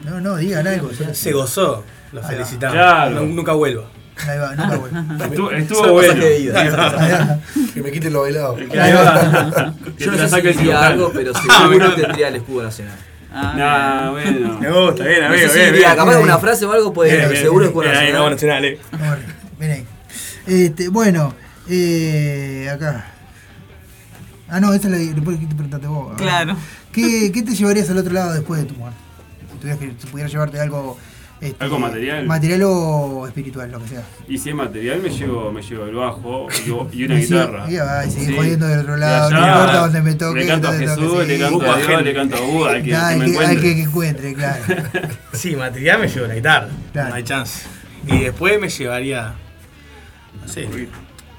No, 0.00 0.20
no, 0.20 0.36
digan 0.36 0.66
algo. 0.66 0.90
ya. 0.92 1.12
Se 1.14 1.32
gozó. 1.32 1.84
Lo 2.12 2.20
Ahí 2.22 2.28
felicitamos. 2.34 2.74
Claro. 2.74 3.20
Nu- 3.20 3.34
Nunca 3.34 3.52
vuelvo. 3.52 3.84
Ahí 4.26 4.38
va, 4.38 4.54
nunca 4.54 4.76
vuelvo. 4.76 5.24
Estuvo, 5.24 5.50
estuvo 5.52 5.92
bueno. 5.92 6.26
ida. 6.26 7.38
Que 7.74 7.82
me 7.82 7.90
quiten 7.92 8.12
lo 8.12 8.22
bailado. 8.22 8.56
Que 8.56 8.80
ahí 8.80 8.92
va. 8.92 9.74
Que 9.96 10.04
Yo 10.04 10.12
no 10.12 10.28
sé 10.28 10.40
si 10.40 10.40
diría 10.58 10.86
algo, 10.86 11.10
pero 11.12 11.32
seguro 11.58 11.94
tendría 11.94 12.28
el 12.28 12.36
escudo 12.36 12.64
nacional. 12.64 12.96
Ah, 13.32 13.54
Nah, 13.56 14.10
bueno. 14.10 14.58
Me 14.58 14.70
gusta, 14.70 15.04
bien, 15.04 15.20
No 15.20 15.26
amigo, 15.26 15.42
sé 15.48 15.52
si 15.54 15.58
bien, 15.60 15.72
bien. 15.74 15.94
capaz 15.96 16.16
una 16.18 16.38
frase 16.38 16.64
o 16.64 16.72
algo 16.72 16.92
puede 16.92 17.10
Bien, 17.10 17.22
ser, 17.22 17.30
bien, 17.30 17.42
seguro 17.42 17.70
bien. 17.70 17.94
escudo 17.94 18.30
nacional. 18.30 18.64
eh. 18.64 18.78
Ahí. 19.60 19.86
Este, 20.46 20.88
bueno, 20.88 21.34
eh, 21.68 22.68
acá. 22.72 23.12
Ah, 24.48 24.60
no, 24.60 24.72
esta 24.72 24.88
es 24.88 24.92
la 24.92 24.98
que 24.98 25.20
te 25.20 25.54
preguntaste 25.54 25.86
vos. 25.86 26.08
Ah. 26.12 26.16
Claro. 26.16 26.56
¿Qué, 26.92 27.30
¿Qué 27.32 27.42
te 27.42 27.54
llevarías 27.54 27.90
al 27.90 27.98
otro 27.98 28.12
lado 28.12 28.32
después 28.32 28.60
de 28.62 28.66
tu 28.66 28.74
muerte? 28.76 28.98
Si 29.52 29.58
tuvieras 29.58 29.78
que, 29.80 29.92
si 29.98 30.06
pudieras 30.06 30.32
llevarte 30.32 30.58
algo. 30.60 30.98
este, 31.40 31.62
¿Algo 31.62 31.78
material? 31.78 32.26
Material 32.26 32.62
o 32.64 33.26
espiritual, 33.26 33.70
lo 33.70 33.78
que 33.82 33.88
sea. 33.88 34.02
Y 34.26 34.38
si 34.38 34.48
es 34.48 34.54
material, 34.54 35.02
me 35.02 35.10
llevo, 35.10 35.52
me 35.52 35.60
llevo 35.60 35.84
el 35.84 35.94
bajo 35.94 36.46
y, 36.64 36.96
y 36.98 37.04
una 37.04 37.18
Y 37.20 37.22
sí, 37.26 37.34
guitarra. 37.34 37.70
y 37.70 37.76
va, 37.76 38.06
y 38.06 38.10
seguir 38.10 38.28
Sí. 38.30 38.36
jodiendo 38.36 38.66
del 38.68 38.78
otro 38.80 38.96
lado, 38.96 39.30
no 39.30 39.36
allá, 39.36 39.52
importa 39.52 39.80
dónde 39.80 40.02
me 40.02 40.14
toque. 40.14 40.40
Le 40.40 40.46
canto 40.46 40.68
a 40.68 40.72
Jesús, 40.72 41.18
sí. 41.22 41.26
le 41.28 41.38
canto 41.38 41.70
a 41.72 41.76
Dios, 41.78 42.02
le 42.02 42.14
canto 42.14 42.36
a 42.36 42.40
Buda, 42.40 42.70
al 42.70 42.82
que, 42.82 42.90
Ya, 42.90 43.08
que 43.10 43.16
me 43.16 43.32
que, 43.32 43.38
al 43.38 43.60
que, 43.60 43.70
encuentre. 43.72 43.74
que 43.74 43.82
encuentre, 43.82 44.34
claro. 44.34 44.64
Sí, 45.34 45.54
material 45.56 46.00
me 46.00 46.08
llevo 46.08 46.26
la 46.26 46.34
guitarra. 46.34 46.68
Claro. 46.92 47.08
No 47.10 47.14
hay 47.16 47.22
chance. 47.24 47.66
Y 48.06 48.18
después 48.20 48.58
me 48.60 48.68
llevaría. 48.70 49.34
No 50.40 50.48
sé. 50.48 50.66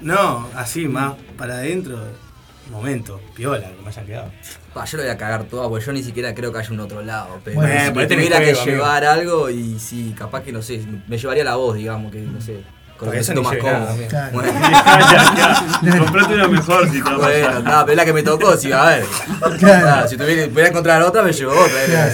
No, 0.00 0.48
así 0.56 0.88
más 0.88 1.14
para 1.36 1.54
adentro. 1.54 1.98
Momento, 2.70 3.20
piola, 3.34 3.68
que 3.68 3.82
me 3.82 3.88
hayan 3.88 4.06
quedado. 4.06 4.30
Pa, 4.72 4.84
yo 4.84 4.98
lo 4.98 5.02
voy 5.02 5.10
a 5.12 5.16
cagar 5.16 5.42
todo, 5.44 5.68
porque 5.68 5.84
yo 5.84 5.92
ni 5.92 6.04
siquiera 6.04 6.32
creo 6.34 6.52
que 6.52 6.60
haya 6.60 6.70
un 6.70 6.78
otro 6.78 7.02
lado. 7.02 7.40
Pero 7.44 7.56
Bueno, 7.56 7.72
si 7.72 7.86
eh, 7.88 7.92
me 7.92 8.02
en 8.04 8.08
tuviera 8.08 8.38
que 8.38 8.50
amigo. 8.50 8.64
llevar 8.64 9.04
algo, 9.04 9.50
y 9.50 9.78
sí, 9.80 10.14
capaz 10.16 10.42
que 10.42 10.52
no 10.52 10.62
sé, 10.62 10.80
me 11.08 11.18
llevaría 11.18 11.42
la 11.42 11.56
voz, 11.56 11.74
digamos, 11.74 12.12
que 12.12 12.20
no 12.20 12.40
sé. 12.40 12.62
Con 12.96 13.08
lo 13.08 13.12
que 13.14 13.24
siento 13.24 13.42
más 13.42 13.56
cómodo. 13.56 13.96
Claro. 14.08 14.30
Bueno. 14.34 14.52
Comprate 15.98 16.34
una 16.34 16.48
mejor 16.48 16.88
si 16.90 17.02
te 17.02 17.10
bueno, 17.14 17.60
nada, 17.60 17.80
pero 17.84 17.92
es 17.92 17.96
la 17.96 18.04
que 18.04 18.12
me 18.12 18.22
tocó, 18.22 18.56
sí, 18.56 18.70
a 18.70 18.84
ver. 18.84 19.04
Claro. 19.58 19.86
Nada, 19.86 20.06
si 20.08 20.16
tuviera, 20.16 20.46
pudiera 20.48 20.68
encontrar 20.68 21.02
otra, 21.02 21.22
me 21.22 21.32
llevo 21.32 21.52
otra. 21.52 21.84
Claro. 21.86 22.12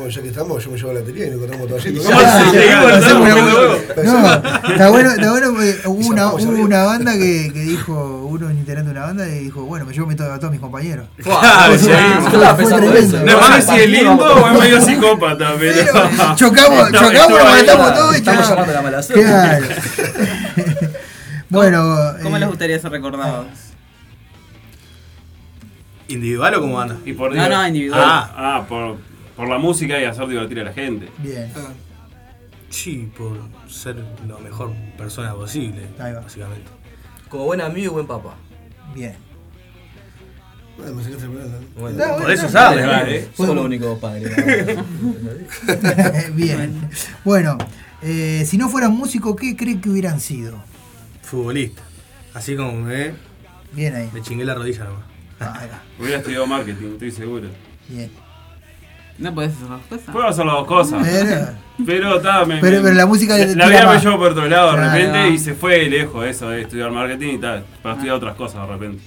Eh, 0.00 0.04
Bueno, 0.04 0.08
ya 0.08 0.22
que 0.22 0.28
estamos, 0.28 0.64
yo 0.64 0.70
me 0.70 0.76
llevo 0.78 0.92
la 0.92 1.00
batería 1.00 1.26
y 1.26 1.30
nos 1.30 1.36
encontramos 1.36 1.68
todo 1.68 1.78
allí. 1.78 1.94
Ya, 1.94 2.40
sí, 2.40 2.50
sí, 2.50 2.56
igual, 2.56 2.94
hacemos 2.94 3.28
no, 3.28 3.34
una- 3.34 3.44
no, 3.44 3.68
No, 3.70 4.68
está 4.70 4.90
bueno, 4.90 5.10
está 5.10 5.30
bueno 5.30 5.50
porque 5.52 5.76
hubo 5.86 6.08
una, 6.08 6.22
zafamos, 6.22 6.42
hubo 6.44 6.62
una 6.62 6.82
banda 6.84 7.12
que, 7.12 7.50
que 7.52 7.60
dijo, 7.60 8.26
uno 8.26 8.50
en 8.50 8.58
integrante 8.58 8.92
de 8.92 8.96
una 8.98 9.06
banda 9.06 9.28
y 9.28 9.44
dijo, 9.44 9.62
bueno, 9.64 9.84
me 9.84 9.92
llevo 9.92 10.10
a 10.10 10.38
todos 10.38 10.50
mis 10.50 10.60
compañeros. 10.60 11.06
Claro, 11.22 11.78
sí. 11.78 11.88
No 13.24 13.38
a 13.38 13.60
si 13.60 13.74
es 13.80 13.90
lindo 13.90 14.24
o 14.24 14.48
es 14.48 14.58
medio 14.60 14.80
psicópata, 14.80 15.54
pero. 15.58 15.76
Chocamos, 16.36 16.92
chocamos, 16.92 17.38
matamos 17.44 17.94
todo 17.94 18.12
y 18.12 18.16
Estamos 18.16 18.48
llamando 18.48 18.72
la 18.72 18.82
mala 18.82 19.02
suerte. 19.02 19.24
Claro. 19.24 19.66
bueno, 21.50 22.14
¿Cómo 22.22 22.36
eh, 22.36 22.40
les 22.40 22.48
gustaría 22.48 22.78
ser 22.78 22.90
recordados? 22.90 23.46
¿Individual 26.08 26.54
o 26.54 26.60
como 26.60 26.74
banda? 26.74 26.96
Y 27.04 27.12
por 27.12 27.34
No, 27.34 27.48
no, 27.48 27.66
individual. 27.66 28.00
Ah, 28.02 28.30
ah, 28.36 28.64
por, 28.68 28.96
por 29.40 29.48
la 29.48 29.58
música 29.58 29.98
y 29.98 30.04
hacer 30.04 30.28
divertir 30.28 30.60
a 30.60 30.64
la 30.64 30.72
gente. 30.74 31.08
bien. 31.18 31.50
Sí, 32.68 33.10
por 33.16 33.36
ser 33.68 33.96
la 34.28 34.38
mejor 34.38 34.72
persona 34.96 35.34
posible, 35.34 35.88
Ahí 35.98 36.12
va. 36.12 36.20
básicamente. 36.20 36.70
Como 37.28 37.46
buen 37.46 37.60
amigo 37.60 37.90
y 37.90 37.94
buen 37.94 38.06
papá. 38.06 38.36
Bien. 38.94 39.16
Bueno, 40.76 40.94
me 40.94 41.02
sacaste 41.02 41.26
la 41.26 41.32
palabra. 41.32 41.58
Bueno, 41.78 41.98
No, 41.98 42.04
por 42.04 42.12
bueno, 42.18 42.30
eso 42.30 42.42
no, 42.44 42.48
sabes, 42.50 42.84
no, 42.84 42.90
¿vale? 42.92 43.20
Fue- 43.34 43.46
Somos 43.46 43.56
los 43.56 43.64
únicos 43.64 43.98
padres. 43.98 44.30
bien. 46.34 46.88
Bueno, 47.24 47.58
eh, 48.02 48.44
si 48.46 48.56
no 48.56 48.68
fueran 48.68 48.92
músicos, 48.92 49.36
¿qué 49.36 49.56
creen 49.56 49.80
que 49.80 49.90
hubieran 49.90 50.20
sido? 50.20 50.62
Futbolista. 51.22 51.82
Así 52.34 52.56
como 52.56 52.72
me 52.72 53.12
Bien 53.72 53.94
ahí. 53.96 54.10
me 54.12 54.22
chingué 54.22 54.44
la 54.44 54.54
rodilla 54.54 54.84
nomás. 54.84 55.02
Ah, 55.40 55.58
ahí 55.60 55.68
va. 55.68 55.82
Hubiera 55.98 56.18
estudiado 56.18 56.46
marketing, 56.46 56.92
estoy 56.92 57.10
seguro. 57.10 57.48
Bien. 57.88 58.10
No 59.20 59.34
podés 59.34 59.52
hacer 59.54 59.68
las 59.70 59.80
cosas. 59.86 60.04
Puedo 60.12 60.26
hacer 60.26 60.46
las 60.46 60.54
dos 60.56 60.66
cosas. 60.66 61.06
Pero, 61.08 61.46
Pero, 61.86 62.16
está, 62.16 62.44
me, 62.44 62.58
Pero- 62.58 62.76
me- 62.78 62.82
pero 62.82 62.94
la 62.94 63.06
música 63.06 63.36
La, 63.38 63.46
te 63.46 63.54
la 63.56 63.68
vida 63.68 63.92
me 63.92 64.00
llevó 64.00 64.18
por 64.18 64.32
otro 64.32 64.48
lado 64.48 64.72
de 64.72 64.76
Claro. 64.78 64.92
repente 64.92 65.30
y 65.30 65.38
se 65.38 65.54
fue 65.54 65.88
lejos 65.88 66.26
eso 66.26 66.48
de 66.48 66.62
estudiar 66.62 66.90
marketing 66.90 67.34
y 67.34 67.38
tal. 67.38 67.64
Para 67.82 67.94
estudiar 67.94 68.16
otras 68.16 68.34
cosas 68.36 68.66
de 68.66 68.72
repente. 68.74 69.02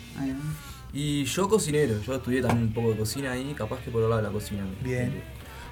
Y 0.94 1.24
yo 1.26 1.50
cocinero, 1.50 2.00
yo 2.06 2.16
estudié 2.16 2.42
también 2.42 2.68
un 2.68 2.74
poco 2.74 2.92
de 2.92 2.98
cocina 2.98 3.32
ahí, 3.32 3.54
capaz 3.58 3.80
que 3.80 3.90
por 3.90 4.04
el 4.04 4.10
lado 4.10 4.22
de 4.22 4.28
la 4.28 4.34
cocina. 4.34 4.62
Bien. 4.84 5.22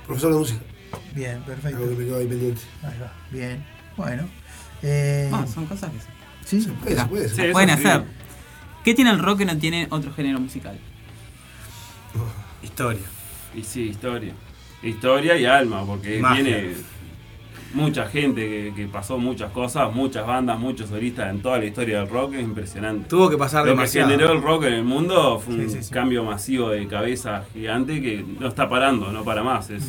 Profesor 0.08 0.34
de 0.34 0.40
música. 0.40 0.60
bien, 1.14 1.34
Algo 1.36 1.46
perfecto. 1.46 1.80
que 1.80 1.96
me 1.96 2.06
quedó 2.06 2.18
ahí 2.18 2.26
pendiente. 2.28 2.62
Ahí 2.84 3.00
va. 3.00 3.14
Bien. 3.30 3.64
Bueno. 3.96 4.24
Eh, 4.82 5.30
Ah, 5.32 5.46
son 5.46 5.68
cosas 5.68 5.92
que 5.92 6.00
se 6.00 6.08
sí. 6.50 6.62
Se 6.62 6.72
puede, 6.72 6.96
se 6.98 7.06
puede. 7.06 7.30
Se 7.30 7.50
pueden 7.52 7.70
hacer. 7.70 8.04
¿Qué 8.84 8.96
tiene 8.96 9.12
el 9.12 9.20
rock 9.20 9.38
que 9.40 9.46
no 9.46 9.56
tiene 9.60 9.86
otro 9.92 10.12
género 10.12 10.40
musical? 10.40 10.80
Historia. 12.64 13.02
Y 13.56 13.64
sí, 13.64 13.84
historia. 13.90 14.34
Historia 14.84 15.38
y 15.38 15.46
alma, 15.46 15.86
porque 15.86 16.20
Magia. 16.20 16.44
tiene 16.44 16.74
mucha 17.74 18.06
gente 18.08 18.42
que, 18.50 18.74
que 18.76 18.88
pasó 18.88 19.18
muchas 19.18 19.52
cosas, 19.52 19.94
muchas 19.94 20.26
bandas, 20.28 20.60
muchos 20.60 20.90
solistas 20.90 21.30
en 21.30 21.42
toda 21.42 21.58
la 21.60 21.66
historia 21.66 22.00
del 22.00 22.10
rock, 22.10 22.34
es 22.34 22.42
impresionante. 22.44 23.08
Tuvo 23.08 23.30
que 23.30 23.38
pasar 23.38 23.66
Lo 23.66 23.78
que 23.78 23.88
generó 23.88 24.32
el 24.34 24.42
rock 24.42 24.66
en 24.66 24.74
el 24.74 24.84
mundo 24.84 25.40
fue 25.40 25.54
un 25.54 25.70
Sí, 25.70 25.78
sí, 25.78 25.84
sí. 25.84 25.94
cambio 25.94 26.24
masivo 26.26 26.70
de 26.72 26.86
cabeza 26.88 27.46
gigante 27.54 28.02
que 28.02 28.26
no 28.40 28.48
está 28.48 28.68
parando, 28.68 29.12
no 29.12 29.24
para 29.24 29.44
más. 29.44 29.70
Es, 29.70 29.84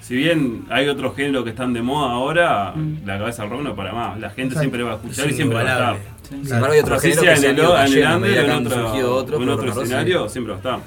Si 0.00 0.16
bien 0.16 0.64
hay 0.70 0.88
otros 0.88 1.14
géneros 1.14 1.44
que 1.44 1.50
están 1.50 1.72
de 1.72 1.82
moda 1.82 2.12
ahora, 2.12 2.74
la 3.04 3.18
cabeza 3.18 3.42
del 3.42 3.50
rock 3.52 3.62
no 3.62 3.76
para 3.76 3.92
más. 3.92 4.18
La 4.18 4.28
gente 4.30 4.54
Exacto. 4.54 4.60
siempre 4.60 4.82
va 4.82 4.92
a 4.92 4.94
escuchar 4.96 5.26
Es 5.26 5.32
y 5.32 5.36
siempre 5.36 5.62
va 5.62 5.62
a 5.62 5.72
estar. 5.72 5.96
Sí. 6.22 6.28
Sin 6.44 6.54
embargo, 6.54 6.72
hay 6.74 6.80
otros 6.80 7.02
géneros 7.02 7.24
que 7.24 7.30
en 7.30 7.36
se 7.36 7.50
el, 7.50 8.06
han 8.06 8.24
ido 8.24 8.40
en 8.40 8.50
otro, 9.04 9.52
otro 9.52 9.82
escenario, 9.82 10.28
siempre 10.28 10.54
va 10.54 10.56
a 10.56 10.60
estar. 10.60 10.80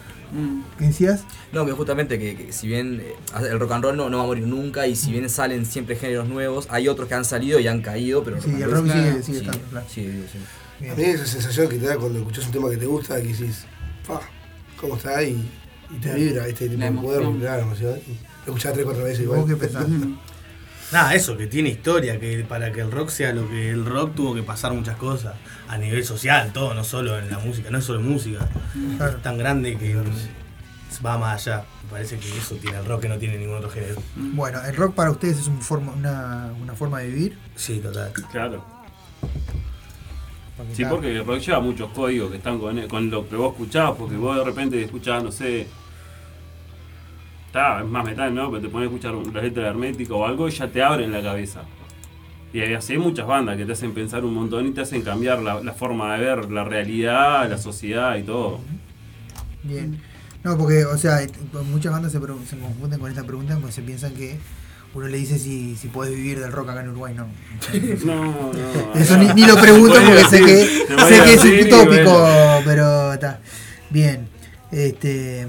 ¿Qué 0.78 0.86
decías? 0.86 1.24
No, 1.56 1.66
que 1.66 1.72
justamente 1.72 2.20
que, 2.20 2.36
que 2.36 2.52
si 2.54 2.68
bien 2.68 3.02
eh, 3.02 3.16
el 3.50 3.60
rock 3.60 3.72
and 3.72 3.84
roll 3.86 3.96
no, 3.98 4.10
no 4.10 4.18
va 4.18 4.24
a 4.26 4.28
morir 4.28 4.46
nunca 4.46 4.86
y 4.88 4.96
si 4.96 5.12
bien 5.12 5.30
salen 5.30 5.66
siempre 5.66 5.96
géneros 5.96 6.28
nuevos, 6.28 6.68
hay 6.70 6.88
otros 6.90 7.08
que 7.08 7.14
han 7.16 7.24
salido 7.26 7.60
y 7.62 7.68
han 7.68 7.82
caído, 7.82 8.24
pero 8.26 8.42
Sí, 8.42 8.50
and 8.52 8.62
el 8.62 8.72
roll 8.72 8.86
rock 8.88 8.94
sigue- 8.96 9.14
sí, 9.14 9.24
sigue 9.24 9.40
sí, 9.40 9.46
estando, 9.46 9.68
claro. 9.70 9.86
sí, 9.90 10.24
sí. 10.32 10.90
A 10.90 10.96
mí 10.96 11.04
esa 11.04 11.26
sensación 11.26 11.70
que 11.70 11.78
te 11.78 11.86
da 11.88 11.96
cuando 11.98 12.20
escuchas 12.20 12.46
un 12.48 12.52
tema 12.52 12.70
que 12.70 12.76
te 12.78 12.86
gusta, 12.86 13.22
que 13.22 13.30
decís, 13.30 13.66
"Fa, 14.04 14.20
¿cómo 14.80 14.98
está? 14.98 15.24
Y, 15.24 15.50
y 15.96 16.00
te 16.02 16.14
vibra 16.14 16.46
este 16.48 16.68
tipo 16.68 16.84
de 16.84 16.92
poder, 16.92 17.40
claro, 17.40 17.62
emoción. 17.62 18.00
Y 18.06 18.12
Lo 18.12 18.54
escuchás 18.54 18.74
tres, 18.74 18.84
cuatro 18.86 19.04
veces 19.06 19.22
igual. 19.22 19.40
¿Vos 19.40 19.50
qué 19.50 19.56
pensás? 19.56 19.86
Nada, 20.92 21.16
eso, 21.16 21.36
que 21.38 21.48
tiene 21.48 21.70
historia, 21.70 22.20
que 22.20 22.44
para 22.48 22.72
que 22.74 22.82
el 22.82 22.92
rock 22.92 23.10
sea 23.10 23.32
lo 23.34 23.50
que 23.50 23.70
el 23.72 23.86
rock 23.86 24.14
tuvo 24.14 24.36
que 24.36 24.44
pasar 24.44 24.74
muchas 24.74 24.98
cosas 24.98 25.34
a 25.68 25.78
nivel 25.78 26.04
social, 26.04 26.52
todo, 26.54 26.74
no 26.74 26.84
solo 26.84 27.18
en 27.18 27.32
la 27.32 27.40
música, 27.40 27.70
no 27.72 27.78
es 27.80 27.86
solo 27.86 28.02
música. 28.02 28.48
Claro. 28.98 29.18
Es 29.18 29.24
tan 29.24 29.38
grande 29.38 29.78
que 29.78 29.96
va 31.04 31.18
más 31.18 31.48
allá. 31.48 31.66
Me 31.86 31.92
parece 31.92 32.18
que 32.18 32.28
eso 32.38 32.56
tiene 32.56 32.78
el 32.78 32.86
rock 32.86 33.02
que 33.02 33.10
no 33.10 33.18
tiene 33.18 33.38
ningún 33.38 33.56
otro 33.56 33.70
género. 33.70 33.96
Bueno, 34.16 34.64
¿el 34.64 34.76
rock 34.76 34.94
para 34.94 35.12
ustedes 35.12 35.40
es 35.40 35.48
un 35.48 35.62
forma, 35.62 35.92
una, 35.94 36.52
una 36.62 36.74
forma 36.74 37.00
de 37.00 37.08
vivir? 37.08 37.38
Sí, 37.56 37.80
total. 37.80 38.12
Claro. 38.32 38.64
Sí, 40.74 40.86
porque 40.86 41.16
el 41.16 41.26
rock 41.26 41.40
lleva 41.40 41.60
muchos 41.60 41.90
códigos 41.92 42.32
que 42.32 42.38
están 42.38 42.60
con, 42.60 42.88
con 42.88 43.10
lo 43.10 43.28
que 43.28 43.36
vos 43.36 43.52
escuchás, 43.52 43.92
porque 43.98 44.16
vos 44.16 44.38
de 44.38 44.44
repente 44.44 44.82
escuchás, 44.82 45.24
no 45.24 45.32
sé. 45.32 45.68
Está, 47.48 47.82
es 47.82 47.88
más 47.88 48.06
metal, 48.06 48.34
¿no? 48.34 48.50
Pero 48.50 48.62
te 48.62 48.70
pones 48.70 48.90
a 48.90 48.92
escuchar 48.92 49.14
la 49.34 49.42
letra 49.42 49.64
de 49.64 49.70
hermético 49.70 50.18
o 50.18 50.26
algo 50.26 50.48
y 50.48 50.52
ya 50.52 50.68
te 50.68 50.82
abren 50.82 51.12
la 51.12 51.22
cabeza. 51.22 51.64
Y 52.54 52.62
hay 52.62 52.74
así 52.74 52.94
hay 52.94 53.00
muchas 53.00 53.28
bandas 53.28 53.58
que 53.58 53.66
te 53.66 53.74
hacen 53.74 53.94
pensar 53.94 54.24
un 54.24 54.34
montón 54.34 54.66
y 54.66 54.72
te 54.72 54.82
hacen 54.82 55.02
cambiar 55.02 55.42
la, 55.42 55.62
la 55.62 55.74
forma 55.74 56.16
de 56.16 56.24
ver 56.24 56.52
la 56.52 56.64
realidad, 56.64 57.50
la 57.50 57.58
sociedad 57.58 58.16
y 58.16 58.24
todo. 58.24 58.62
Bien. 59.64 60.02
No, 60.46 60.56
porque, 60.60 60.86
o 60.86 60.96
sea, 60.96 61.26
muchas 61.72 61.92
bandas 61.92 62.12
se, 62.12 62.20
confunden 62.20 63.00
con 63.00 63.10
esta 63.10 63.24
pregunta 63.24 63.58
porque 63.60 63.72
se 63.72 63.82
piensan 63.82 64.14
que 64.14 64.38
uno 64.94 65.08
le 65.08 65.18
dice 65.18 65.40
si, 65.40 65.76
si 65.76 65.88
podés 65.88 66.14
vivir 66.14 66.40
del 66.40 66.52
rock 66.52 66.70
acá 66.70 66.82
en 66.82 66.90
Uruguay, 66.90 67.16
no. 67.16 67.28
No, 68.06 68.26
no. 68.54 68.94
Eso 68.94 69.18
ni, 69.18 69.26
ni 69.34 69.48
lo 69.48 69.56
pregunto 69.56 69.96
porque 69.96 70.24
sé 70.26 70.42
que, 70.42 70.66
sé 70.68 71.24
que 71.24 71.34
es 71.34 71.66
utópico, 71.66 72.12
bueno. 72.12 72.62
pero 72.64 73.14
está. 73.14 73.40
Bien. 73.90 74.28
Este. 74.72 75.48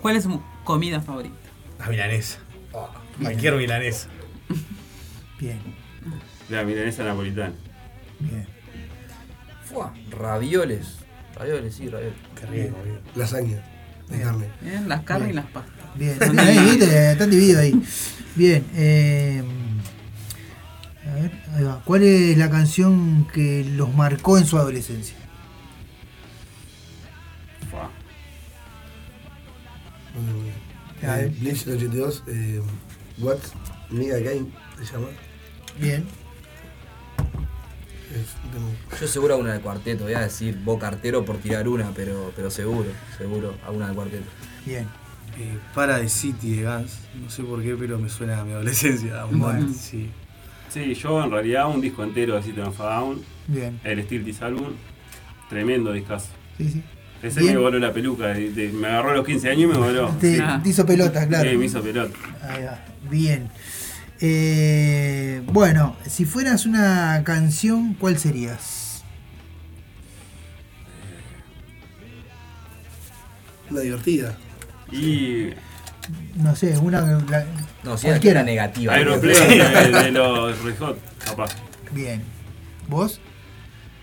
¿Cuál 0.00 0.14
es 0.14 0.22
su 0.22 0.40
comida 0.62 1.00
favorita? 1.00 1.34
La 1.80 1.88
milanesa. 1.88 2.38
Oh, 2.70 2.88
cualquier 3.20 3.56
milanesa. 3.56 4.06
Bien. 5.40 5.58
La 6.50 6.62
milanesa 6.62 7.02
napolitana. 7.02 7.54
Bien. 8.20 8.46
Fua, 9.64 9.92
ravioles. 10.10 11.05
Ravioles, 11.36 11.74
sí, 11.74 11.88
ravioles. 11.88 12.16
Qué 12.38 12.46
rico, 12.46 12.76
amigo. 12.80 12.98
Lasaña 13.14 13.62
de 14.08 14.20
carne. 14.20 14.48
Bien, 14.60 14.88
las 14.88 15.02
carnes 15.02 15.28
Bien. 15.28 15.38
y 15.38 15.42
las 15.42 15.50
pastas. 15.52 15.74
Bien, 15.96 16.18
bien 16.18 16.38
ahí, 16.40 16.58
¿viste? 16.76 17.12
Están 17.12 17.30
divididos 17.30 17.60
ahí. 17.62 17.82
Bien. 18.36 18.64
eh, 18.74 19.42
a 21.10 21.14
ver, 21.14 21.32
ahí 21.54 21.62
va. 21.64 21.82
¿Cuál 21.84 22.02
es 22.02 22.36
la 22.38 22.50
canción 22.50 23.26
que 23.32 23.64
los 23.64 23.94
marcó 23.94 24.38
en 24.38 24.46
su 24.46 24.56
adolescencia? 24.58 25.16
Fua. 27.70 27.90
A 31.08 31.16
ver. 31.16 31.24
Eh, 31.26 31.36
Blink 31.40 31.56
182, 31.56 32.24
eh, 32.28 32.62
What 33.18 33.38
Me 33.90 34.12
Again 34.12 34.52
se 34.78 34.92
llama. 34.92 35.08
Bien. 35.78 36.04
Yo 39.00 39.06
seguro 39.06 39.36
una 39.38 39.52
de 39.54 39.60
cuarteto, 39.60 40.04
voy 40.04 40.14
a 40.14 40.20
decir 40.20 40.56
Boca 40.64 40.90
Cartero 40.90 41.24
por 41.24 41.38
tirar 41.38 41.68
una, 41.68 41.90
pero, 41.94 42.32
pero 42.36 42.50
seguro, 42.50 42.88
seguro, 43.18 43.54
alguna 43.66 43.88
de 43.88 43.94
cuarteto. 43.94 44.24
Bien. 44.64 44.86
Eh, 45.38 45.58
Paradise 45.74 46.08
City 46.18 46.56
de 46.56 46.64
Guns. 46.64 46.98
No 47.22 47.28
sé 47.30 47.42
por 47.42 47.62
qué, 47.62 47.74
pero 47.78 47.98
me 47.98 48.08
suena 48.08 48.40
a 48.40 48.44
mi 48.44 48.52
adolescencia. 48.52 49.20
a 49.20 49.26
un 49.26 49.38
Bueno. 49.40 49.68
sí. 49.78 50.08
Sí, 50.68 50.94
yo 50.94 51.22
en 51.24 51.30
realidad 51.30 51.68
un 51.68 51.80
disco 51.80 52.02
entero 52.04 52.34
de 52.36 52.42
System 52.42 52.68
of 52.68 52.80
a 52.80 52.96
Down, 52.96 53.22
Bien. 53.46 53.80
el 53.84 54.02
Steel 54.04 54.24
This 54.24 54.42
Album, 54.42 54.72
tremendo 55.48 55.92
discazo. 55.92 56.28
Sí, 56.58 56.68
sí. 56.70 56.82
Ese 57.22 57.40
Bien. 57.40 57.54
me 57.54 57.60
voló 57.60 57.78
la 57.78 57.92
peluca, 57.92 58.26
de- 58.28 58.50
de- 58.52 58.68
me 58.72 58.88
agarró 58.88 59.10
a 59.10 59.14
los 59.14 59.26
15 59.26 59.48
años 59.48 59.62
y 59.64 59.66
me 59.66 59.78
voló. 59.78 60.08
Te, 60.20 60.36
Sí. 60.36 60.42
te 60.62 60.68
hizo 60.68 60.84
pelota, 60.84 61.26
claro. 61.26 61.48
Sí, 61.50 61.56
me 61.56 61.64
hizo 61.64 61.82
pelota. 61.82 62.14
Ahí 62.42 62.64
va. 62.64 62.78
Bien. 63.10 63.48
Eh, 64.20 65.42
bueno, 65.46 65.96
si 66.06 66.24
fueras 66.24 66.64
una 66.66 67.22
canción, 67.24 67.94
¿cuál 67.94 68.18
serías? 68.18 69.04
Una 73.70 73.80
divertida. 73.80 74.36
Y 74.92 75.48
No 76.36 76.54
sé, 76.54 76.78
una. 76.78 77.00
la- 77.00 77.44
No, 77.82 77.96
si 77.98 78.06
cualquiera. 78.06 78.40
era 78.40 78.46
negativa. 78.46 78.94
Aeroplane 78.94 79.34
de, 79.38 80.02
de 80.04 80.10
los 80.12 80.62
Red 80.62 80.78
Hot, 80.78 80.98
capaz. 81.24 81.50
Bien. 81.92 82.22
¿Vos? 82.88 83.20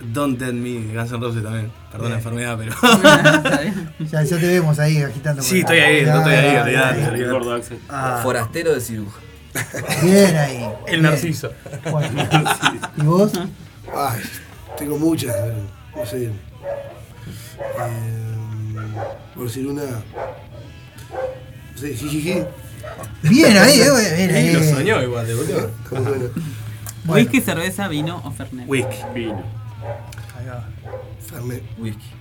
Don't 0.02 0.38
Tell 0.38 0.54
Me 0.54 0.94
Guns 0.94 1.12
N' 1.14 1.20
Roses 1.22 1.42
también. 1.44 1.72
Perdón 1.92 2.10
la 2.12 2.18
enfermedad, 2.18 2.58
pero. 2.58 2.74
Ya, 4.12 4.22
ya 4.24 4.38
te 4.38 4.48
vemos 4.48 4.78
ahí 4.80 5.02
agitando. 5.02 5.42
Sí, 5.42 5.60
estoy 5.60 5.80
ahí, 5.80 6.06
no 6.06 6.18
estoy 6.18 6.34
ahí, 6.34 6.54
Ya, 6.74 7.10
olvidate. 7.10 7.78
Ah. 7.88 8.20
Forastero 8.22 8.74
de 8.74 8.82
ciruja. 8.82 9.20
Bien 10.02 10.36
ahí. 10.36 10.70
El 10.88 11.00
Bien. 11.00 11.02
Narciso. 11.04 11.52
Bueno. 11.92 12.28
¿Y 12.98 13.02
vos? 13.04 13.32
Ay, 13.96 14.22
tengo 14.78 14.98
muchas, 14.98 15.36
pero 15.36 15.56
no 15.96 16.06
sé. 16.06 16.26
Eh, 16.26 16.32
por 19.36 19.46
decir 19.46 19.68
una. 19.68 19.84
No 19.84 21.78
sé, 21.78 21.94
jijiji. 21.96 22.44
Bien 23.24 23.58
ahí, 23.58 23.80
eh, 23.82 24.14
bien 24.18 24.36
ahí. 24.36 24.54
Lo 24.54 24.64
soñó 24.64 25.02
igual, 25.04 25.28
de 25.28 25.36
boludo. 25.36 25.72
Bueno. 25.92 26.30
Whisky, 27.06 27.42
cerveza, 27.42 27.88
vino 27.88 28.22
o 28.24 28.32
fernet. 28.32 28.68
Whisky. 28.68 28.98
Vino. 29.14 29.44
Ahí 30.38 30.48
va. 30.48 30.68
Fernet. 31.28 31.64
Whisky. 31.78 32.12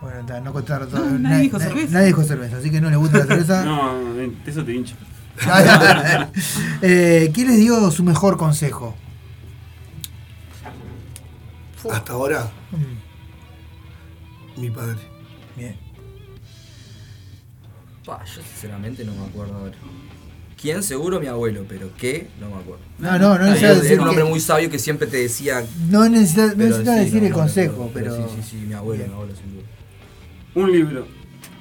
Bueno, 0.00 0.40
no 0.40 0.52
contaron 0.52 0.88
todo. 0.88 1.04
No, 1.04 1.18
nadie 1.18 1.42
dijo 1.42 1.58
cerveza. 1.58 1.92
Nadie 1.92 2.06
dijo 2.06 2.22
cerveza, 2.22 2.56
así 2.58 2.70
que 2.70 2.80
no 2.80 2.90
le 2.90 2.96
gusta 2.96 3.18
la 3.18 3.26
cerveza. 3.26 3.64
No, 3.68 3.92
eso 4.46 4.64
te 4.64 4.72
hincha. 4.72 4.94
Eh, 6.82 7.30
¿Quién 7.34 7.48
les 7.48 7.56
dio 7.58 7.90
su 7.90 8.02
mejor 8.04 8.36
consejo? 8.36 8.94
Hasta 11.90 12.12
ahora, 12.12 12.50
Mm, 12.72 14.60
mi 14.60 14.70
padre. 14.70 14.98
Bien. 15.56 15.76
Pa, 18.04 18.22
yo 18.24 18.42
sinceramente 18.42 19.04
no 19.04 19.12
me 19.14 19.24
acuerdo 19.26 19.54
ahora. 19.56 19.76
¿Quién? 20.60 20.82
Seguro 20.82 21.20
mi 21.20 21.28
abuelo, 21.28 21.64
pero 21.68 21.90
¿qué? 21.96 22.28
No 22.40 22.48
me 22.50 22.56
acuerdo. 22.56 22.82
No, 22.98 23.12
no, 23.18 23.18
no 23.18 23.34
Era- 23.36 23.44
necesitas 23.46 23.70
Era 23.76 23.80
decir 23.82 24.00
un 24.00 24.08
hombre 24.08 24.24
que- 24.24 24.30
muy 24.30 24.40
sabio 24.40 24.68
que 24.70 24.78
siempre 24.78 25.06
te 25.06 25.18
decía. 25.18 25.64
No 25.88 26.08
necesitas, 26.08 26.52
sí, 26.52 26.58
decir 26.58 27.20
no, 27.20 27.26
el 27.26 27.30
no 27.30 27.36
consejo, 27.38 27.90
pero. 27.94 28.16
Sí, 28.16 28.22
sí, 28.36 28.42
sí, 28.50 28.56
mi 28.56 28.74
abuelo, 28.74 28.98
Bien. 29.04 29.08
mi 29.10 29.14
abuelo 29.14 29.34
sin 29.36 29.52
duda. 29.54 29.66
Un 30.56 30.72
libro. 30.72 31.06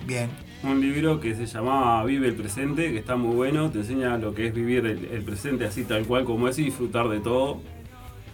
Bien. 0.07 0.29
Un 0.63 0.81
libro 0.81 1.19
que 1.19 1.35
se 1.35 1.45
llamaba 1.45 2.03
Vive 2.03 2.27
el 2.29 2.35
presente, 2.35 2.91
que 2.91 2.97
está 2.97 3.15
muy 3.15 3.35
bueno, 3.35 3.69
te 3.69 3.79
enseña 3.79 4.17
lo 4.17 4.33
que 4.33 4.47
es 4.47 4.53
vivir 4.55 4.85
el, 4.85 5.05
el 5.05 5.21
presente 5.23 5.65
así 5.65 5.83
tal 5.83 6.05
cual 6.05 6.25
como 6.25 6.47
es 6.47 6.57
y 6.59 6.65
disfrutar 6.65 7.07
de 7.09 7.19
todo. 7.19 7.61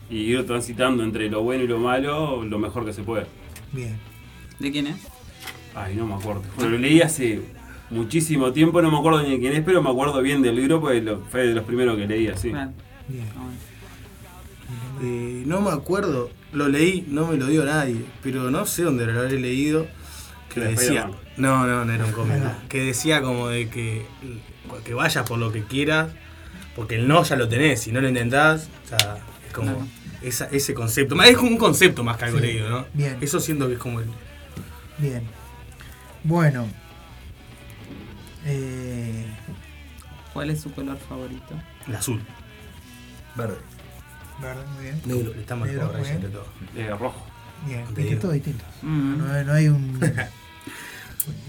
Y 0.10 0.18
ir 0.32 0.46
transitando 0.46 1.04
entre 1.04 1.30
lo 1.30 1.42
bueno 1.44 1.64
y 1.64 1.68
lo 1.68 1.80
malo 1.80 2.44
lo 2.44 2.60
mejor 2.60 2.86
que 2.86 2.94
se 2.94 3.04
puede. 3.04 3.26
Bien. 3.72 3.98
¿De 4.60 4.72
quién 4.72 4.88
es? 4.88 4.96
Ay, 5.76 5.96
no 5.96 6.06
me 6.06 6.14
acuerdo. 6.14 6.44
Bueno, 6.56 6.72
lo 6.72 6.78
leí 6.78 7.02
hace 7.02 7.42
muchísimo 7.90 8.52
tiempo, 8.54 8.82
no 8.82 8.92
me 8.92 8.98
acuerdo 8.98 9.22
ni 9.24 9.32
de 9.32 9.40
quién 9.40 9.54
es, 9.54 9.62
pero 9.64 9.82
me 9.84 9.90
acuerdo 9.90 10.22
bien 10.22 10.42
del 10.42 10.56
libro 10.56 10.80
porque 10.82 11.02
lo- 11.02 11.20
fue 11.30 11.48
de 11.48 11.54
los 11.56 11.64
primeros 11.66 11.98
que 11.98 12.08
leí 12.08 12.28
así. 12.28 12.50
Bien. 12.50 12.74
Ah. 13.36 13.50
Eh, 15.02 15.44
no 15.46 15.62
me 15.62 15.72
acuerdo, 15.72 16.30
lo 16.54 16.70
leí, 16.70 17.06
no 17.10 17.28
me 17.28 17.38
lo 17.38 17.48
dio 17.48 17.66
nadie, 17.66 17.98
pero 18.22 18.50
no 18.52 18.66
sé 18.66 18.84
dónde 18.84 19.06
lo 19.06 19.20
habré 19.20 19.40
leído. 19.40 19.88
Que 20.54 20.60
De 20.62 20.68
decía. 20.70 21.10
No, 21.38 21.66
no, 21.66 21.84
no 21.86 21.94
era 21.94 22.06
un 22.06 22.12
cómic. 22.12 22.36
Que 22.70 22.82
decía 22.82 23.22
como 23.22 23.48
de 23.48 23.70
que, 23.70 24.06
que 24.86 24.94
vayas 24.94 25.28
por 25.28 25.40
lo 25.40 25.52
que 25.52 25.64
quieras, 25.64 26.10
porque 26.76 26.96
el 26.96 27.08
no 27.08 27.24
ya 27.24 27.36
lo 27.36 27.48
tenés, 27.50 27.82
si 27.82 27.92
no 27.92 28.02
lo 28.02 28.08
intentás, 28.08 28.70
o 28.86 28.88
sea, 28.90 29.18
es 29.48 29.54
como 29.54 29.72
Claro. 29.72 29.88
esa- 30.22 30.46
ese 30.52 30.74
concepto. 30.74 31.16
Más- 31.16 31.28
Es 31.30 31.38
como 31.38 31.50
un 31.52 31.58
concepto 31.58 32.04
más 32.04 32.18
que 32.18 32.26
algo 32.26 32.38
Sí, 32.40 32.46
leído, 32.46 32.70
¿no? 32.70 32.86
bien. 32.94 33.18
Eso 33.22 33.40
siento 33.40 33.68
que 33.68 33.74
es 33.74 33.80
como 33.80 34.00
el. 34.00 34.08
Bien. 35.00 35.24
Bueno. 36.24 36.68
Eh, 38.46 39.26
¿Cuál 40.34 40.50
es 40.50 40.62
su 40.62 40.72
color 40.74 40.98
favorito? 40.98 41.54
el 41.88 41.96
azul. 41.96 42.22
Verde. 43.36 43.58
verde, 44.42 44.64
muy 44.76 44.84
bien. 44.84 45.02
Negro. 45.06 45.34
Está 45.40 45.56
mejor 45.56 45.74
Negro, 45.76 46.02
bien. 46.04 46.22
de 46.22 46.28
todo. 46.30 46.46
Eh, 46.76 46.90
rojo. 47.00 47.26
Bien, 47.66 47.84
Te 47.86 47.88
viste, 47.94 48.04
digo. 48.04 48.22
todo 48.22 48.32
distinto. 48.34 48.66
Mm. 48.82 49.18
No, 49.18 49.44
no 49.44 49.54
hay 49.54 49.68
un. 49.70 50.00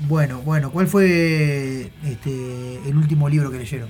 bueno, 0.08 0.40
bueno, 0.42 0.70
¿cuál 0.70 0.86
fue 0.86 1.90
este 2.04 2.88
el 2.88 2.96
último 2.96 3.28
libro 3.28 3.50
que 3.50 3.58
leyeron? 3.58 3.88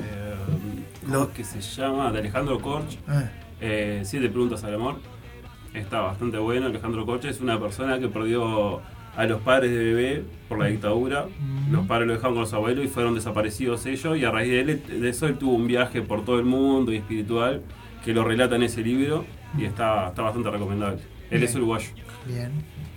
Eh, 0.00 0.34
¿Cómo 1.06 1.24
es 1.24 1.28
que 1.30 1.44
se 1.44 1.60
llama? 1.60 2.10
De 2.12 2.18
Alejandro 2.20 2.60
Korch. 2.60 2.98
Ah, 3.08 3.24
Eh, 3.60 4.02
Siete 4.04 4.28
preguntas 4.28 4.64
al 4.64 4.74
amor. 4.74 4.96
Está 5.74 6.00
bastante 6.00 6.38
bueno. 6.38 6.66
Alejandro 6.66 7.06
Coche 7.06 7.30
es 7.30 7.40
una 7.40 7.58
persona 7.60 7.98
que 7.98 8.08
perdió 8.08 8.80
a 9.16 9.24
los 9.26 9.40
padres 9.42 9.70
de 9.70 9.78
bebé 9.78 10.24
por 10.48 10.58
la 10.58 10.66
dictadura. 10.66 11.26
Los 11.70 11.86
padres 11.86 12.08
lo 12.08 12.14
dejaron 12.14 12.34
con 12.34 12.42
los 12.42 12.52
abuelos 12.52 12.84
y 12.84 12.88
fueron 12.88 13.14
desaparecidos 13.14 13.86
ellos. 13.86 14.18
Y 14.18 14.24
a 14.24 14.30
raíz 14.30 14.50
de, 14.50 14.60
él, 14.60 14.82
de 15.00 15.08
eso 15.08 15.26
él 15.26 15.38
tuvo 15.38 15.54
un 15.54 15.66
viaje 15.66 16.02
por 16.02 16.24
todo 16.24 16.38
el 16.38 16.44
mundo 16.44 16.92
y 16.92 16.96
espiritual 16.96 17.62
que 18.04 18.12
lo 18.12 18.24
relata 18.24 18.56
en 18.56 18.64
ese 18.64 18.82
libro 18.82 19.24
y 19.56 19.64
está, 19.64 20.08
está 20.08 20.22
bastante 20.22 20.50
recomendable. 20.50 20.98
Él 21.30 21.42
es 21.42 21.54
uruguayo. 21.54 21.88
Bien. 22.26 22.50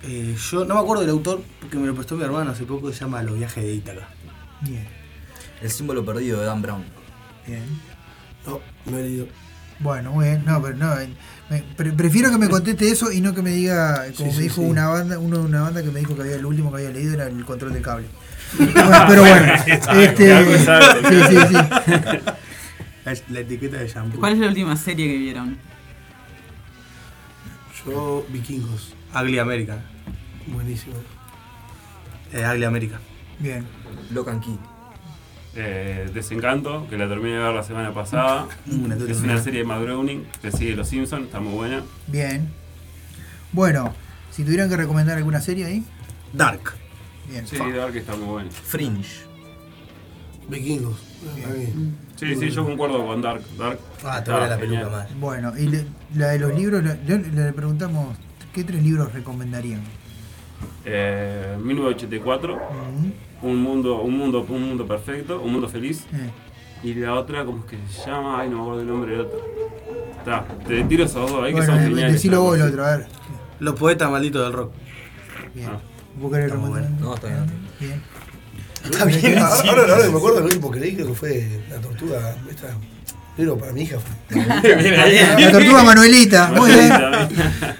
Eh, 0.06 0.36
yo 0.50 0.64
no 0.64 0.74
me 0.74 0.80
acuerdo 0.80 1.02
del 1.02 1.10
autor 1.10 1.42
porque 1.60 1.76
me 1.76 1.86
lo 1.86 1.94
prestó 1.94 2.14
mi 2.16 2.22
hermano 2.24 2.52
hace 2.52 2.64
poco, 2.64 2.92
se 2.92 3.00
llama 3.00 3.22
Los 3.22 3.36
viajes 3.38 3.62
de 3.64 3.72
Ítaca. 3.74 4.08
Bien. 4.60 4.86
El 5.60 5.70
símbolo 5.70 6.04
perdido 6.04 6.40
de 6.40 6.46
Dan 6.46 6.62
Brown. 6.62 6.84
Bien. 7.46 7.64
No, 8.46 8.60
no 8.86 8.98
he 8.98 9.02
leído. 9.02 9.26
Bueno, 9.80 10.12
muy 10.12 10.26
bien. 10.26 10.42
No, 10.46 10.62
pero 10.62 10.76
no. 10.76 10.94
me- 11.50 11.62
pre- 11.76 11.92
prefiero 11.92 12.30
que 12.30 12.38
me 12.38 12.48
conteste 12.48 12.88
eso 12.88 13.10
y 13.12 13.20
no 13.20 13.34
que 13.34 13.42
me 13.42 13.50
diga, 13.50 14.04
como 14.16 14.16
Sí, 14.16 14.24
me 14.24 14.32
sí, 14.32 14.42
dijo 14.42 14.54
sí. 14.62 14.66
una 14.68 14.88
banda, 14.88 15.18
uno 15.18 15.38
de 15.38 15.44
una 15.44 15.62
banda 15.62 15.82
que 15.82 15.90
me 15.90 16.00
dijo 16.00 16.14
que 16.14 16.22
había 16.22 16.36
el 16.36 16.46
último 16.46 16.70
que 16.70 16.76
había 16.78 16.90
leído 16.90 17.14
era 17.14 17.26
el 17.26 17.44
control 17.44 17.72
del 17.72 17.82
cable. 17.82 18.06
Bueno, 18.58 18.74
pero 19.08 19.20
bueno, 19.22 19.52
este, 19.96 20.44
sí, 21.08 21.16
sí, 21.28 21.36
sí. 21.48 21.54
La, 23.04 23.16
la 23.30 23.40
etiqueta 23.40 23.76
de 23.78 23.88
shampoo. 23.88 24.20
¿Cuál 24.20 24.34
es 24.34 24.38
la 24.38 24.46
última 24.48 24.76
serie 24.76 25.06
que 25.08 25.16
vieron? 25.18 25.58
Yo, 27.84 28.24
Vikingos. 28.30 28.94
Ugly 29.20 29.38
American. 29.38 29.78
Buenísimo. 30.46 30.94
Eh, 32.32 32.44
Ugly 32.52 32.64
American. 32.64 33.00
Bien. 33.38 33.64
Locan 34.10 34.40
Key. 34.40 34.58
Eh, 35.54 36.10
Desencanto, 36.12 36.86
que 36.88 36.98
la 36.98 37.08
terminé 37.08 37.36
de 37.36 37.38
ver 37.42 37.54
la 37.54 37.62
semana 37.62 37.92
pasada. 37.94 38.46
Es 39.08 39.20
una 39.20 39.38
serie 39.38 39.60
de 39.60 39.66
Matt 39.66 39.82
Browning 39.82 40.26
que 40.42 40.50
sigue 40.52 40.76
Los 40.76 40.88
Simpsons, 40.88 41.26
está 41.26 41.40
muy 41.40 41.54
buena. 41.54 41.82
Bien. 42.06 42.50
Bueno, 43.52 43.94
si 44.30 44.44
tuvieran 44.44 44.68
que 44.68 44.76
recomendar 44.76 45.16
alguna 45.16 45.40
serie 45.40 45.64
ahí. 45.66 45.84
Dark. 46.32 46.74
Bien. 47.30 47.46
Sí, 47.46 47.56
Dark 47.56 47.96
está 47.96 48.14
muy 48.16 48.26
buena. 48.26 48.50
Fringe. 48.50 49.24
Vikingos. 50.48 50.96
Está 51.36 51.52
bien. 51.54 51.96
Sí, 52.16 52.34
sí, 52.36 52.50
yo 52.50 52.64
concuerdo 52.64 53.04
con 53.06 53.20
Dark. 53.22 53.42
Dark 53.58 53.78
Ah, 54.04 54.22
te 54.22 54.30
la 54.30 54.56
genial. 54.58 54.58
peluca 54.60 54.90
más. 54.90 55.18
Bueno, 55.18 55.52
y 55.58 55.66
le- 55.68 55.86
la 56.14 56.28
de 56.28 56.38
los 56.38 56.54
libros, 56.54 56.82
le- 56.84 57.18
le 57.18 57.52
preguntamos, 57.52 58.16
¿qué 58.56 58.64
tres 58.64 58.82
libros 58.82 59.12
recomendarían? 59.12 59.82
Eh, 60.86 61.58
1984, 61.62 62.58
un 63.42 63.62
mundo, 63.62 64.00
un 64.00 64.16
mundo, 64.16 64.46
un 64.48 64.62
mundo 64.62 64.86
perfecto, 64.86 65.42
un 65.42 65.52
mundo 65.52 65.68
feliz. 65.68 66.06
Eh. 66.14 66.30
Y 66.82 66.94
la 66.94 67.14
otra, 67.14 67.44
¿cómo 67.44 67.58
es 67.58 67.64
que 67.66 67.76
se 67.92 68.10
llama? 68.10 68.40
Ay, 68.40 68.48
no 68.48 68.56
me 68.56 68.62
acuerdo 68.62 68.80
el 68.80 68.86
nombre 68.88 69.12
del 69.12 69.20
otro. 69.20 69.38
Está, 70.18 70.46
te 70.66 70.82
tiro 70.84 71.04
esos 71.04 71.30
dos 71.30 71.44
ahí 71.44 71.52
que 71.52 71.58
Bueno, 71.58 71.66
son 71.74 71.82
eh, 71.82 71.88
geniales. 71.88 72.12
decilo 72.14 72.40
vos 72.40 72.56
el 72.56 72.62
otro, 72.62 72.86
a 72.86 72.96
ver. 72.96 73.06
Los 73.60 73.74
poetas 73.78 74.10
malditos 74.10 74.42
del 74.42 74.52
rock. 74.54 74.72
Bien. 75.54 75.68
Ah. 75.70 75.80
¿Vos 76.18 76.32
querés 76.32 76.50
recomendar? 76.50 76.90
No, 76.92 77.14
está 77.14 77.28
bien. 77.28 77.46
Bien. 77.78 78.02
Está 78.84 79.04
bien, 79.04 79.38
Ahora, 79.38 79.54
ahora, 79.68 79.82
ahora 79.82 80.06
que 80.06 80.10
me 80.12 80.16
acuerdo, 80.16 80.38
el 80.38 80.44
último 80.46 80.70
que 80.70 80.80
leí 80.80 80.94
creo 80.94 81.08
que 81.08 81.14
fue 81.14 81.62
La 81.68 81.78
Tortuga. 81.78 82.36
Esta, 82.48 82.68
libro 83.36 83.58
para 83.58 83.72
mi 83.72 83.82
hija 83.82 83.98
fue. 83.98 84.42
La 85.40 85.52
tortuga 85.52 85.82
Manuelita, 85.82 86.52
muy 86.54 86.70
bien. 86.70 86.92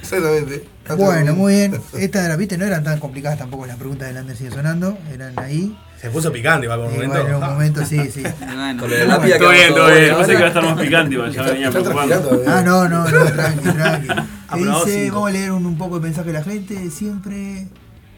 Exactamente. 0.00 0.64
Bueno, 0.96 1.34
muy 1.34 1.54
bien. 1.54 1.80
Esta 1.98 2.22
de 2.22 2.28
la 2.28 2.36
viste 2.36 2.56
no 2.56 2.64
eran 2.64 2.84
tan 2.84 3.00
complicadas 3.00 3.38
tampoco 3.38 3.66
las 3.66 3.76
preguntas 3.76 4.08
del 4.08 4.18
Ander 4.18 4.36
sigue 4.36 4.50
sonando, 4.50 4.96
eran 5.12 5.32
ahí. 5.38 5.76
Se 6.00 6.10
puso 6.10 6.30
picante, 6.30 6.66
va 6.66 6.76
por 6.76 6.86
un 6.86 6.92
momento. 6.92 7.14
bueno, 7.14 7.28
en 7.28 7.34
un 7.42 7.50
momento 7.50 7.84
sí, 7.84 7.98
sí. 8.12 8.22
Bueno. 8.22 8.76
Con 8.80 8.90
lo 8.90 8.96
de 8.96 9.06
la 9.06 9.16
lápida 9.16 9.38
Todo 9.38 9.50
bien, 9.50 9.72
vamos 9.72 9.76
todo 9.86 9.94
bien. 9.96 10.10
¿no? 10.10 10.16
Pensé 10.18 10.32
que 10.32 10.38
iba 10.38 10.44
a 10.44 10.48
estar 10.48 10.62
más 10.64 10.80
picante, 10.80 11.14
igual, 11.14 11.32
ya 11.32 11.42
venía 11.42 11.70
preocupando. 11.70 12.18
transpirando, 12.20 12.50
Ah, 12.50 12.62
no, 12.62 12.88
no, 12.88 13.10
no, 13.10 13.32
tranqui, 13.32 13.68
tranqui. 13.70 14.06
¿Qué 14.08 14.14
Aprobado 14.48 14.84
dice? 14.84 15.10
Vamos 15.10 15.28
a 15.28 15.32
leer 15.32 15.50
un, 15.52 15.66
un 15.66 15.78
poco 15.78 15.96
el 15.96 16.02
mensaje 16.02 16.26
de 16.28 16.32
la 16.34 16.44
gente. 16.44 16.90
Siempre. 16.90 17.66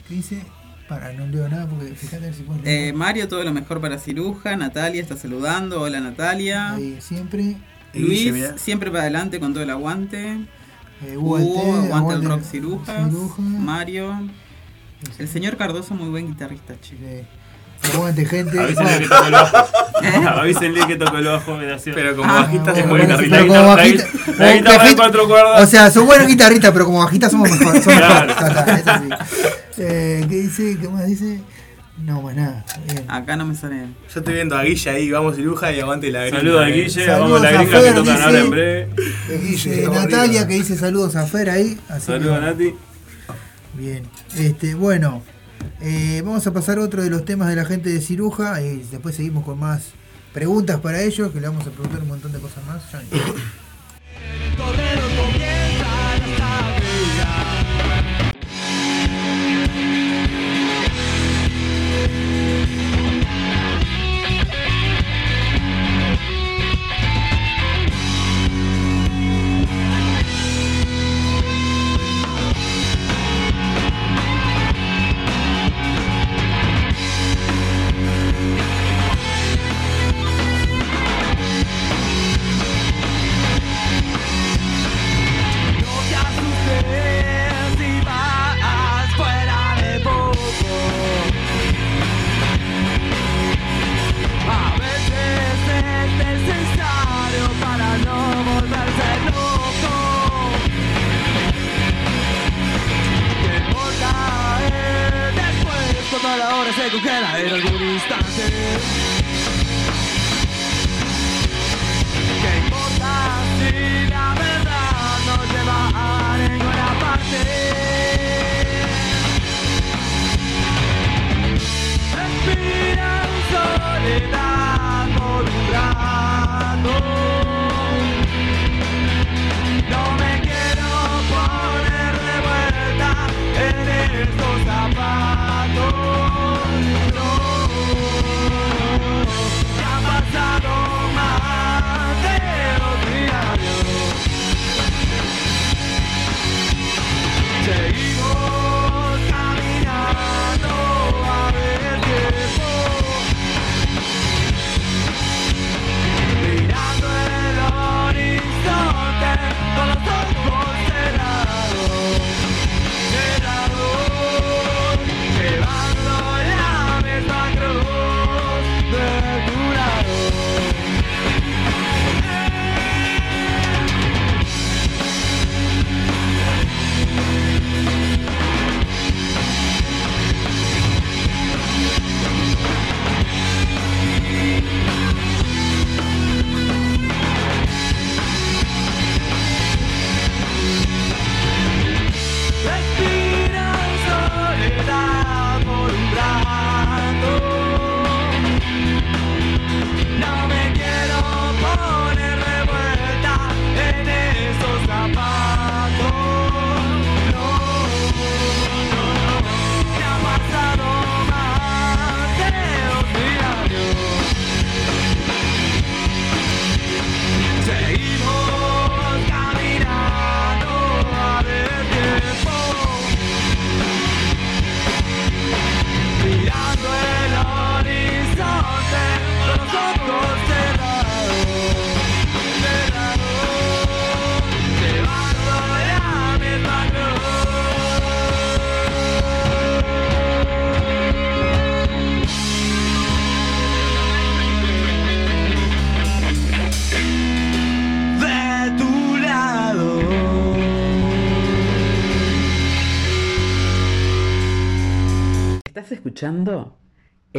¿Qué 0.08 0.14
dice? 0.14 0.42
Para, 0.88 1.12
no 1.12 1.26
leo 1.26 1.48
nada 1.48 1.66
porque 1.66 1.94
fíjate 1.94 2.32
si 2.32 2.42
puedo 2.42 2.62
leer. 2.62 2.88
Eh, 2.88 2.92
Mario, 2.92 3.28
todo 3.28 3.44
lo 3.44 3.52
mejor 3.52 3.80
para 3.80 3.98
Ciruja. 3.98 4.56
Natalia 4.56 5.02
está 5.02 5.16
saludando. 5.16 5.82
Hola 5.82 6.00
Natalia. 6.00 6.74
Ahí, 6.74 6.98
siempre. 7.00 7.56
Luis, 7.94 8.32
siempre 8.56 8.90
para 8.90 9.02
adelante 9.02 9.38
con 9.38 9.52
todo 9.52 9.62
el 9.62 9.70
aguante. 9.70 10.38
Eh, 11.06 11.16
Hugo, 11.16 11.36
ULT, 11.36 11.58
aguanta 11.58 11.84
el 11.84 11.92
aguante 11.92 12.28
rock 12.28 12.42
cirujas. 12.42 13.04
Ciruja. 13.04 13.42
Mario. 13.42 14.28
El 15.18 15.28
señor 15.28 15.56
Cardoso, 15.56 15.94
muy 15.94 16.08
buen 16.08 16.26
guitarrista, 16.26 16.74
che. 16.80 17.24
Aguante, 17.94 18.24
gente. 18.26 18.58
Avísenle 18.60 18.98
que 18.98 19.06
toco 19.08 19.24
el 19.26 19.32
bajo. 19.32 19.66
Avísenle 20.40 20.86
que 20.86 20.96
toco 20.96 21.16
el 21.18 21.24
bajo. 21.26 21.58
Pero 21.94 22.16
como 22.16 22.30
Ah, 22.32 22.42
bajista 22.42 22.74
se 22.74 22.82
bueno, 22.82 22.88
puede 22.90 23.06
bueno, 23.06 23.18
guitarrista. 23.22 23.36
pero 23.36 23.46
como 23.48 23.60
La 23.60 23.76
bajista- 23.76 24.04
guitarra- 24.04 24.24
como 24.36 24.44
la 24.46 24.54
guitarra 24.56 24.84
de 24.88 24.96
cuatro 24.96 25.28
cuerdas. 25.28 25.62
O 25.62 25.66
sea, 25.66 25.90
son 25.90 26.06
buenos 26.06 26.26
guitarristas, 26.26 26.72
pero 26.72 26.84
como 26.86 26.98
bajistas 27.04 27.30
somos 27.32 27.50
mejor. 27.50 27.82
Somos. 27.82 29.18
Eh, 29.78 30.26
¿Qué 30.28 30.34
dice? 30.36 30.76
¿Qué 30.80 30.88
más 30.88 31.06
dice? 31.06 31.40
No, 32.04 32.22
más 32.22 32.34
nada. 32.36 32.64
Bien. 32.86 33.04
Acá 33.08 33.36
no 33.36 33.44
me 33.46 33.54
sale. 33.56 33.86
Yo 34.12 34.20
estoy 34.20 34.34
viendo 34.34 34.56
a 34.56 34.62
Guille 34.62 34.90
ahí, 34.90 35.10
vamos 35.10 35.34
ciruja 35.36 35.72
y 35.72 35.80
aguante 35.80 36.10
la 36.12 36.20
gringa. 36.22 36.38
Saludos 36.38 36.62
a 36.64 36.68
eh. 36.68 36.72
Guille, 36.72 36.90
Saludos 37.06 37.20
vamos 37.20 37.38
a 37.40 37.42
la 37.42 37.52
gringa 37.62 37.82
que 37.82 37.92
tocan 37.92 38.22
ahora 38.22 38.38
en 38.38 38.50
breve. 38.50 38.88
Guille, 39.42 39.88
Natalia 39.88 40.46
que 40.46 40.54
dice 40.54 40.76
saludos 40.76 41.16
a 41.16 41.26
Fer 41.26 41.50
ahí. 41.50 41.78
Saludos 42.00 42.36
a 42.38 42.40
Nati. 42.40 42.74
Bien. 43.74 44.02
Este, 44.36 44.74
bueno, 44.74 45.22
eh, 45.80 46.22
vamos 46.24 46.46
a 46.46 46.52
pasar 46.52 46.78
otro 46.78 47.02
de 47.02 47.10
los 47.10 47.24
temas 47.24 47.48
de 47.48 47.56
la 47.56 47.64
gente 47.64 47.90
de 47.90 48.00
Ciruja 48.00 48.60
y 48.62 48.82
después 48.90 49.14
seguimos 49.14 49.44
con 49.44 49.58
más 49.58 49.92
preguntas 50.32 50.80
para 50.80 51.02
ellos, 51.02 51.32
que 51.32 51.40
le 51.40 51.48
vamos 51.48 51.66
a 51.66 51.70
preguntar 51.70 52.02
un 52.02 52.08
montón 52.08 52.32
de 52.32 52.38
cosas 52.38 52.64
más. 52.66 52.82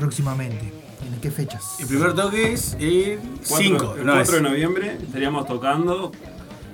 próximamente. 0.00 0.72
¿En 1.06 1.20
qué 1.20 1.30
fechas? 1.30 1.76
El 1.80 1.86
primer 1.86 2.14
toque 2.14 2.52
es 2.52 2.76
el 2.80 3.18
4, 3.48 3.56
5. 3.56 3.94
el 3.98 4.06
4 4.10 4.34
de 4.36 4.42
noviembre 4.42 4.98
estaríamos 5.02 5.46
tocando 5.46 6.12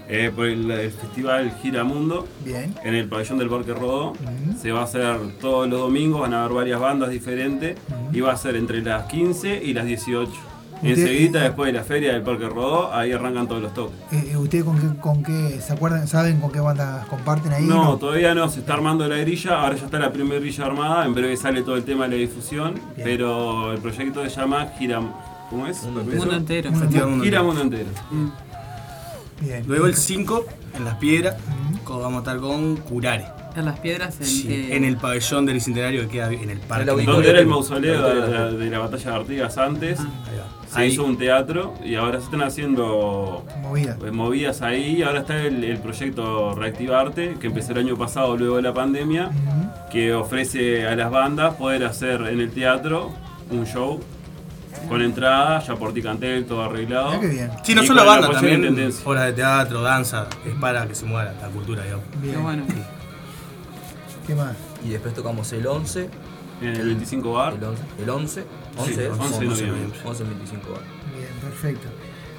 eh, 0.08 0.32
por 0.34 0.46
el, 0.46 0.70
el 0.70 0.90
festival 0.90 1.52
Giramundo 1.60 2.26
Bien. 2.44 2.74
en 2.84 2.94
el 2.94 3.08
pabellón 3.08 3.38
del 3.38 3.48
Parque 3.48 3.74
Rodó. 3.74 4.14
Se 4.60 4.72
va 4.72 4.80
a 4.80 4.84
hacer 4.84 5.16
todos 5.40 5.68
los 5.68 5.80
domingos, 5.80 6.20
van 6.22 6.34
a 6.34 6.44
haber 6.44 6.56
varias 6.56 6.80
bandas 6.80 7.10
diferentes 7.10 7.76
y 8.12 8.20
va 8.20 8.32
a 8.32 8.36
ser 8.36 8.56
entre 8.56 8.82
las 8.82 9.06
15 9.06 9.62
y 9.62 9.74
las 9.74 9.84
18. 9.86 10.30
Enseguida, 10.82 11.42
después 11.42 11.72
de 11.72 11.78
la 11.78 11.84
feria 11.84 12.12
del 12.12 12.22
Parque 12.22 12.48
Rodó, 12.48 12.92
ahí 12.92 13.12
arrancan 13.12 13.48
todos 13.48 13.62
los 13.62 13.74
toques. 13.74 13.96
Eh, 14.12 14.30
eh, 14.32 14.36
¿Ustedes 14.36 14.64
con 14.64 14.78
qué, 14.78 15.00
con 15.00 15.22
qué 15.22 15.60
se 15.60 15.72
acuerdan, 15.72 16.06
saben 16.06 16.40
con 16.40 16.50
qué 16.52 16.60
bandas 16.60 17.06
comparten 17.06 17.52
ahí? 17.52 17.64
No, 17.64 17.96
todavía 17.96 18.34
no, 18.34 18.48
se 18.48 18.60
está 18.60 18.74
armando 18.74 19.06
la 19.08 19.16
grilla, 19.16 19.60
ahora 19.60 19.76
ya 19.76 19.86
está 19.86 19.98
la 19.98 20.12
primera 20.12 20.40
grilla 20.40 20.66
armada, 20.66 21.06
en 21.06 21.14
breve 21.14 21.36
sale 21.36 21.62
todo 21.62 21.76
el 21.76 21.84
tema 21.84 22.04
de 22.04 22.10
la 22.10 22.16
difusión, 22.16 22.74
pero 22.96 23.72
el 23.72 23.78
proyecto 23.80 24.22
se 24.28 24.30
llama 24.30 24.66
Gira... 24.78 25.00
¿Cómo 25.48 25.66
es? 25.68 25.80
Mundo. 25.84 26.00
Entero. 26.32 26.70
Entero. 26.70 27.20
Gira 27.22 27.42
Mundo 27.42 27.62
Entero. 27.62 27.90
Bien. 29.40 29.64
Luego 29.66 29.86
el 29.86 29.94
5 29.94 30.46
en 30.76 30.84
Las 30.84 30.94
Piedras, 30.96 31.36
vamos 31.86 32.14
a 32.14 32.18
estar 32.18 32.38
con 32.38 32.76
Curare. 32.76 33.24
En 33.56 33.64
las 33.64 33.78
piedras, 33.80 34.20
en, 34.20 34.26
Sí, 34.26 34.46
eh, 34.52 34.76
en 34.76 34.84
el 34.84 34.98
pabellón 34.98 35.46
del 35.46 35.54
Bicentenario 35.54 36.02
que 36.02 36.08
queda 36.08 36.30
en 36.30 36.50
el 36.50 36.58
parque. 36.58 36.90
Donde 36.90 37.30
era 37.30 37.38
el 37.40 37.46
mausoleo 37.46 38.02
de 38.06 38.30
la, 38.30 38.50
de 38.50 38.70
la 38.70 38.78
batalla 38.80 39.12
de 39.12 39.16
Artigas 39.16 39.56
antes, 39.56 39.98
se 40.70 40.78
Ahí. 40.78 40.88
hizo 40.92 41.04
un 41.04 41.16
teatro 41.16 41.72
y 41.82 41.94
ahora 41.94 42.18
se 42.18 42.26
están 42.26 42.42
haciendo 42.42 43.46
Movidas. 43.62 43.96
eh, 44.04 44.10
movidas 44.10 44.60
ahí. 44.60 45.02
Ahora 45.02 45.20
está 45.20 45.40
el, 45.40 45.64
el 45.64 45.78
proyecto 45.78 46.54
Reactivarte, 46.54 47.36
que 47.40 47.46
empezó 47.46 47.72
el 47.72 47.78
año 47.78 47.96
pasado 47.96 48.36
luego 48.36 48.56
de 48.56 48.62
la 48.62 48.74
pandemia, 48.74 49.30
que 49.90 50.12
ofrece 50.12 50.86
a 50.86 50.94
las 50.94 51.10
bandas 51.10 51.54
poder 51.54 51.84
hacer 51.84 52.20
en 52.26 52.40
el 52.40 52.50
teatro 52.50 53.10
un 53.50 53.64
show 53.64 54.00
con 54.88 55.02
entrada, 55.02 55.60
ya 55.60 55.74
por 55.76 55.92
Ticantel, 55.92 56.44
todo 56.46 56.62
arreglado. 56.64 57.20
Qué 57.20 57.26
bien. 57.28 57.50
Sí, 57.64 57.74
no 57.74 57.82
Y 57.82 57.86
solo 57.86 58.04
banda, 58.04 58.30
también 58.30 58.92
obras 59.04 59.26
de 59.26 59.32
teatro, 59.32 59.82
danza, 59.82 60.26
es 60.44 60.54
para 60.54 60.86
que 60.86 60.94
se 60.94 61.04
mueva 61.06 61.32
la 61.40 61.48
cultura, 61.48 61.82
digamos. 61.84 62.04
Bien. 62.20 62.34
Qué 62.34 62.40
bueno. 62.40 62.62
¿Qué 64.26 64.34
más? 64.34 64.56
Y 64.84 64.90
después 64.90 65.14
tocamos 65.14 65.52
el 65.52 65.66
11. 65.66 66.08
En 66.62 66.68
el 66.68 66.86
25 66.86 67.32
bar. 67.32 67.54
El 67.54 67.64
11. 67.64 67.82
El 68.02 68.10
11. 68.10 68.40
Sí, 68.42 68.46
11 68.78 68.90
es. 69.06 69.10
11 69.10 69.38
de 69.40 69.46
noviembre. 69.46 69.98
11 70.04 70.22
el 70.22 70.28
25 70.30 70.70
bar. 70.72 70.80
Bien, 71.16 71.28
perfecto. 71.40 71.88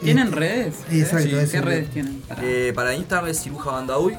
¿Tienen 0.01 0.27
Eh, 0.27 0.31
redes? 0.31 0.83
Exacto, 0.91 1.23
Sí. 1.23 1.29
¿Qué 1.31 1.41
es- 1.43 1.65
redes 1.65 1.89
tienen? 1.91 2.21
Para- 2.27 2.41
Eh, 2.43 2.73
para 2.73 2.93
Instagram 2.95 3.29
es 3.29 3.39
ciruja 3.41 3.71
banda 3.71 3.97
uy. 3.97 4.15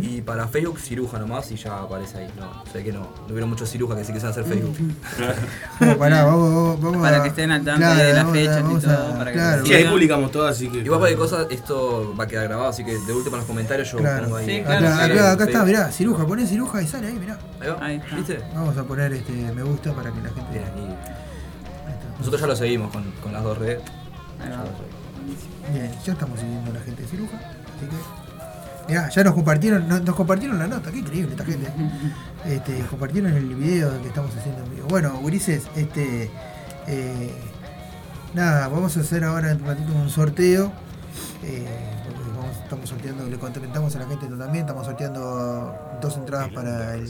Y 0.00 0.20
para 0.20 0.46
Facebook 0.48 0.78
ciruja 0.78 1.18
nomás 1.18 1.50
y 1.50 1.56
ya 1.56 1.78
aparece 1.82 2.18
ahí. 2.18 2.28
No, 2.38 2.62
sé 2.72 2.84
que 2.84 2.92
no. 2.92 3.00
No 3.00 3.26
hubiera 3.30 3.46
muchos 3.46 3.68
cirujas 3.70 3.96
que 3.98 4.04
sí 4.04 4.12
quisieran 4.12 4.32
hacer 4.32 4.44
Facebook. 4.44 4.76
Bueno, 5.78 5.96
pará, 5.98 6.24
vamos, 6.24 6.50
vamos, 6.54 6.80
vamos 6.82 7.02
Para 7.02 7.18
a- 7.18 7.22
que 7.22 7.28
estén 7.28 7.50
al 7.50 7.64
tanto 7.64 7.80
claro, 7.80 8.02
de 8.02 8.12
las 8.14 8.30
fechas 8.30 8.64
y 8.70 8.80
todo, 8.80 8.92
a- 9.14 9.18
para 9.18 9.30
que 9.32 9.36
claro, 9.38 9.66
Sí, 9.66 9.74
ahí 9.74 9.84
publicamos 9.84 10.30
todo, 10.30 10.46
así 10.46 10.68
que. 10.68 10.78
Igual 10.78 11.00
cualquier 11.00 11.18
cosa, 11.18 11.46
esto 11.50 12.14
va 12.18 12.24
a 12.24 12.26
quedar 12.26 12.44
grabado, 12.48 12.68
así 12.68 12.84
que 12.84 12.92
de 12.98 13.12
última 13.12 13.36
en 13.36 13.40
los 13.40 13.46
comentarios 13.46 13.90
yo 13.92 13.98
Claro. 13.98 14.24
pongo 14.24 14.36
ahí. 14.36 14.46
Sí, 14.46 14.60
Acá, 14.60 14.78
claro, 14.78 14.94
acá, 14.94 15.06
sí. 15.06 15.18
acá 15.18 15.44
está, 15.44 15.64
mirá, 15.64 15.92
ciruja, 15.92 16.26
poné 16.26 16.46
ciruja 16.46 16.82
y 16.82 16.86
sale 16.86 17.06
ahí, 17.08 17.14
mirá. 17.18 17.38
Ahí 17.60 17.68
va. 17.68 17.84
Ahí 17.84 17.96
está. 17.96 18.16
¿Viste? 18.16 18.40
Vamos 18.54 18.76
a 18.76 18.84
poner 18.84 19.12
este 19.12 19.32
me 19.32 19.62
gusta 19.62 19.92
para 19.94 20.10
que 20.12 20.20
la 20.20 20.28
gente. 20.30 20.50
Bien, 20.52 20.64
y 20.76 22.18
Nosotros 22.18 22.40
ya 22.40 22.46
lo 22.46 22.56
seguimos 22.56 22.92
con, 22.92 23.04
con 23.22 23.32
las 23.32 23.42
dos 23.42 23.58
redes. 23.58 23.80
Ahí 24.42 24.50
va. 24.50 24.64
Bien, 25.72 25.90
ya 26.04 26.12
estamos 26.12 26.38
siguiendo 26.38 26.70
a 26.70 26.74
la 26.74 26.80
gente 26.80 27.02
de 27.02 27.08
ciruja, 27.08 27.36
así 27.36 27.86
que. 27.86 28.25
Mirá, 28.88 29.08
ya 29.08 29.24
nos 29.24 29.34
compartieron, 29.34 29.88
nos, 29.88 30.02
nos 30.02 30.14
compartieron 30.14 30.58
la 30.58 30.66
nota, 30.66 30.90
qué 30.92 30.98
increíble 30.98 31.32
esta 31.32 31.44
gente. 31.44 31.68
Este, 32.46 32.78
compartieron 32.88 33.32
el 33.32 33.56
video 33.56 34.00
que 34.02 34.06
estamos 34.08 34.30
haciendo 34.36 34.62
en 34.62 34.70
vivo. 34.76 34.86
Bueno, 34.88 35.18
Ulises, 35.20 35.64
este. 35.74 36.30
eh, 36.86 37.32
nada, 38.34 38.68
vamos 38.68 38.96
a 38.96 39.00
hacer 39.00 39.24
ahora 39.24 39.50
en 39.50 39.60
un 39.62 39.66
ratito 39.66 39.92
un 39.92 40.08
sorteo. 40.08 40.70
eh, 41.42 41.66
vamos- 42.36 42.56
estamos 42.62 42.88
sorteando, 42.88 43.26
le 43.26 43.36
comentamos 43.36 43.96
a 43.96 43.98
la 43.98 44.06
gente 44.06 44.26
también, 44.28 44.64
estamos 44.64 44.86
sorteando 44.86 45.74
dos 46.00 46.16
entradas 46.18 46.50
para 46.50 46.94
el, 46.94 47.08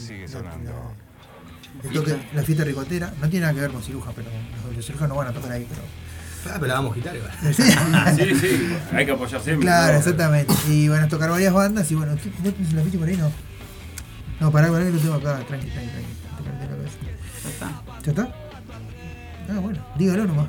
el 1.85 1.91
toque- 1.93 2.17
la 2.35 2.43
fiesta 2.43 2.65
ricotera. 2.65 3.13
No 3.21 3.29
tiene 3.29 3.43
nada 3.45 3.55
que 3.55 3.61
ver 3.61 3.71
con 3.73 3.83
ciruja, 3.83 4.13
pero 4.17 4.29
los, 4.69 4.77
los 4.77 4.87
cirujas 4.87 5.09
no 5.11 5.17
van 5.17 5.29
a 5.29 5.33
tocar 5.33 5.53
ahí, 5.53 5.67
pero. 5.69 5.83
Ah, 6.51 6.55
pero 6.55 6.67
la 6.69 6.75
vamos 6.75 6.93
a 6.93 6.95
quitar 6.95 7.17
igual. 7.17 7.31
Sí, 7.55 8.35
sí, 8.41 8.77
hay 8.93 9.07
que 9.07 9.13
apoyar 9.13 9.41
siempre. 9.41 9.67
Claro, 9.67 9.93
¿no? 9.93 9.99
exactamente. 9.99 10.55
Y 10.69 10.89
van 10.89 11.05
a 11.05 11.09
tocar 11.09 11.31
varias 11.31 11.53
bandas 11.53 11.91
y 11.91 11.95
bueno, 11.95 12.17
¿tú- 12.17 12.31
¿no 12.45 12.53
tienes 12.53 12.73
la 12.75 12.83
ficha 12.83 12.99
por 12.99 13.09
ahí? 13.09 13.17
No. 13.17 13.31
No, 14.41 14.51
pará, 14.53 14.69
pará 14.71 14.85
que 14.85 14.91
lo 14.93 14.99
tengo 14.99 15.15
acá, 15.15 15.39
tranqui, 15.47 15.67
tranqui, 15.69 15.91
tranqui. 15.91 16.13
Ya 17.45 17.49
está. 17.51 17.83
¿Ya 18.05 18.11
está? 18.11 18.35
Ah, 19.49 19.59
bueno, 19.61 19.87
dígalo 19.97 20.25
nomás. 20.27 20.49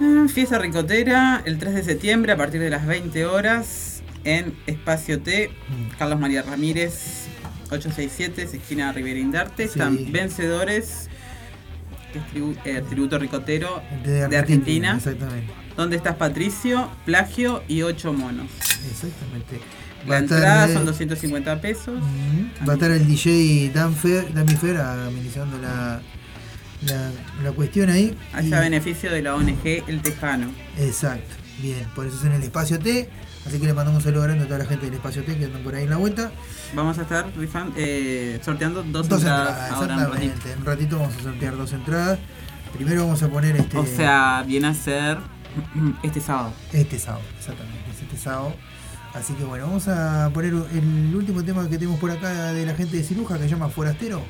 Ah, 0.00 0.26
Fiesta 0.32 0.58
Ricotera, 0.58 1.42
el 1.44 1.58
3 1.58 1.74
de 1.74 1.82
septiembre 1.84 2.32
a 2.32 2.36
partir 2.36 2.60
de 2.60 2.70
las 2.70 2.86
20 2.86 3.26
horas 3.26 4.02
en 4.24 4.54
Espacio 4.66 5.20
T, 5.20 5.50
Carlos 5.98 6.20
María 6.20 6.42
Ramírez, 6.42 7.26
867, 7.70 8.42
es 8.44 8.54
esquina 8.54 8.92
Rivera 8.92 9.18
Indarte. 9.18 9.64
Sí. 9.64 9.70
Están 9.78 10.12
vencedores, 10.12 11.08
que 12.12 12.18
es 12.18 12.24
tribu- 12.32 12.56
eh, 12.64 12.82
tributo 12.88 13.18
ricotero 13.18 13.82
De 14.04 14.28
de 14.28 14.36
Argentina. 14.36 14.94
Exactamente. 14.96 15.52
¿Dónde 15.76 15.96
estás 15.96 16.16
Patricio? 16.16 16.90
Plagio 17.04 17.62
y 17.68 17.82
8 17.82 18.12
monos. 18.12 18.46
Exactamente. 18.90 19.60
La 20.06 20.12
Va 20.14 20.18
entrada 20.18 20.68
son 20.72 20.86
250 20.86 21.60
pesos. 21.60 22.00
Va 22.66 22.72
a 22.72 22.74
estar 22.74 22.90
el 22.90 23.06
DJ 23.06 23.70
Dan 23.74 23.94
Fer, 23.94 24.32
Dami 24.32 24.54
Fer 24.54 24.76
amenizando 24.78 25.58
la, 25.58 26.00
la, 26.86 27.10
la 27.42 27.52
cuestión 27.52 27.90
ahí. 27.90 28.16
Allá 28.32 28.58
Y- 28.58 28.60
beneficio 28.60 29.10
de 29.12 29.22
la 29.22 29.34
ONG 29.34 29.84
El 29.86 30.00
Tejano. 30.02 30.50
Exacto, 30.78 31.34
bien, 31.60 31.84
por 31.94 32.06
eso 32.06 32.16
es 32.18 32.24
en 32.24 32.32
el 32.32 32.42
espacio 32.42 32.78
T. 32.78 33.08
Así 33.48 33.58
que 33.58 33.66
le 33.66 33.72
mandamos 33.72 33.98
un 34.00 34.04
saludo 34.04 34.22
grande 34.24 34.44
a 34.44 34.46
toda 34.46 34.58
la 34.58 34.66
gente 34.66 34.84
del 34.86 34.94
espacio 34.94 35.24
T 35.24 35.36
que 35.36 35.44
andan 35.46 35.62
por 35.62 35.74
ahí 35.74 35.84
en 35.84 35.90
la 35.90 35.96
vuelta. 35.96 36.30
Vamos 36.74 36.98
a 36.98 37.02
estar 37.02 37.26
rifan- 37.34 37.72
eh, 37.76 38.38
sorteando 38.44 38.82
dos, 38.82 39.08
Dos 39.08 39.20
entradas, 39.20 39.48
entradas, 39.48 39.72
ahora 39.72 39.94
en 39.94 40.00
un 40.00 40.04
ratito. 40.12 40.24
exactamente. 40.26 40.52
En 40.52 40.58
un 40.60 40.66
ratito 40.66 40.98
vamos 40.98 41.16
a 41.16 41.22
sortear 41.22 41.56
dos 41.56 41.72
entradas. 41.72 42.18
Primero 42.74 43.04
vamos 43.04 43.22
a 43.22 43.28
poner 43.28 43.56
este. 43.56 43.78
O 43.78 43.86
sea, 43.86 44.44
viene 44.46 44.66
a 44.68 44.74
ser 44.74 45.18
este 46.02 46.20
sábado. 46.20 46.52
Este 46.72 46.98
sábado, 46.98 47.22
exactamente, 47.38 47.90
es 47.90 48.02
este 48.02 48.16
sábado. 48.18 48.54
Así 49.14 49.32
que 49.32 49.44
bueno, 49.44 49.66
vamos 49.66 49.88
a 49.88 50.30
poner 50.34 50.52
el 50.52 51.14
último 51.16 51.42
tema 51.42 51.62
que 51.68 51.78
tenemos 51.78 51.98
por 51.98 52.10
acá 52.10 52.52
de 52.52 52.66
la 52.66 52.74
gente 52.74 52.98
de 52.98 53.02
Ciruja 53.02 53.36
que 53.38 53.44
se 53.44 53.48
llama 53.48 53.70
Forastero. 53.70 54.22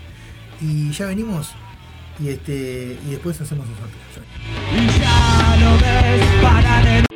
Y 0.60 0.90
ya 0.92 1.06
venimos. 1.06 1.50
Y 2.20 2.28
este. 2.28 2.96
Y 3.04 3.10
después 3.10 3.40
hacemos 3.40 3.66
el 3.68 3.74
sorteo. 3.74 4.98
Ya 5.00 5.56
lo 5.60 5.72
ves 5.78 6.42
para 6.42 6.82
de 6.84 7.07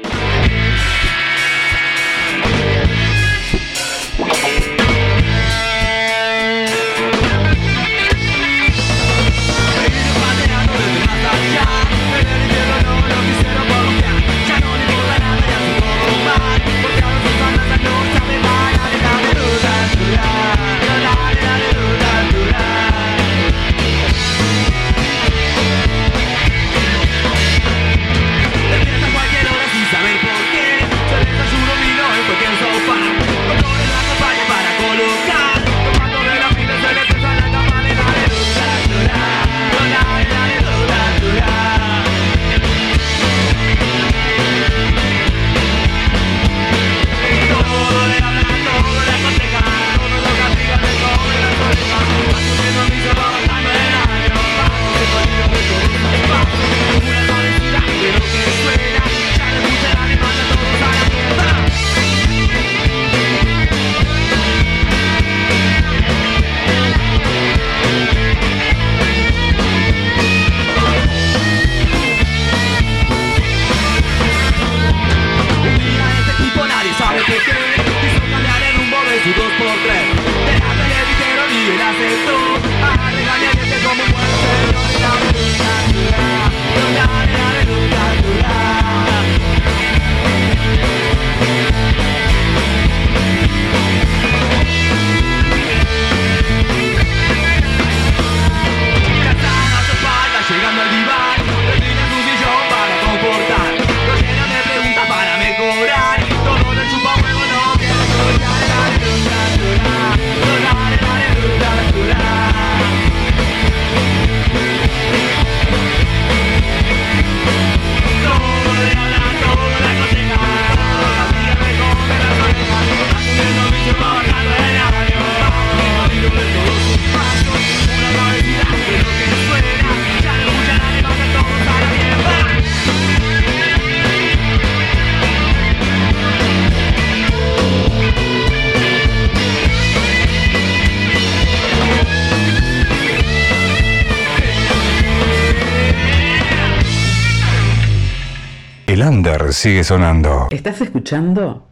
under 149.32 149.54
sigue 149.54 149.82
sonando. 149.82 150.46
¿Estás 150.50 150.82
escuchando? 150.82 151.66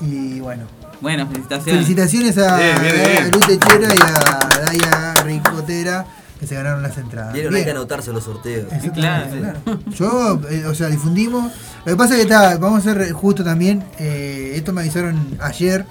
Y 0.02 0.40
bueno. 0.40 0.64
Bueno, 1.01 1.27
felicitaciones. 1.27 1.74
Felicitaciones 1.86 2.39
a, 2.39 2.56
Bien, 2.59 2.77
bien, 2.81 2.94
bien. 2.94 3.24
a 3.24 3.28
Luz 3.28 3.47
Techera 3.47 3.94
y 3.94 3.98
a 4.02 4.60
Daya 4.64 5.14
Ricotera 5.24 6.06
que 6.40 6.47
se 6.47 6.55
ganaron 6.55 6.82
las 6.82 6.97
entradas. 6.98 7.32
Vieron, 7.32 7.55
hay 7.55 7.64
que 7.64 7.70
anotarse 7.70 8.12
los 8.12 8.24
sorteos. 8.24 8.70
Exactamente, 8.73 9.39
claro. 9.39 9.59
Yo, 9.86 10.40
eh, 10.51 10.66
o 10.66 10.74
sea, 10.74 10.89
difundimos. 10.89 11.52
Lo 11.85 11.93
que 11.93 11.97
pasa 11.97 12.14
es 12.14 12.16
que 12.18 12.23
está, 12.24 12.59
vamos 12.59 12.86
a 12.86 12.93
ser 12.94 13.12
justo 13.12 13.43
también. 13.44 13.85
eh, 13.98 14.52
esto 14.55 14.73
me 14.73 14.82
avisaron 14.82 15.39
ayer 15.40 15.86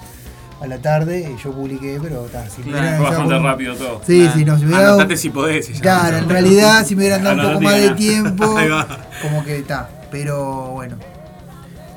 a 0.60 0.66
la 0.66 0.78
tarde 0.78 1.20
y 1.36 1.42
yo 1.42 1.52
publiqué, 1.52 1.98
pero 2.02 2.26
está. 2.26 2.48
Si 2.48 2.62
Claro, 2.62 3.02
bastante 3.02 3.38
rápido 3.38 3.74
todo. 3.74 4.00
Sí, 4.06 4.20
Claro. 4.20 4.34
sí, 4.38 4.44
no, 4.44 4.56
si 4.58 4.64
me 4.64 4.68
hubiera 4.74 4.96
dado- 4.96 5.16
si 5.16 5.30
podés. 5.30 5.66
Claro, 5.80 6.16
en 6.18 6.28
realidad, 6.28 6.86
si 6.86 6.94
me 6.94 7.02
hubieran 7.02 7.24
dado 7.24 7.42
un 7.42 7.48
poco 7.54 7.60
más 7.64 7.74
de 7.74 7.90
tiempo, 7.90 8.56
Ahí 8.58 8.68
va. 8.68 8.86
como 9.22 9.44
que 9.44 9.58
está. 9.58 9.88
Pero 10.10 10.70
bueno, 10.74 10.96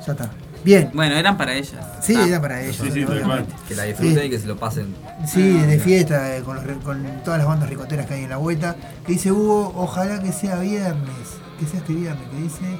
ya 0.06 0.12
está. 0.12 0.30
Bien. 0.64 0.90
Bueno, 0.92 1.14
eran 1.16 1.36
para 1.36 1.54
ellas. 1.54 1.72
Sí, 2.02 2.14
Ah. 2.16 2.26
era 2.26 2.40
para 2.40 2.60
ellas. 2.62 2.80
obviamente. 2.80 3.54
Que 3.66 3.74
la 3.74 3.84
disfruten 3.84 4.18
Sí. 4.20 4.26
y 4.26 4.30
que 4.30 4.38
se 4.38 4.46
lo 4.46 4.56
pasen. 4.56 4.94
Sí, 5.26 5.52
de 5.58 5.78
fiesta, 5.78 6.36
eh, 6.36 6.42
con, 6.42 6.56
los 6.56 6.64
con 6.84 7.02
todas 7.24 7.38
las 7.38 7.46
bandas 7.46 7.68
ricoteras 7.68 8.06
que 8.06 8.14
hay 8.14 8.24
en 8.24 8.30
la 8.30 8.36
vuelta. 8.36 8.76
Que 9.06 9.12
dice 9.12 9.32
Hugo, 9.32 9.72
ojalá 9.76 10.20
que 10.20 10.32
sea 10.32 10.58
viernes. 10.60 11.38
Que 11.58 11.66
sea 11.66 11.80
este 11.80 11.92
viernes, 11.94 12.28
que 12.30 12.36
dice. 12.42 12.78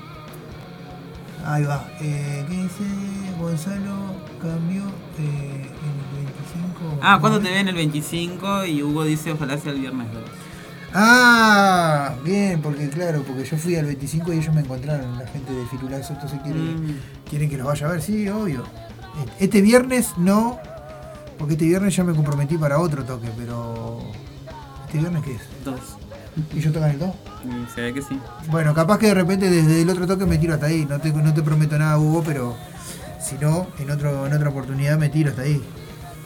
Ahí 1.44 1.64
va. 1.64 1.86
Eh, 2.00 2.44
¿Qué 2.48 2.54
dice? 2.54 2.84
Gonzalo 3.38 4.14
cambió 4.42 4.82
eh, 5.18 5.66
el 5.66 6.26
25. 6.26 6.98
Ah, 7.02 7.16
¿cuándo 7.20 7.40
te 7.40 7.50
ven 7.50 7.66
el 7.68 7.74
25? 7.74 8.66
Y 8.66 8.82
Hugo 8.82 9.04
dice 9.04 9.32
ojalá 9.32 9.56
sea 9.56 9.72
el 9.72 9.80
viernes 9.80 10.06
2. 10.12 10.22
Ah, 10.92 12.14
bien, 12.24 12.60
porque 12.62 12.88
claro, 12.88 13.22
porque 13.22 13.44
yo 13.44 13.56
fui 13.56 13.76
al 13.76 13.86
25 13.86 14.32
y 14.32 14.38
ellos 14.38 14.54
me 14.54 14.60
encontraron, 14.62 15.18
la 15.18 15.26
gente 15.26 15.52
de 15.52 15.64
Firulazo, 15.66 16.14
entonces 16.14 16.40
quieren, 16.42 16.84
Mm. 16.86 16.96
quieren 17.28 17.48
que 17.50 17.56
los 17.56 17.66
vaya 17.66 17.86
a 17.86 17.90
ver, 17.92 18.02
sí, 18.02 18.28
obvio. 18.28 18.64
Este 19.38 19.60
viernes 19.60 20.08
no, 20.16 20.58
porque 21.38 21.54
este 21.54 21.66
viernes 21.66 21.94
ya 21.94 22.04
me 22.04 22.14
comprometí 22.14 22.56
para 22.58 22.78
otro 22.78 23.04
toque, 23.04 23.28
pero... 23.36 24.00
¿Este 24.86 24.98
viernes 24.98 25.22
qué 25.24 25.34
es? 25.34 25.42
Dos. 25.64 25.80
¿Y 26.54 26.60
yo 26.60 26.72
tocan 26.72 26.90
el 26.90 26.98
2? 26.98 27.10
Y 27.44 27.74
se 27.74 27.80
ve 27.82 27.94
que 27.94 28.02
sí. 28.02 28.18
Bueno, 28.50 28.74
capaz 28.74 28.98
que 28.98 29.06
de 29.06 29.14
repente 29.14 29.48
desde 29.48 29.82
el 29.82 29.90
otro 29.90 30.06
toque 30.06 30.26
me 30.26 30.38
tiro 30.38 30.54
hasta 30.54 30.66
ahí, 30.66 30.86
no 30.88 30.98
te, 31.00 31.12
no 31.12 31.32
te 31.32 31.42
prometo 31.42 31.78
nada, 31.78 31.98
Hugo, 31.98 32.22
pero 32.24 32.56
si 33.20 33.36
no, 33.36 33.68
en, 33.78 33.90
otro, 33.90 34.26
en 34.26 34.32
otra 34.32 34.48
oportunidad 34.48 34.98
me 34.98 35.08
tiro 35.08 35.30
hasta 35.30 35.42
ahí. 35.42 35.62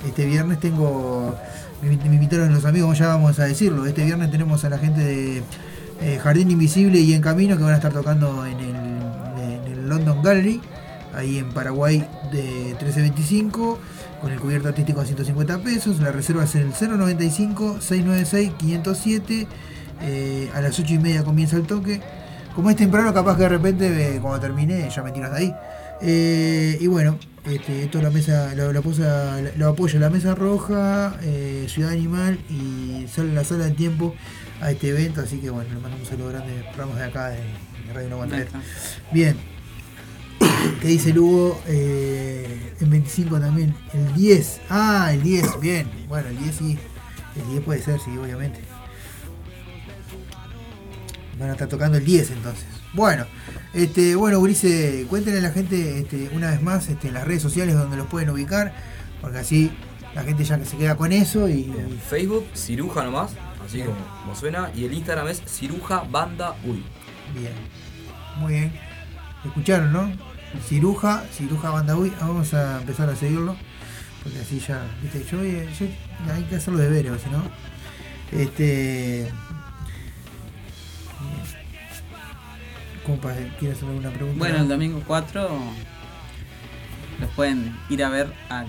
Este 0.07 0.25
viernes 0.27 0.61
tengo. 0.61 1.35
Me, 1.83 1.97
me 1.97 2.15
invitaron 2.15 2.53
los 2.55 2.65
amigos, 2.65 2.97
ya 2.99 3.09
vamos 3.09 3.39
a 3.39 3.45
decirlo. 3.45 3.85
Este 3.87 4.05
viernes 4.05 4.31
tenemos 4.31 4.65
a 4.65 4.71
la 4.71 4.79
gente 4.79 5.01
de 5.01 5.43
eh, 6.01 6.19
Jardín 6.23 6.51
Invisible 6.51 6.99
y 6.99 7.13
En 7.15 7.21
Camino 7.23 7.57
que 7.57 7.63
van 7.63 7.73
a 7.75 7.77
estar 7.77 7.93
tocando 7.93 8.45
en 8.47 8.59
el, 8.61 9.89
London 9.89 10.23
Gallery, 10.23 10.61
ahí 11.15 11.39
en 11.39 11.51
Paraguay 11.51 12.05
de 12.33 12.43
1325, 12.81 13.79
con 14.21 14.33
el 14.33 14.41
cubierto 14.41 14.69
artístico 14.69 15.01
a 15.03 15.05
150 15.05 15.59
pesos. 15.59 16.01
La 16.01 16.11
reserva 16.11 16.45
es 16.45 16.55
el 16.55 16.73
095-696-507. 16.73 19.47
eh, 20.01 20.51
a 20.55 20.63
las 20.63 20.79
8 20.79 20.95
y 20.95 20.99
media 20.99 21.23
comienza 21.23 21.57
el 21.57 21.67
toque. 21.67 22.01
Como 22.55 22.71
es 22.71 22.77
temprano, 22.77 23.13
capaz 23.13 23.37
que 23.37 23.43
de 23.43 23.49
repente, 23.51 24.17
eh, 24.17 24.21
cuando 24.21 24.41
termine, 24.41 24.89
ya 24.89 25.03
me 25.03 25.13
tiro 25.13 25.27
hasta 25.27 25.37
ahí. 25.39 25.55
Eh, 26.01 26.79
y 26.81 26.87
bueno, 26.87 27.19
este, 27.45 27.85
esto 27.85 28.01
la 28.01 28.11
mesa, 28.11 28.55
lo, 28.55 28.73
lo 28.73 28.79
apoya, 28.81 29.41
lo 29.57 29.69
apoya 29.69 29.99
la 30.01 30.11
Mesa 30.11 30.35
Roja, 30.35 31.19
eh, 31.23 31.67
Ciudad 31.69 31.93
Animal 31.93 32.39
y 32.49 33.07
sale 33.09 33.33
la 33.33 33.45
sala 33.45 33.65
de 33.65 33.73
tiempo 33.73 34.15
a 34.61 34.71
este 34.71 34.89
evento, 34.91 35.21
así 35.21 35.39
que 35.39 35.51
bueno, 35.51 35.69
le 35.69 35.81
mandamos 35.81 36.01
un 36.01 36.07
saludo 36.07 36.31
grande, 36.31 36.65
programas 36.75 36.99
de 36.99 37.05
acá 37.05 37.29
de, 37.29 37.37
de 37.37 37.93
Radio 37.93 38.09
No 38.09 38.15
Aguantadero. 38.17 38.51
Bien. 39.13 39.37
¿Qué 40.81 40.89
dice 40.89 41.13
Lugo? 41.13 41.61
Eh, 41.67 42.73
el 42.81 42.89
25 42.89 43.39
también. 43.39 43.75
El 43.93 44.15
10. 44.15 44.61
Ah, 44.71 45.11
el 45.13 45.23
10. 45.23 45.61
Bien. 45.61 45.87
Bueno, 46.09 46.29
el 46.29 46.39
10 46.39 46.55
sí. 46.55 46.79
El 47.37 47.51
10 47.51 47.63
puede 47.63 47.83
ser, 47.83 48.01
sí, 48.01 48.17
obviamente. 48.17 48.61
Van 51.39 51.51
a 51.51 51.53
estar 51.53 51.69
tocando 51.69 51.99
el 51.99 52.05
10 52.05 52.31
entonces. 52.31 52.65
Bueno, 52.95 53.27
este, 53.75 54.15
bueno, 54.17 54.39
Ulises, 54.41 55.07
cuéntenle 55.07 55.41
a 55.41 55.43
la 55.43 55.51
gente 55.51 55.99
este, 56.01 56.31
una 56.33 56.51
vez 56.51 56.63
más 56.63 56.89
este, 56.89 57.09
en 57.09 57.15
las 57.15 57.25
redes 57.25 57.43
sociales 57.43 57.75
donde 57.75 57.97
los 57.97 58.07
pueden 58.07 58.31
ubicar, 58.31 58.73
porque 59.21 59.39
así 59.39 59.71
la 60.15 60.23
gente 60.23 60.45
ya 60.45 60.59
que 60.59 60.65
se 60.65 60.77
queda 60.77 60.97
con 60.97 61.13
eso 61.13 61.49
y. 61.49 61.65
En 61.65 61.99
Facebook, 61.99 62.47
Ciruja 62.55 63.03
nomás, 63.05 63.33
así 63.67 63.81
como, 63.81 63.97
como 64.23 64.35
suena. 64.37 64.71
Y 64.75 64.85
el 64.85 64.93
Instagram 64.95 65.29
es 65.29 65.43
Ciruja 65.47 66.05
Banda 66.11 66.55
Uy. 66.65 66.83
Bien. 67.35 67.53
Muy 68.39 68.53
bien. 68.53 68.73
Escucharon, 69.45 69.93
¿no? 69.93 70.13
Ciruja, 70.69 71.25
Ciruja 71.33 71.71
Banda 71.71 71.97
Uy. 71.97 72.13
Ah, 72.21 72.29
Vamos 72.29 72.55
a 72.55 72.81
empezar 72.81 73.09
a 73.11 73.17
seguirlo. 73.17 73.57
Porque 74.23 74.39
así 74.39 74.59
ya, 74.61 74.83
viste, 75.03 75.25
yo, 75.31 75.43
yo- 75.43 76.33
hay 76.33 76.45
que 76.45 76.57
hacer 76.57 76.73
los 76.73 76.81
deberes, 76.83 77.13
si 77.23 77.29
no. 77.31 77.43
Este. 78.33 79.31
Compa, 83.05 83.33
¿quieres 83.59 83.77
hacer 83.79 83.89
alguna 83.91 84.11
pregunta? 84.11 84.39
Bueno, 84.39 84.59
el 84.59 84.69
domingo 84.69 85.03
4 85.07 85.49
los 87.21 87.31
pueden 87.31 87.77
ir 87.91 88.03
a 88.03 88.09
ver 88.09 88.33
al 88.49 88.67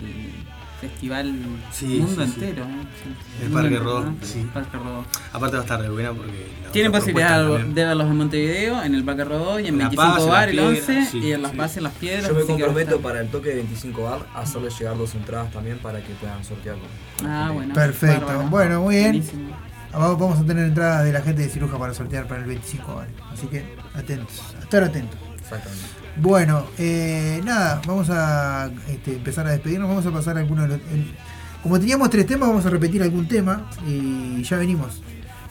festival 0.81 1.33
Sí, 1.71 1.85
mundo 1.99 2.25
sí, 2.25 2.31
sí. 2.31 2.33
entero. 2.45 2.65
¿no? 2.67 3.45
El 3.45 3.51
Parque 3.51 3.79
Rodó, 3.79 4.03
¿no? 4.03 4.15
sí. 4.21 4.47
Parque 4.53 4.77
Rodó. 4.77 5.05
Aparte 5.31 5.55
va 5.55 5.61
a 5.61 5.63
estar 5.63 5.79
re 5.81 5.89
buena 5.89 6.11
porque. 6.11 6.47
Tienen 6.73 6.91
posibilidad 6.91 7.41
de, 7.43 7.49
también. 7.49 7.73
de 7.73 7.85
verlos 7.85 8.07
en 8.07 8.17
Montevideo, 8.17 8.83
en 8.83 8.93
el 8.95 9.03
Parque 9.05 9.23
Rodó 9.23 9.59
y 9.59 9.67
en 9.67 9.77
La 9.77 9.89
25 9.89 10.13
Paz, 10.13 10.23
en 10.23 10.29
Bar 10.29 10.49
el 10.49 10.59
11 10.59 10.81
Piedras, 10.85 11.09
sí, 11.09 11.17
y 11.19 11.31
en 11.31 11.41
Las 11.41 11.51
sí. 11.51 11.57
Paz 11.57 11.77
en 11.77 11.83
Las 11.83 11.93
Piedras. 11.93 12.27
Yo 12.27 12.33
me 12.35 12.43
comprometo 12.43 12.99
para 12.99 13.21
el 13.21 13.29
toque 13.29 13.49
de 13.49 13.55
25 13.55 14.03
bar 14.03 14.25
a 14.35 14.41
hacerles 14.41 14.77
llegar 14.77 14.97
dos 14.97 15.15
entradas 15.15 15.51
también 15.51 15.77
para 15.79 16.01
que 16.01 16.13
puedan 16.15 16.43
sortear 16.43 16.75
con. 16.75 17.27
Ah, 17.29 17.51
bueno. 17.53 17.73
Perfecto. 17.73 18.25
Bárbaro. 18.25 18.49
Bueno, 18.49 18.81
muy 18.81 18.95
bien. 18.95 19.11
Buenísimo. 19.11 19.55
Vamos 19.97 20.19
vamos 20.19 20.39
a 20.39 20.43
tener 20.45 20.65
entradas 20.65 21.05
de 21.05 21.13
la 21.13 21.21
gente 21.21 21.41
de 21.43 21.49
Ciruja 21.49 21.77
para 21.79 21.93
sortear 21.93 22.27
para 22.27 22.41
el 22.41 22.47
25, 22.47 22.95
¿vale? 22.95 23.09
Así 23.33 23.47
que 23.47 23.75
atentos, 23.93 24.41
a 24.59 24.63
estar 24.63 24.83
atentos. 24.83 25.17
Exactamente. 25.39 25.85
Bueno, 26.17 26.65
eh, 26.77 27.41
nada, 27.43 27.81
vamos 27.87 28.09
a 28.09 28.69
este, 28.89 29.13
empezar 29.15 29.47
a 29.47 29.51
despedirnos. 29.51 29.87
Vamos 29.89 30.05
a 30.05 30.11
pasar 30.11 30.37
algunos 30.37 30.69
de 30.69 30.77
los. 30.77 30.87
el- 30.91 31.13
como 31.63 31.79
teníamos 31.79 32.09
tres 32.11 32.27
temas, 32.27 32.47
vamos 32.49 32.65
a 32.65 32.69
repetir 32.69 33.01
algún 33.01 33.27
tema 33.27 33.69
y 33.87 34.43
ya 34.43 34.57
venimos 34.57 35.01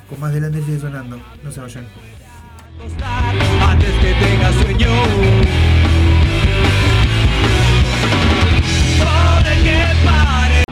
con 0.09 0.21
más 0.21 0.33
delante 0.33 0.63
sigue 0.63 0.79
sonando. 0.79 1.19
No 1.43 1.51
se 1.51 1.61
vayan. 1.61 1.87
antes 3.63 3.91
que 4.01 4.15
tenga 4.15 4.53
sueño. 4.53 4.89
Poder 8.99 9.63
que 9.65 9.85
pare. 10.05 10.65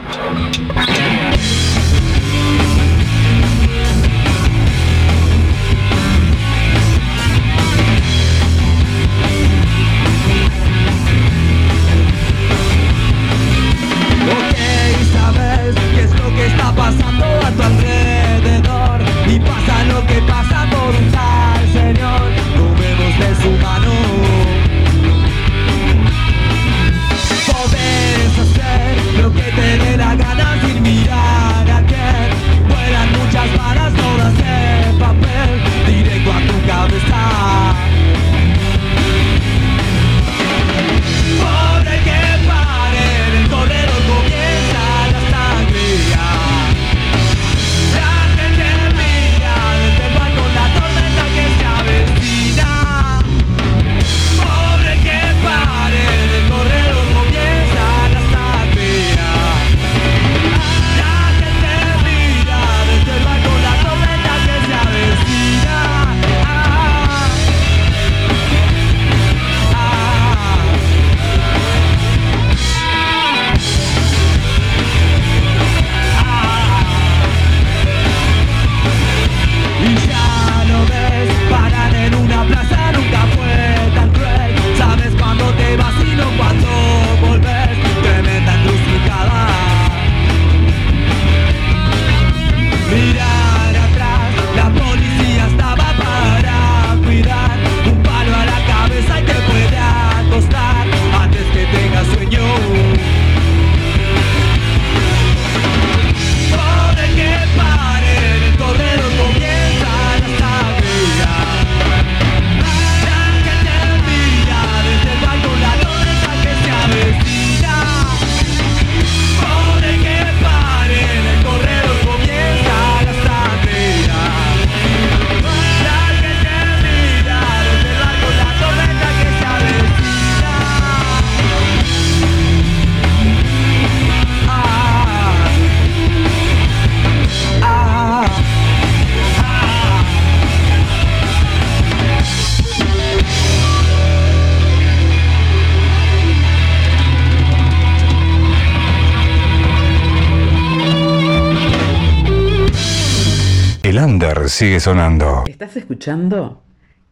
Sigue 154.53 154.79
sonando. 154.79 155.43
¿Estás 155.47 155.75
escuchando? 155.77 156.61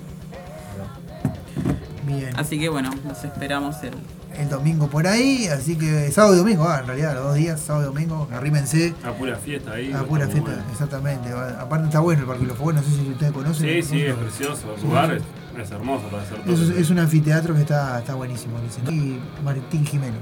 Bien. 2.07 2.31
Así 2.37 2.59
que 2.59 2.69
bueno, 2.69 2.91
nos 3.05 3.25
esperamos 3.25 3.77
el. 3.83 3.95
el 4.37 4.49
domingo 4.49 4.89
por 4.89 5.07
ahí, 5.07 5.47
así 5.47 5.77
que 5.77 6.11
sábado 6.11 6.35
y 6.35 6.39
domingo, 6.39 6.69
ah, 6.69 6.81
en 6.81 6.87
realidad, 6.87 7.15
los 7.15 7.25
dos 7.25 7.35
días, 7.35 7.61
sábado 7.61 7.85
y 7.85 7.95
domingo, 7.95 8.29
arrímense. 8.33 8.95
A 9.05 9.13
pura 9.13 9.37
fiesta 9.37 9.73
ahí. 9.73 9.93
A 9.93 10.03
pura 10.03 10.27
fiesta, 10.27 10.51
bueno. 10.51 10.71
exactamente. 10.71 11.31
Aparte 11.33 11.87
está 11.87 12.01
bueno 12.01 12.23
el 12.23 12.27
Parque 12.27 12.45
Los 12.45 12.59
Fogos, 12.59 12.75
no 12.75 12.83
sé 12.83 12.91
si 12.91 13.09
ustedes 13.09 13.33
conocen. 13.33 13.83
Sí, 13.83 13.83
sí, 13.83 14.03
es 14.03 14.15
precioso. 14.15 14.75
El 14.77 14.83
lugar 14.83 15.19
sí. 15.19 15.25
es, 15.57 15.67
es 15.67 15.71
hermoso 15.71 16.07
para 16.09 16.23
hacer 16.23 16.43
todo. 16.43 16.55
Es, 16.55 16.61
es 16.61 16.91
un 16.91 16.99
anfiteatro 16.99 17.55
que 17.55 17.63
está, 17.63 17.99
está 17.99 18.15
buenísimo. 18.15 18.59
dicen. 18.61 18.95
Y 18.95 19.19
Martín 19.43 19.87
Jiménez. 19.87 20.21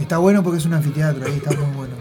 Está 0.00 0.18
bueno 0.18 0.42
porque 0.42 0.58
es 0.58 0.64
un 0.64 0.74
anfiteatro, 0.74 1.24
ahí 1.26 1.36
está 1.36 1.52
muy 1.52 1.76
bueno. 1.76 1.94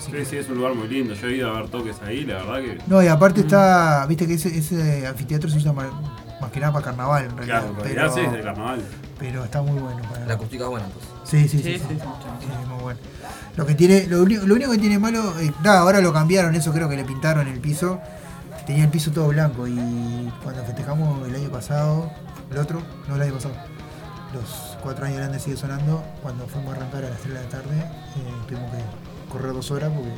Sí, 0.00 0.24
sí, 0.24 0.36
es 0.36 0.48
un 0.48 0.56
lugar 0.56 0.74
muy 0.74 0.88
lindo. 0.88 1.14
Yo 1.14 1.28
he 1.28 1.36
ido 1.36 1.50
a 1.50 1.60
ver 1.60 1.68
toques 1.68 1.96
ahí, 2.02 2.24
la 2.24 2.36
verdad 2.36 2.60
que. 2.60 2.78
No, 2.86 3.02
y 3.02 3.08
aparte 3.08 3.40
está, 3.42 4.06
viste 4.06 4.26
que 4.26 4.34
ese, 4.34 4.56
ese 4.56 5.06
anfiteatro 5.06 5.50
se 5.50 5.58
usa 5.58 5.72
más, 6.40 6.50
que 6.50 6.60
nada 6.60 6.72
para 6.72 6.84
carnaval 6.84 7.24
en 7.24 7.36
realidad. 7.36 7.60
Claro, 7.62 7.82
realidad 7.82 8.12
sí, 8.14 8.20
es 8.20 8.32
de 8.32 8.42
carnaval. 8.42 8.82
Pero 9.18 9.44
está 9.44 9.62
muy 9.62 9.78
bueno. 9.80 10.00
Para... 10.10 10.26
La 10.26 10.34
acústica 10.34 10.64
es 10.64 10.70
buena 10.70 10.86
entonces. 10.86 11.10
Sí, 11.24 11.48
sí, 11.48 11.58
sí. 11.58 11.62
Sí, 11.62 11.78
sí, 11.78 11.84
sí, 11.88 11.96
Sí, 11.98 12.68
muy 12.68 12.82
bueno. 12.82 13.00
Lo 13.56 13.66
que 13.66 13.74
tiene, 13.74 14.06
lo, 14.06 14.22
único- 14.22 14.46
lo 14.46 14.54
único 14.54 14.70
que 14.70 14.78
tiene 14.78 14.98
malo, 14.98 15.38
eh, 15.40 15.52
nada, 15.64 15.80
ahora 15.80 16.00
lo 16.00 16.12
cambiaron, 16.12 16.54
eso 16.54 16.72
creo 16.72 16.88
que 16.88 16.96
le 16.96 17.04
pintaron 17.04 17.48
el 17.48 17.58
piso. 17.60 18.00
Tenía 18.66 18.84
el 18.84 18.90
piso 18.90 19.10
todo 19.10 19.28
blanco 19.28 19.66
y 19.66 20.30
cuando 20.42 20.62
festejamos 20.64 21.26
el 21.26 21.34
año 21.34 21.48
pasado, 21.50 22.10
el 22.50 22.58
otro, 22.58 22.82
no 23.08 23.16
el 23.16 23.22
año 23.22 23.32
pasado, 23.34 23.54
los 24.34 24.76
cuatro 24.82 25.06
años 25.06 25.18
grandes 25.18 25.42
sigue 25.42 25.56
sonando, 25.56 26.04
cuando 26.22 26.46
fuimos 26.46 26.74
a 26.74 26.76
arrancar 26.76 27.04
a 27.04 27.08
las 27.10 27.18
3 27.20 27.34
de 27.34 27.42
la 27.42 27.48
tarde, 27.48 27.76
eh, 27.78 28.32
tuvimos 28.46 28.70
que 28.70 28.78
correr 29.32 29.52
dos 29.54 29.70
horas 29.70 29.90
porque 29.94 30.10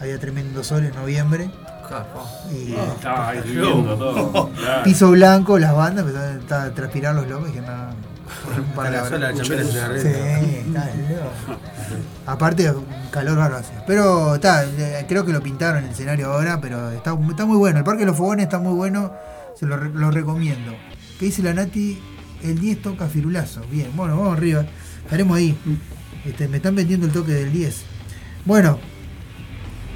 había 0.00 0.18
tremendo 0.20 0.62
sol 0.62 0.84
en 0.84 0.94
noviembre. 0.94 1.50
Y 2.52 2.74
estaba 2.74 3.28
ahí 3.28 3.40
lloviendo 3.44 3.96
todo, 3.96 4.50
claro. 4.50 4.82
piso 4.84 5.10
blanco, 5.10 5.58
las 5.58 5.74
bandas 5.74 6.06
empezaron 6.06 6.68
a 6.68 6.74
transpirar 6.74 7.14
los 7.14 7.28
locos 7.28 7.50
y 7.50 7.52
que 7.52 7.60
nada. 7.60 7.94
Está 8.56 8.90
la 8.90 9.08
sola, 9.08 9.32
la 9.32 9.44
Sí, 9.44 10.08
está. 10.66 10.90
Aparte, 12.26 12.72
calor 13.10 13.40
hacía. 13.40 13.84
Pero 13.86 14.36
está, 14.36 14.64
eh, 14.64 15.04
creo 15.08 15.24
que 15.24 15.32
lo 15.32 15.42
pintaron 15.42 15.84
el 15.84 15.90
escenario 15.90 16.32
ahora, 16.32 16.60
pero 16.60 16.90
está, 16.90 17.16
está 17.28 17.44
muy 17.44 17.56
bueno. 17.56 17.78
El 17.78 17.84
Parque 17.84 18.00
de 18.00 18.06
los 18.06 18.16
Fogones 18.16 18.44
está 18.44 18.58
muy 18.58 18.74
bueno, 18.74 19.12
se 19.58 19.66
lo 19.66 20.10
recomiendo. 20.10 20.72
¿Qué 21.18 21.26
dice 21.26 21.42
la 21.42 21.52
Nati? 21.52 22.00
El 22.42 22.58
10 22.58 22.80
toca 22.80 23.06
firulazo. 23.06 23.60
Bien, 23.70 23.90
bueno, 23.94 24.16
vamos 24.16 24.38
arriba. 24.38 24.64
Estaremos 25.04 25.36
ahí. 25.36 25.54
Este, 26.24 26.48
me 26.48 26.56
están 26.56 26.74
vendiendo 26.74 27.04
el 27.06 27.12
toque 27.12 27.32
del 27.32 27.52
10. 27.52 27.82
Bueno, 28.46 28.78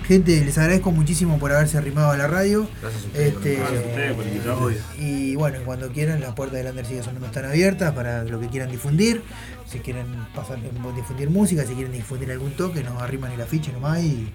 gente, 0.04 0.44
les 0.44 0.56
agradezco 0.58 0.90
muchísimo 0.92 1.38
por 1.38 1.52
haberse 1.52 1.78
arrimado 1.78 2.10
a 2.10 2.16
la 2.16 2.26
radio. 2.26 2.68
Gracias 2.82 3.04
a 3.04 3.06
ustedes 3.06 3.34
Este, 3.34 3.54
Gracias 3.56 3.82
a 3.84 3.86
ustedes 3.88 4.12
por 4.14 4.26
invitarnos. 4.26 4.72
y 4.98 5.34
bueno, 5.36 5.58
cuando 5.64 5.88
quieran, 5.90 6.20
las 6.20 6.34
puertas 6.34 6.58
del 6.58 6.68
Under 6.68 6.84
sigue 6.86 7.02
sonando 7.02 7.26
están 7.26 7.44
abiertas 7.46 7.92
para 7.92 8.24
lo 8.24 8.38
que 8.40 8.48
quieran 8.48 8.70
difundir. 8.70 9.22
Si 9.66 9.78
quieren 9.80 10.06
pasar, 10.34 10.58
difundir 10.94 11.30
música, 11.30 11.64
si 11.64 11.74
quieren 11.74 11.92
difundir 11.92 12.30
algún 12.30 12.52
toque, 12.52 12.82
nos 12.82 13.00
arriman 13.02 13.32
el 13.32 13.40
afiche 13.40 13.72
nomás 13.72 14.02
y 14.02 14.28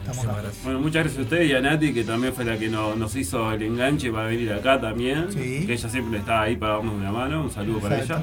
estamos 0.00 0.24
acá. 0.24 0.48
Bueno, 0.64 0.78
muchas 0.80 1.02
gracias 1.02 1.18
a 1.18 1.22
ustedes 1.22 1.50
y 1.50 1.54
a 1.54 1.60
Nati, 1.60 1.92
que 1.92 2.04
también 2.04 2.32
fue 2.32 2.44
la 2.44 2.56
que 2.58 2.68
no- 2.68 2.94
nos 2.96 3.14
hizo 3.16 3.52
el 3.52 3.62
enganche 3.62 4.10
para 4.10 4.28
venir 4.28 4.52
acá 4.52 4.80
también. 4.80 5.26
Sí. 5.32 5.64
Que 5.66 5.72
ella 5.74 5.88
siempre 5.88 6.20
está 6.20 6.42
ahí 6.42 6.56
para 6.56 6.74
darnos 6.74 6.94
una 6.94 7.10
mano. 7.12 7.42
Un 7.42 7.50
saludo 7.50 7.80
para 7.80 8.00
ella. 8.02 8.22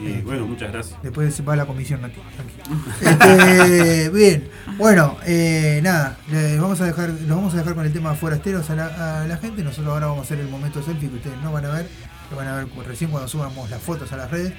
Y 0.00 0.20
bueno, 0.22 0.46
muchas 0.46 0.72
gracias. 0.72 1.02
Después 1.02 1.34
se 1.34 1.42
va 1.42 1.56
la 1.56 1.66
comisión, 1.66 2.00
Nati. 2.02 2.20
tranquilo. 2.36 2.80
Este, 3.00 4.08
bien, 4.14 4.48
bueno, 4.78 5.16
eh, 5.26 5.80
nada, 5.82 6.18
les 6.30 6.60
vamos 6.60 6.80
a 6.80 6.86
dejar, 6.86 7.10
los 7.10 7.28
vamos 7.28 7.54
a 7.54 7.58
dejar 7.58 7.74
con 7.74 7.84
el 7.84 7.92
tema 7.92 8.14
forasteros 8.14 8.68
a 8.70 8.76
la, 8.76 9.22
a 9.22 9.26
la 9.26 9.36
gente. 9.36 9.62
Nosotros 9.62 9.92
ahora 9.92 10.06
vamos 10.06 10.20
a 10.20 10.24
hacer 10.24 10.40
el 10.40 10.48
momento 10.48 10.82
selfie 10.82 11.08
que 11.08 11.16
ustedes 11.16 11.40
no 11.42 11.52
van 11.52 11.66
a 11.66 11.70
ver, 11.70 11.88
lo 12.30 12.36
van 12.36 12.48
a 12.48 12.56
ver 12.56 12.66
recién 12.86 13.10
cuando 13.10 13.28
subamos 13.28 13.70
las 13.70 13.80
fotos 13.80 14.12
a 14.12 14.16
las 14.16 14.30
redes. 14.30 14.52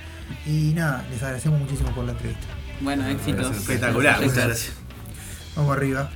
Y 0.45 0.73
nada, 0.73 1.05
les 1.09 1.21
agradecemos 1.21 1.59
muchísimo 1.59 1.89
por 1.91 2.05
la 2.05 2.11
entrevista. 2.13 2.45
Bueno, 2.81 3.07
éxitos. 3.07 3.55
Espectacular, 3.55 4.21
muchas 4.21 4.45
gracias. 4.45 4.73
Vamos 5.55 5.75
arriba. 5.75 6.09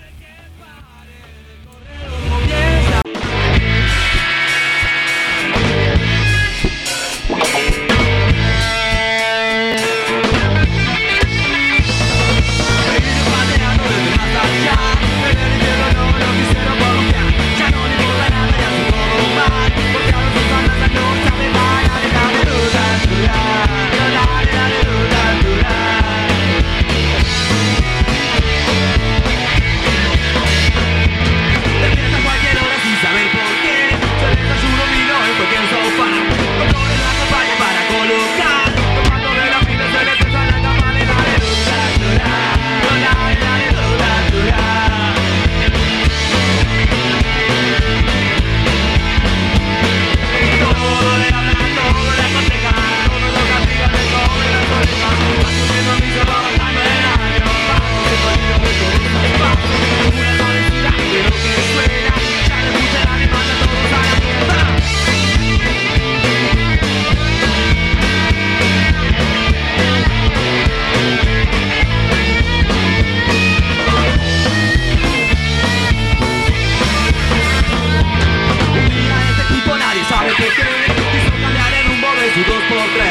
Futuro 82.38 82.60
Sport 82.60 82.94
3 82.94 83.08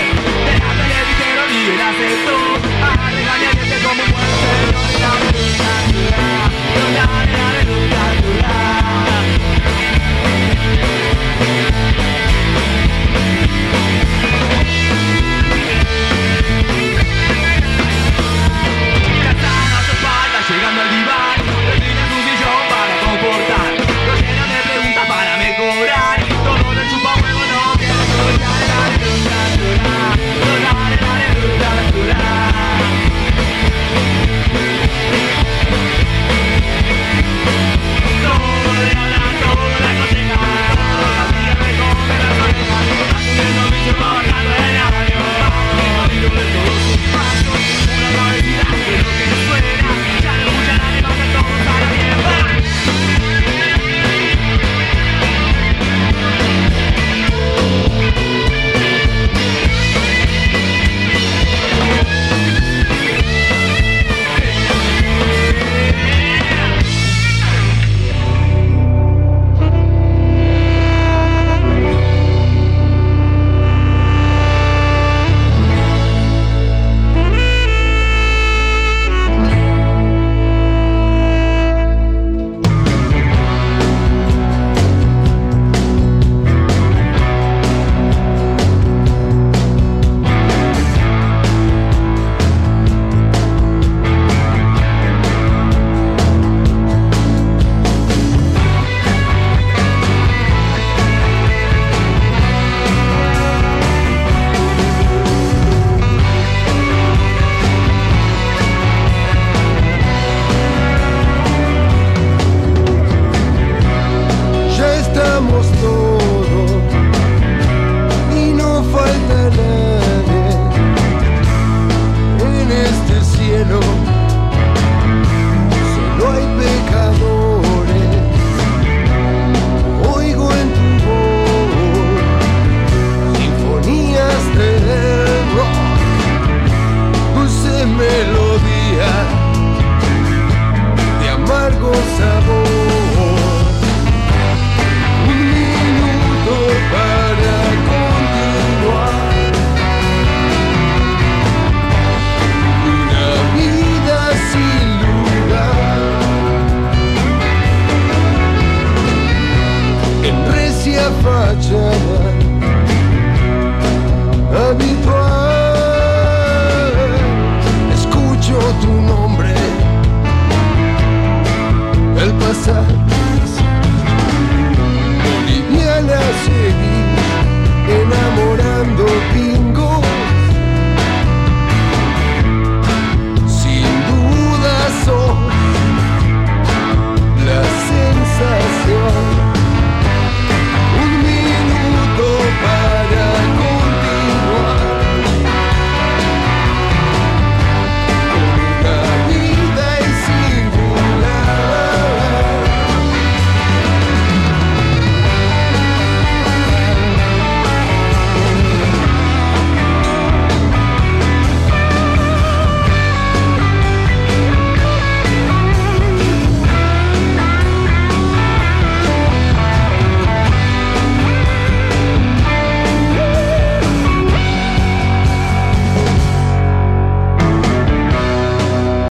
Deja 0.46 0.74
de 0.76 0.84
vivir 0.86 1.26
y 1.50 1.76
la 1.76 2.45